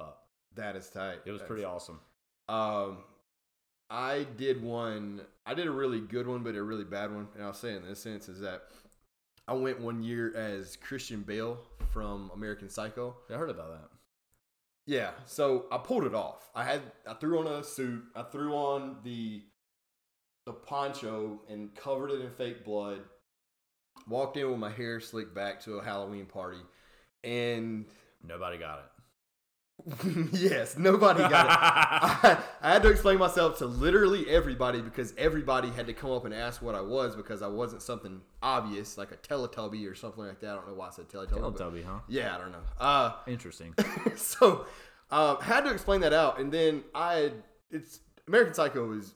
up. 0.00 0.24
That 0.54 0.74
is 0.76 0.88
tight. 0.88 1.18
It 1.26 1.30
was 1.32 1.42
pretty 1.42 1.64
awesome. 1.64 2.00
Um, 2.48 2.98
I 3.90 4.26
did 4.36 4.62
one. 4.62 5.22
I 5.46 5.54
did 5.54 5.66
a 5.66 5.70
really 5.70 6.00
good 6.00 6.26
one, 6.26 6.42
but 6.42 6.54
a 6.54 6.62
really 6.62 6.84
bad 6.84 7.14
one. 7.14 7.28
And 7.34 7.44
I'll 7.44 7.54
say 7.54 7.74
in 7.74 7.84
this 7.86 8.00
sense 8.00 8.28
is 8.28 8.40
that 8.40 8.64
I 9.46 9.54
went 9.54 9.80
one 9.80 10.02
year 10.02 10.34
as 10.36 10.76
Christian 10.76 11.22
Bale 11.22 11.58
from 11.90 12.30
American 12.34 12.68
Psycho. 12.68 13.16
I 13.30 13.34
heard 13.34 13.50
about 13.50 13.70
that. 13.70 13.88
Yeah, 14.86 15.10
so 15.26 15.66
I 15.70 15.78
pulled 15.78 16.04
it 16.04 16.14
off. 16.14 16.50
I 16.54 16.64
had 16.64 16.80
I 17.06 17.14
threw 17.14 17.38
on 17.38 17.46
a 17.46 17.62
suit. 17.62 18.04
I 18.14 18.22
threw 18.22 18.54
on 18.54 18.96
the 19.04 19.42
the 20.46 20.52
poncho 20.52 21.40
and 21.48 21.74
covered 21.74 22.10
it 22.10 22.22
in 22.22 22.30
fake 22.30 22.64
blood. 22.64 23.00
Walked 24.06 24.38
in 24.38 24.50
with 24.50 24.58
my 24.58 24.70
hair 24.70 25.00
slicked 25.00 25.34
back 25.34 25.62
to 25.64 25.78
a 25.78 25.84
Halloween 25.84 26.24
party, 26.24 26.60
and 27.22 27.84
Nobody 28.26 28.58
got 28.58 28.80
it. 28.80 28.97
yes, 30.32 30.76
nobody 30.76 31.20
got 31.20 31.46
it. 31.46 31.52
I, 31.52 32.38
I 32.62 32.72
had 32.72 32.82
to 32.82 32.88
explain 32.88 33.18
myself 33.18 33.58
to 33.58 33.66
literally 33.66 34.28
everybody 34.28 34.80
because 34.80 35.14
everybody 35.16 35.70
had 35.70 35.86
to 35.86 35.92
come 35.92 36.10
up 36.10 36.24
and 36.24 36.34
ask 36.34 36.60
what 36.60 36.74
I 36.74 36.80
was 36.80 37.14
because 37.16 37.42
I 37.42 37.46
wasn't 37.46 37.82
something 37.82 38.20
obvious 38.42 38.98
like 38.98 39.12
a 39.12 39.16
Teletubby 39.16 39.90
or 39.90 39.94
something 39.94 40.24
like 40.24 40.40
that. 40.40 40.50
I 40.50 40.54
don't 40.56 40.68
know 40.68 40.74
why 40.74 40.88
I 40.88 40.90
said 40.90 41.08
Teletubby. 41.08 41.56
Teletubby, 41.56 41.84
huh? 41.84 42.00
Yeah, 42.08 42.34
I 42.34 42.38
don't 42.38 42.52
know. 42.52 42.62
Uh, 42.78 43.12
Interesting. 43.26 43.74
so 44.16 44.66
uh, 45.10 45.36
had 45.36 45.62
to 45.62 45.70
explain 45.70 46.00
that 46.00 46.12
out, 46.12 46.40
and 46.40 46.52
then 46.52 46.84
I 46.94 47.32
it's 47.70 48.00
American 48.26 48.54
Psycho 48.54 48.92
is 48.92 49.14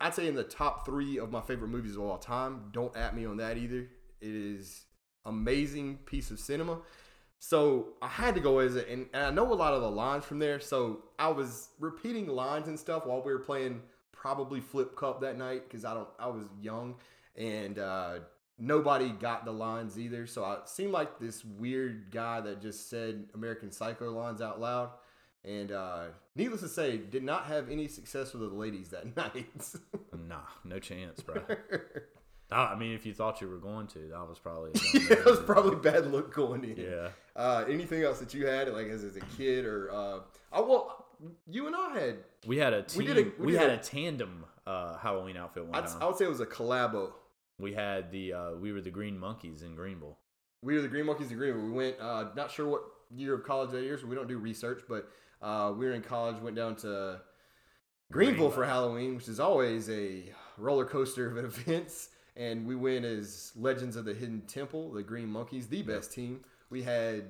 I'd 0.00 0.14
say 0.14 0.26
in 0.26 0.34
the 0.34 0.44
top 0.44 0.86
three 0.86 1.18
of 1.18 1.30
my 1.30 1.40
favorite 1.40 1.68
movies 1.68 1.96
of 1.96 2.02
all 2.02 2.18
time. 2.18 2.70
Don't 2.72 2.94
at 2.96 3.16
me 3.16 3.26
on 3.26 3.38
that 3.38 3.56
either. 3.56 3.88
It 4.20 4.34
is 4.34 4.84
amazing 5.24 5.98
piece 6.06 6.30
of 6.30 6.38
cinema. 6.38 6.78
So 7.42 7.94
I 8.02 8.06
had 8.06 8.34
to 8.34 8.40
go 8.40 8.58
as 8.58 8.76
it, 8.76 8.86
and, 8.88 9.06
and 9.14 9.24
I 9.24 9.30
know 9.30 9.50
a 9.50 9.54
lot 9.54 9.72
of 9.72 9.80
the 9.80 9.90
lines 9.90 10.26
from 10.26 10.38
there. 10.38 10.60
So 10.60 11.04
I 11.18 11.28
was 11.28 11.70
repeating 11.80 12.28
lines 12.28 12.68
and 12.68 12.78
stuff 12.78 13.06
while 13.06 13.22
we 13.22 13.32
were 13.32 13.38
playing 13.38 13.80
probably 14.12 14.60
Flip 14.60 14.94
Cup 14.94 15.22
that 15.22 15.38
night 15.38 15.62
because 15.66 15.86
I 15.86 15.94
don't 15.94 16.08
I 16.18 16.28
was 16.28 16.44
young 16.60 16.96
and 17.36 17.78
uh, 17.78 18.18
nobody 18.58 19.08
got 19.08 19.46
the 19.46 19.52
lines 19.52 19.98
either. 19.98 20.26
So 20.26 20.44
I 20.44 20.58
seemed 20.66 20.92
like 20.92 21.18
this 21.18 21.42
weird 21.42 22.10
guy 22.10 22.42
that 22.42 22.60
just 22.60 22.90
said 22.90 23.24
American 23.34 23.72
Psycho 23.72 24.12
lines 24.12 24.42
out 24.42 24.60
loud. 24.60 24.90
And 25.42 25.72
uh, 25.72 26.08
needless 26.36 26.60
to 26.60 26.68
say, 26.68 26.98
did 26.98 27.22
not 27.22 27.46
have 27.46 27.70
any 27.70 27.88
success 27.88 28.34
with 28.34 28.42
the 28.42 28.54
ladies 28.54 28.90
that 28.90 29.16
night. 29.16 29.46
Nah, 30.28 30.40
no 30.62 30.78
chance, 30.78 31.22
bro. 31.22 31.40
I 32.52 32.74
mean, 32.76 32.92
if 32.92 33.06
you 33.06 33.14
thought 33.14 33.40
you 33.40 33.48
were 33.48 33.58
going 33.58 33.86
to, 33.88 33.98
that 34.10 34.28
was 34.28 34.38
probably. 34.38 34.72
dumb 34.92 35.06
it 35.10 35.24
was 35.24 35.38
probably 35.40 35.76
bad 35.76 36.10
look 36.10 36.34
going 36.34 36.64
in. 36.64 36.76
Yeah. 36.76 37.08
Uh, 37.36 37.64
anything 37.68 38.02
else 38.02 38.18
that 38.18 38.34
you 38.34 38.46
had, 38.46 38.68
like 38.72 38.88
as, 38.88 39.04
as 39.04 39.16
a 39.16 39.20
kid, 39.36 39.64
or 39.64 39.90
uh, 39.92 40.18
oh 40.52 40.68
well, 40.68 41.06
you 41.48 41.66
and 41.66 41.76
I 41.76 41.98
had. 41.98 42.16
We 42.46 42.58
had 42.58 42.72
a 42.72 42.82
team. 42.82 42.98
We 42.98 43.04
We, 43.08 43.14
did 43.14 43.26
a- 43.26 43.42
we 43.42 43.52
did 43.52 43.60
had 43.60 43.70
a- 43.70 43.74
a, 43.74 43.78
tandem 43.78 44.44
uh, 44.66 44.96
Halloween 44.98 45.36
outfit 45.36 45.64
one 45.66 45.74
I'd. 45.82 45.88
I 46.00 46.06
would 46.06 46.16
say 46.16 46.24
it 46.24 46.28
was 46.28 46.40
a 46.40 46.46
collabo. 46.46 47.12
we 47.58 47.72
had 47.74 48.10
the 48.10 48.32
uh, 48.32 48.50
we 48.60 48.72
were 48.72 48.80
the 48.80 48.90
Green 48.90 49.18
Monkeys 49.18 49.62
in 49.62 49.74
Greenville. 49.76 50.18
We 50.62 50.74
were 50.74 50.82
the 50.82 50.88
Green 50.88 51.06
Monkeys 51.06 51.30
in 51.30 51.36
Greenville. 51.38 51.62
We 51.64 51.70
went. 51.72 51.96
Uh, 52.00 52.26
not 52.36 52.50
sure 52.50 52.66
what 52.66 52.82
year 53.14 53.34
of 53.34 53.44
college 53.44 53.70
that 53.70 53.84
is. 53.84 54.00
So 54.00 54.06
we 54.06 54.14
don't 54.16 54.28
do 54.28 54.38
research, 54.38 54.82
but 54.88 55.08
uh, 55.40 55.72
we 55.76 55.86
were 55.86 55.92
in 55.92 56.02
college. 56.02 56.36
Went 56.42 56.56
down 56.56 56.74
to 56.76 57.20
Greenville 58.12 58.50
for 58.50 58.64
Halloween, 58.64 59.14
which 59.16 59.28
is 59.28 59.38
always 59.40 59.88
a 59.88 60.24
roller 60.58 60.84
coaster 60.84 61.30
of 61.38 61.44
events. 61.68 62.08
And 62.40 62.66
we 62.66 62.74
went 62.74 63.04
as 63.04 63.52
Legends 63.54 63.96
of 63.96 64.04
the 64.06 64.14
Hidden 64.14 64.42
Temple, 64.46 64.92
the 64.92 65.02
Green 65.02 65.28
Monkeys, 65.28 65.66
the 65.68 65.82
best 65.82 66.10
team. 66.12 66.40
We 66.70 66.82
had 66.82 67.24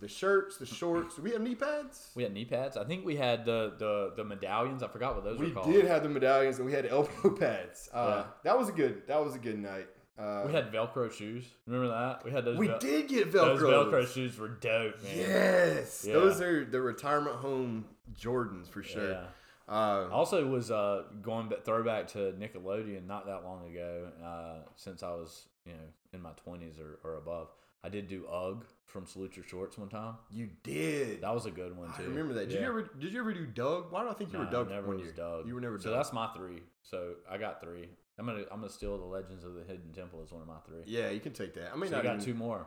the 0.00 0.06
shirts, 0.06 0.56
the 0.56 0.66
shorts. 0.66 1.18
We 1.18 1.32
had 1.32 1.40
knee 1.42 1.56
pads. 1.56 2.10
We 2.14 2.22
had 2.22 2.32
knee 2.32 2.44
pads. 2.44 2.76
I 2.76 2.84
think 2.84 3.04
we 3.04 3.16
had 3.16 3.44
the 3.44 3.74
the, 3.78 4.12
the 4.16 4.22
medallions. 4.24 4.82
I 4.84 4.88
forgot 4.88 5.16
what 5.16 5.24
those 5.24 5.38
We 5.40 5.48
were 5.48 5.52
called. 5.54 5.66
We 5.66 5.72
did 5.72 5.86
have 5.86 6.04
the 6.04 6.08
medallions, 6.08 6.58
and 6.58 6.66
we 6.66 6.72
had 6.72 6.86
elbow 6.86 7.30
pads. 7.40 7.90
Uh, 7.92 8.06
Yeah. 8.24 8.24
That 8.44 8.56
was 8.58 8.68
a 8.68 8.72
good. 8.72 9.02
That 9.08 9.24
was 9.24 9.34
a 9.34 9.38
good 9.38 9.58
night. 9.58 9.88
Uh, 10.18 10.44
we 10.46 10.52
had 10.52 10.70
Velcro 10.70 11.10
shoes. 11.10 11.44
Remember 11.66 11.88
that? 11.88 12.24
We 12.24 12.30
had 12.30 12.44
those. 12.44 12.56
we 12.58 12.68
Vel- 12.68 12.78
did 12.78 13.08
get 13.08 13.32
Velcro. 13.32 13.58
Those 13.58 13.62
Velcro. 13.62 13.90
Velcro 13.92 14.14
shoes 14.14 14.38
were 14.38 14.48
dope, 14.48 15.02
man. 15.02 15.16
Yes, 15.18 16.04
Yeah. 16.06 16.12
those 16.14 16.40
are 16.40 16.64
the 16.64 16.80
retirement 16.80 17.36
home 17.36 17.86
Jordans 18.14 18.68
for 18.68 18.82
sure. 18.82 19.10
Yeah. 19.10 19.24
Uh, 19.68 20.08
Also, 20.10 20.46
was 20.46 20.70
uh, 20.70 21.04
going 21.22 21.48
back, 21.48 21.64
throwback 21.64 22.08
to 22.08 22.32
Nickelodeon 22.38 23.06
not 23.06 23.26
that 23.26 23.44
long 23.44 23.68
ago. 23.70 24.08
Uh, 24.24 24.66
since 24.76 25.02
I 25.02 25.10
was 25.10 25.46
you 25.64 25.72
know 25.72 25.78
in 26.12 26.20
my 26.20 26.30
twenties 26.32 26.76
or, 26.78 26.98
or 27.08 27.16
above, 27.16 27.48
I 27.84 27.88
did 27.88 28.08
do 28.08 28.26
Ug 28.26 28.64
from 28.86 29.06
Salute 29.06 29.36
Your 29.36 29.44
Shorts 29.46 29.78
one 29.78 29.88
time. 29.88 30.14
you 30.30 30.48
did. 30.62 31.22
That 31.22 31.32
was 31.34 31.46
a 31.46 31.50
good 31.50 31.76
one 31.76 31.90
I 31.94 31.96
too. 32.02 32.08
remember 32.08 32.34
that. 32.34 32.48
Did 32.48 32.56
Yeah. 32.56 32.60
you 32.62 32.66
ever? 32.68 32.82
Did 32.98 33.12
you 33.12 33.20
ever 33.20 33.32
do 33.32 33.46
Doug? 33.46 33.90
Why 33.92 34.02
do 34.02 34.08
I 34.10 34.14
think 34.14 34.32
you 34.32 34.38
were 34.40 34.44
Doug 34.46 34.68
never 34.68 34.88
was 34.88 35.00
year? 35.02 35.12
Doug. 35.12 35.46
You 35.46 35.54
were 35.54 35.60
never 35.60 35.76
Doug. 35.76 35.82
So 35.84 35.90
Doug. 35.90 35.98
that's 35.98 36.12
my 36.12 36.28
three. 36.36 36.62
So 36.82 37.14
I 37.30 37.38
got 37.38 37.60
three. 37.62 37.88
I'm 38.18 38.26
gonna 38.26 38.42
I'm 38.50 38.60
gonna 38.60 38.68
steal 38.68 38.98
the 38.98 39.04
Legends 39.04 39.44
of 39.44 39.54
the 39.54 39.62
Hidden 39.64 39.92
Temple 39.94 40.20
as 40.22 40.32
one 40.32 40.42
of 40.42 40.48
my 40.48 40.58
three. 40.66 40.82
yeah, 40.86 41.08
you 41.10 41.20
can 41.20 41.32
take 41.32 41.54
that. 41.54 41.70
I 41.72 41.76
mean, 41.76 41.90
so 41.90 41.98
I 41.98 42.02
got 42.02 42.14
even- 42.16 42.24
two 42.26 42.34
more. 42.34 42.66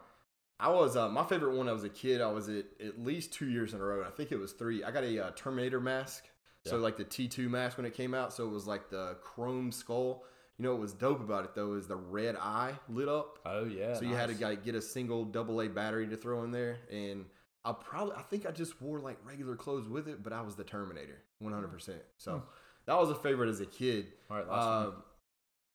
I 0.58 0.70
was 0.70 0.96
uh, 0.96 1.10
my 1.10 1.26
favorite 1.26 1.54
one. 1.58 1.68
I 1.68 1.74
was 1.74 1.84
a 1.84 1.90
kid. 1.90 2.22
I 2.22 2.32
was 2.32 2.48
at 2.48 2.64
at 2.84 3.04
least 3.04 3.34
two 3.34 3.48
years 3.50 3.74
in 3.74 3.82
a 3.82 3.84
row. 3.84 4.06
I 4.06 4.10
think 4.10 4.32
it 4.32 4.38
was 4.40 4.54
three. 4.54 4.86
I 4.86 4.92
got 4.92 5.04
a 5.04 5.26
uh, 5.28 5.32
Terminator 5.36 5.82
mask. 5.82 6.24
So 6.66 6.78
like 6.78 6.98
the 6.98 7.04
T 7.04 7.28
two 7.28 7.48
mask 7.50 7.78
when 7.78 7.86
it 7.86 7.94
came 7.94 8.14
out. 8.14 8.34
So 8.34 8.46
it 8.46 8.52
was 8.52 8.66
like 8.68 8.90
the 8.90 9.18
chrome 9.22 9.72
skull. 9.72 10.24
You 10.58 10.64
know 10.64 10.72
what 10.72 10.82
was 10.82 10.94
dope 10.94 11.20
about 11.20 11.44
it 11.46 11.54
though 11.54 11.74
is 11.74 11.88
the 11.88 11.98
red 11.98 12.36
eye 12.38 12.74
lit 12.90 13.10
up. 13.10 13.40
Oh 13.46 13.66
yeah. 13.66 13.94
So 13.94 14.06
you 14.06 14.16
had 14.16 14.30
to 14.36 14.46
like, 14.46 14.64
get 14.64 14.74
a 14.76 14.82
single 14.82 15.26
double 15.26 15.62
A 15.62 15.68
battery 15.68 16.08
to 16.08 16.18
throw 16.18 16.44
in 16.44 16.52
there, 16.52 16.78
and 16.92 17.26
I 17.64 17.74
probably 17.74 18.16
I 18.16 18.22
think 18.22 18.46
I 18.46 18.52
just 18.52 18.82
wore 18.82 19.00
like 19.00 19.18
regular 19.26 19.56
clothes 19.56 19.88
with 19.90 20.08
it, 20.08 20.24
but 20.24 20.32
I 20.34 20.42
was 20.42 20.56
the 20.56 20.64
Terminator, 20.64 21.22
one 21.40 21.52
hundred 21.54 21.72
percent. 21.72 22.02
So 22.18 22.44
that 22.86 22.98
was 22.98 23.10
a 23.10 23.16
favorite 23.16 23.50
as 23.50 23.60
a 23.60 23.66
kid. 23.66 24.08
All 24.30 24.38
right, 24.38 24.48
last 24.48 24.66
Uh, 24.66 24.84
one. 24.86 24.94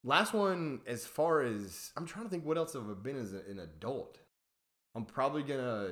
last 0.03 0.32
one, 0.32 0.80
as 0.86 1.05
far 1.07 1.43
as 1.43 1.93
I'm 1.97 2.07
trying 2.07 2.24
to 2.24 2.30
think, 2.30 2.47
what 2.47 2.57
else 2.57 2.72
have 2.72 2.88
I 2.88 2.95
been 2.95 3.16
as 3.16 3.32
a, 3.32 3.41
an 3.51 3.59
adult? 3.59 4.18
I'm 4.95 5.05
probably 5.05 5.43
gonna 5.43 5.91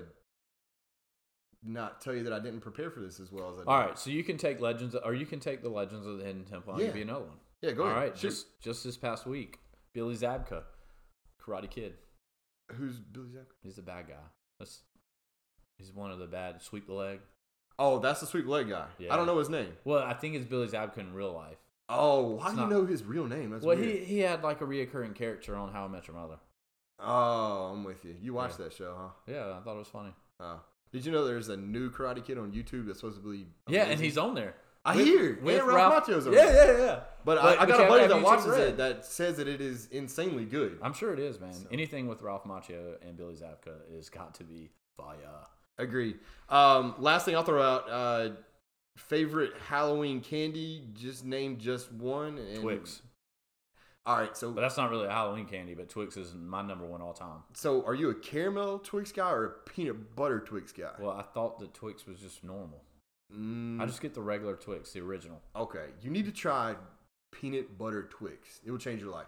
not 1.62 2.00
tell 2.00 2.14
you 2.14 2.22
that 2.24 2.32
I 2.32 2.38
didn't 2.38 2.61
prepare 2.61 2.90
for 2.90 3.00
this 3.00 3.18
as 3.20 3.32
well 3.32 3.50
as 3.50 3.56
I 3.56 3.59
did. 3.61 3.66
All 3.68 3.78
right, 3.78 3.98
so 3.98 4.11
you 4.11 4.22
can 4.24 4.36
take 4.36 4.61
Legends, 4.61 4.94
or 4.94 5.14
you 5.14 5.26
can 5.26 5.40
take 5.40 5.62
the 5.62 5.68
Legends 5.68 6.06
of 6.06 6.18
the 6.18 6.24
Hidden 6.24 6.44
Temple. 6.44 6.74
I'll 6.74 6.80
Yeah. 6.80 6.86
give 6.86 6.96
you 6.96 7.02
another 7.02 7.24
one. 7.26 7.38
Yeah, 7.62 7.72
go 7.72 7.82
All 7.84 7.90
ahead. 7.90 8.02
right, 8.02 8.16
Shoot. 8.18 8.28
just 8.28 8.61
just 8.61 8.84
this 8.84 8.96
past 8.96 9.26
week, 9.26 9.59
Billy 9.92 10.14
Zabka, 10.16 10.62
Karate 11.42 11.68
Kid. 11.70 11.96
who's 12.72 13.00
Billy 13.00 13.30
Zabka? 13.30 13.52
He's 13.62 13.76
the 13.76 13.82
bad 13.82 14.06
guy. 14.09 14.14
That's 14.59 14.82
he's 15.78 15.92
one 15.92 16.11
of 16.11 16.18
the 16.18 16.26
bad. 16.26 16.62
Sweep 16.62 16.86
the 16.86 16.92
leg. 16.94 17.20
Oh, 17.80 17.98
that's 18.00 18.20
the 18.20 18.26
sweep 18.26 18.46
leg 18.46 18.68
guy. 18.68 18.88
Yeah. 18.98 19.12
I 19.12 19.16
don't 19.16 19.26
know 19.26 19.38
his 19.38 19.48
name. 19.48 19.72
Well, 19.84 20.02
I 20.02 20.12
think 20.12 20.34
it's 20.34 20.44
Billy 20.44 20.66
Zabka 20.68 20.98
in 20.98 21.14
real 21.14 21.32
life. 21.32 21.59
Oh, 21.88 22.38
how 22.38 22.48
It's 22.48 22.56
do 22.56 22.62
you 22.62 22.68
know 22.68 22.84
his 22.84 23.02
real 23.04 23.26
name? 23.26 23.50
That's 23.50 23.64
well, 23.64 23.76
weird. 23.76 23.98
he 24.00 24.04
he 24.04 24.18
had 24.18 24.42
like 24.42 24.61
a 24.61 24.64
reoccurring 24.64 25.14
character 25.14 25.56
on 25.56 25.72
How 25.72 25.84
I 25.84 25.88
Met 25.88 26.06
Your 26.06 26.16
Mother. 26.16 26.38
Oh, 27.00 27.70
I'm 27.72 27.84
with 27.84 28.04
you. 28.04 28.16
You 28.20 28.34
watched 28.34 28.59
Yeah. 28.59 28.64
that 28.66 28.72
show, 28.74 28.94
huh? 28.96 29.09
Yeah, 29.32 29.56
I 29.56 29.61
thought 29.62 29.76
it 29.76 29.78
was 29.78 29.88
funny. 29.88 30.12
Oh. 30.40 30.61
Did 30.93 31.05
you 31.05 31.12
know 31.12 31.24
there's 31.26 31.49
a 31.49 31.57
new 31.57 31.91
Karate 31.91 32.24
Kid 32.24 32.39
on 32.39 32.53
YouTube 32.53 32.86
that's 32.86 33.01
supposed 33.01 33.22
to 33.22 33.30
be? 33.32 33.47
Yeah, 33.68 33.84
and 33.84 34.01
he's 34.01 34.16
on 34.18 34.34
there. 34.34 34.55
I 34.84 34.97
With- 34.97 35.07
hear. 35.07 35.39
with 35.43 35.55
yeah, 35.57 35.61
Ralph, 35.62 36.07
Macchio's 36.07 36.26
on 36.26 36.32
Yeah, 36.32 36.47
there. 36.47 36.78
yeah, 36.78 36.84
yeah. 36.86 37.01
But, 37.24 37.43
But- 37.43 37.59
I, 37.59 37.62
I 37.62 37.66
got 37.66 37.80
a 37.84 37.89
buddy 37.89 38.07
that 38.07 38.22
watches 38.22 38.47
YouTube 38.47 38.68
it 38.68 38.76
that 38.78 39.05
says 39.05 39.36
that 39.36 39.47
it 39.49 39.61
is 39.61 39.86
insanely 39.91 40.45
good. 40.47 40.78
I'm 40.82 40.95
sure 40.95 41.12
it 41.12 41.18
is, 41.18 41.39
man. 41.41 41.53
So- 41.53 41.66
Anything 41.70 42.07
with 42.07 42.22
Ralph 42.22 42.45
Macchio 42.45 42.95
and 43.07 43.16
Billy 43.16 43.34
Zabka 43.34 43.74
is 43.93 44.09
got 44.09 44.34
to 44.36 44.45
be 44.45 44.70
fire. 44.97 45.16
Agree. 45.76 46.16
Um, 46.49 46.95
last 46.99 47.24
thing 47.26 47.36
I'll 47.36 47.43
throw 47.45 47.62
out: 47.62 47.91
uh, 47.91 48.30
favorite 48.97 49.53
Halloween 49.68 50.20
candy. 50.20 50.84
Just 50.95 51.24
name 51.24 51.59
just 51.59 51.93
one. 51.93 52.39
And, 52.39 52.61
Twix. 52.62 53.03
All 54.09 54.16
right. 54.16 54.34
So, 54.34 54.50
But 54.50 54.62
that's 54.62 54.78
not 54.78 54.88
really 54.90 55.06
a 55.06 55.11
Halloween 55.11 55.44
candy, 55.44 55.74
but 55.74 55.90
Twix 55.90 56.16
is 56.16 56.34
my 56.34 56.62
number 56.62 56.86
one 56.86 57.02
all 57.02 57.12
time. 57.12 57.42
so 57.52 57.84
are 57.84 57.94
you 57.94 58.09
a 58.09 58.14
caramel 58.14 58.78
Twix 58.78 59.12
guy 59.12 59.30
or 59.30 59.44
a 59.44 59.50
peanut 59.70 60.16
butter 60.16 60.40
Twix 60.40 60.72
guy? 60.72 60.92
Well, 60.98 61.11
I 61.11 61.22
thought 61.22 61.59
that 61.61 61.74
Twix 61.74 62.06
was 62.06 62.18
just 62.18 62.42
normal. 62.42 62.82
Mm, 63.36 63.78
I 63.80 63.84
just 63.84 64.00
get 64.00 64.14
the 64.14 64.22
regular 64.22 64.56
Twix, 64.56 64.92
the 64.92 65.00
original. 65.00 65.40
okay. 65.54 65.88
You 66.02 66.11
need 66.11 66.24
to 66.24 66.32
try 66.32 66.74
peanut 67.32 67.76
butter 67.76 68.09
Twix. 68.11 68.61
It 68.64 68.70
will 68.70 68.78
change 68.78 69.02
your 69.02 69.11
life. 69.12 69.26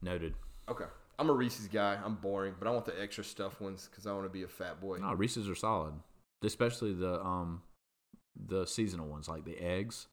Noted. 0.00 0.34
Okay. 0.68 0.84
I'm 1.18 1.28
a 1.28 1.32
Reese's 1.32 1.66
guy. 1.66 1.98
I'm 2.04 2.14
boring, 2.14 2.54
but 2.58 2.68
I 2.68 2.70
want 2.70 2.84
the 2.84 3.00
extra 3.02 3.24
stuffed 3.24 3.60
ones 3.60 3.88
because 3.90 4.06
I 4.06 4.12
want 4.12 4.26
to 4.26 4.30
be 4.30 4.44
a 4.44 4.48
fat 4.48 4.80
boy. 4.80 4.98
No, 4.98 5.12
Reese's 5.14 5.48
are 5.48 5.54
solid, 5.56 5.94
especially 6.44 6.92
the 6.92 7.20
um 7.24 7.62
the 8.38 8.66
seasonal 8.66 9.06
ones 9.08 9.28
like 9.28 9.44
the 9.44 9.58
eggs. 9.58 10.06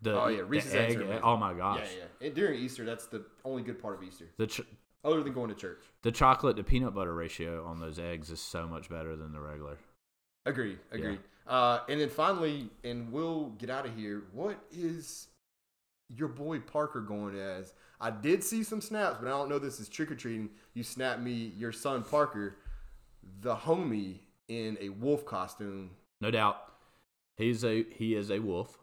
The, 0.00 0.20
Oh, 0.20 0.28
yeah, 0.28 0.42
Reese's 0.46 0.74
eggs 0.74 0.96
egg. 0.96 1.20
oh 1.24 1.36
my 1.36 1.52
gosh. 1.54 1.80
Yeah, 1.96 2.04
yeah. 2.20 2.26
And 2.26 2.34
during 2.34 2.60
Easter, 2.60 2.84
that's 2.84 3.06
the 3.06 3.24
only 3.44 3.62
good 3.62 3.80
part 3.82 3.96
of 3.96 4.02
Easter, 4.02 4.26
The 4.36 4.46
ch- 4.46 4.60
other 5.04 5.22
than 5.22 5.32
going 5.32 5.48
to 5.48 5.54
church. 5.56 5.82
the 6.02 6.12
chocolate 6.12 6.56
to 6.56 6.62
peanut 6.64 6.94
butter 6.94 7.14
ratio 7.14 7.64
on 7.64 7.80
those 7.80 7.98
eggs 7.98 8.30
is 8.30 8.40
so 8.40 8.66
much 8.66 8.88
better 8.88 9.16
than 9.16 9.32
the 9.32 9.40
regular. 9.40 9.78
Agreed. 10.46 10.78
Agreed. 10.92 11.18
Uh, 11.46 11.80
and 11.88 12.00
then 12.00 12.08
finally, 12.10 12.70
and 12.84 13.10
we'll 13.12 13.46
get 13.58 13.70
out 13.70 13.86
of 13.86 13.96
here. 13.96 14.22
What 14.32 14.58
is 14.70 15.28
your 16.14 16.28
boy 16.28 16.60
Parker 16.60 17.00
going 17.00 17.36
as? 17.38 17.72
I 18.00 18.10
did 18.10 18.44
see 18.44 18.62
some 18.62 18.80
snaps, 18.80 19.16
but 19.20 19.26
I 19.26 19.30
don't 19.30 19.48
know 19.48 19.58
this 19.58 19.80
is 19.80 19.88
trick 19.88 20.10
or 20.10 20.14
treating. 20.14 20.50
You 20.74 20.82
snapped 20.84 21.20
me 21.20 21.52
your 21.56 21.72
son 21.72 22.02
Parker, 22.04 22.56
the 23.40 23.56
homie, 23.56 24.20
in 24.48 24.78
a 24.80 24.90
wolf 24.90 25.26
costume. 25.26 25.90
No 26.20 26.30
doubt. 26.30 26.62
He's 27.36 27.64
a 27.64 27.84
he 27.96 28.14
is 28.14 28.30
a 28.30 28.38
wolf, 28.40 28.78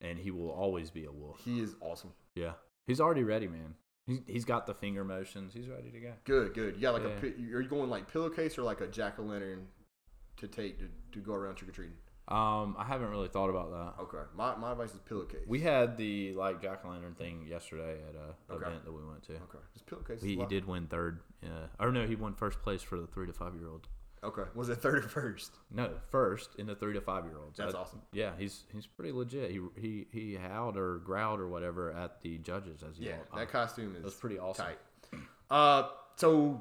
and 0.00 0.18
he 0.18 0.30
will 0.30 0.50
always 0.50 0.90
be 0.90 1.04
a 1.04 1.12
wolf. 1.12 1.40
He 1.44 1.60
is 1.60 1.74
awesome. 1.80 2.12
Yeah, 2.34 2.52
he's 2.86 3.00
already 3.00 3.24
ready, 3.24 3.48
man. 3.48 3.74
He's, 4.06 4.20
he's 4.26 4.44
got 4.44 4.66
the 4.66 4.74
finger 4.74 5.04
motions. 5.04 5.52
He's 5.52 5.68
ready 5.68 5.90
to 5.90 5.98
go. 6.00 6.12
Good, 6.24 6.54
good. 6.54 6.76
You 6.76 6.82
got 6.82 6.94
like 6.94 7.02
Yeah. 7.02 7.28
a. 7.28 7.56
Are 7.56 7.60
you 7.62 7.68
going 7.68 7.90
like 7.90 8.10
pillowcase 8.10 8.56
or 8.58 8.62
like 8.62 8.80
a 8.80 8.86
jack 8.86 9.18
o' 9.18 9.22
lantern 9.22 9.66
to 10.36 10.46
take 10.48 10.78
to, 10.78 10.86
to 11.12 11.18
go 11.20 11.32
around 11.34 11.56
trick 11.56 11.70
or 11.70 11.72
treating? 11.72 11.94
Um, 12.28 12.74
I 12.76 12.84
haven't 12.84 13.10
really 13.10 13.28
thought 13.28 13.50
about 13.50 13.70
that. 13.70 14.02
Okay, 14.02 14.24
my 14.36 14.54
my 14.56 14.72
advice 14.72 14.92
is 14.92 15.00
pillowcase. 15.00 15.44
We 15.46 15.60
had 15.60 15.96
the 15.96 16.34
like 16.34 16.60
jack 16.60 16.80
o' 16.84 16.88
lantern 16.88 17.14
thing 17.14 17.46
yesterday 17.48 17.98
at 18.08 18.14
a 18.14 18.54
Okay. 18.54 18.66
event 18.66 18.84
that 18.84 18.92
we 18.92 19.04
went 19.04 19.22
to. 19.24 19.32
okay, 19.34 19.58
just 19.72 19.86
pillowcase. 19.86 20.20
He, 20.22 20.36
he 20.36 20.44
did 20.46 20.66
win 20.66 20.86
third. 20.88 21.20
Uh, 21.44 21.66
or 21.80 21.90
no, 21.92 22.06
he 22.06 22.16
won 22.16 22.34
first 22.34 22.60
place 22.62 22.82
for 22.82 22.98
the 23.00 23.06
three 23.06 23.26
to 23.26 23.32
five 23.32 23.54
year 23.54 23.68
old. 23.68 23.86
Okay, 24.26 24.42
was 24.54 24.68
it 24.68 24.76
third 24.76 25.04
or 25.04 25.08
first? 25.08 25.52
No, 25.70 25.88
first 26.10 26.56
in 26.58 26.66
the 26.66 26.74
three 26.74 26.92
to 26.94 27.00
five 27.00 27.24
year 27.24 27.38
olds. 27.38 27.56
That's 27.56 27.74
awesome. 27.74 28.02
Yeah, 28.12 28.32
he's 28.36 28.64
he's 28.72 28.86
pretty 28.86 29.12
legit. 29.12 29.50
He 29.52 29.60
he 29.80 30.06
he 30.12 30.34
howled 30.34 30.76
or 30.76 30.98
growled 30.98 31.38
or 31.40 31.48
whatever 31.48 31.92
at 31.92 32.20
the 32.22 32.38
judges 32.38 32.82
as 32.82 32.96
he 32.98 33.06
Yeah, 33.06 33.18
walked 33.18 33.36
that 33.36 33.50
costume 33.52 33.94
is 33.96 34.04
was 34.04 34.14
pretty 34.14 34.38
awesome. 34.38 34.66
tight. 34.66 35.20
Uh, 35.48 35.88
so 36.16 36.60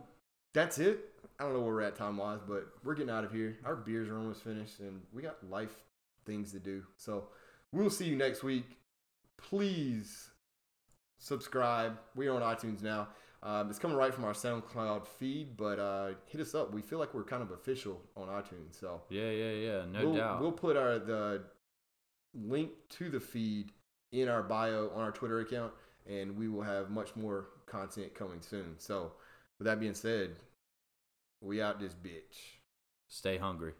that's 0.53 0.77
it. 0.77 1.09
I 1.39 1.43
don't 1.43 1.53
know 1.53 1.61
where 1.61 1.73
we're 1.73 1.81
at 1.81 1.95
time 1.95 2.17
wise, 2.17 2.39
but 2.47 2.67
we're 2.83 2.93
getting 2.93 3.09
out 3.09 3.23
of 3.25 3.31
here. 3.33 3.57
Our 3.65 3.75
beers 3.75 4.09
are 4.09 4.17
almost 4.17 4.43
finished, 4.43 4.79
and 4.79 5.01
we 5.11 5.21
got 5.21 5.37
life 5.49 5.75
things 6.25 6.51
to 6.51 6.59
do. 6.59 6.83
So 6.97 7.29
we'll 7.71 7.89
see 7.89 8.05
you 8.05 8.15
next 8.15 8.43
week. 8.43 8.65
Please 9.37 10.29
subscribe. 11.17 11.97
We're 12.15 12.31
on 12.31 12.41
iTunes 12.41 12.81
now. 12.81 13.07
Um, 13.45 13.69
it's 13.69 13.77
coming 13.77 13.95
right 13.95 14.11
from 14.11 14.25
our 14.25 14.33
SoundCloud 14.33 15.05
feed, 15.05 15.55
but 15.55 15.77
uh, 15.77 16.09
hit 16.25 16.41
us 16.41 16.55
up. 16.55 16.73
We 16.73 16.81
feel 16.81 16.97
like 16.97 17.13
we're 17.13 17.23
kind 17.23 17.43
of 17.43 17.51
official 17.51 18.01
on 18.17 18.27
iTunes, 18.27 18.79
so 18.79 19.03
Yeah, 19.09 19.29
yeah, 19.29 19.51
yeah. 19.51 19.85
No 19.85 20.05
we'll, 20.05 20.15
doubt. 20.15 20.41
We'll 20.41 20.51
put 20.51 20.75
our 20.75 20.97
the 20.97 21.43
link 22.33 22.71
to 22.89 23.09
the 23.09 23.19
feed 23.19 23.71
in 24.11 24.29
our 24.29 24.41
bio 24.41 24.89
on 24.95 25.01
our 25.01 25.11
Twitter 25.11 25.41
account, 25.41 25.73
and 26.09 26.35
we 26.35 26.49
will 26.49 26.63
have 26.63 26.89
much 26.89 27.15
more 27.15 27.49
content 27.67 28.15
coming 28.15 28.41
soon. 28.41 28.73
So, 28.79 29.11
with 29.59 29.67
that 29.67 29.79
being 29.79 29.93
said, 29.93 30.37
we 31.39 31.61
out 31.61 31.79
this 31.79 31.93
bitch. 31.93 32.57
Stay 33.07 33.37
hungry. 33.37 33.73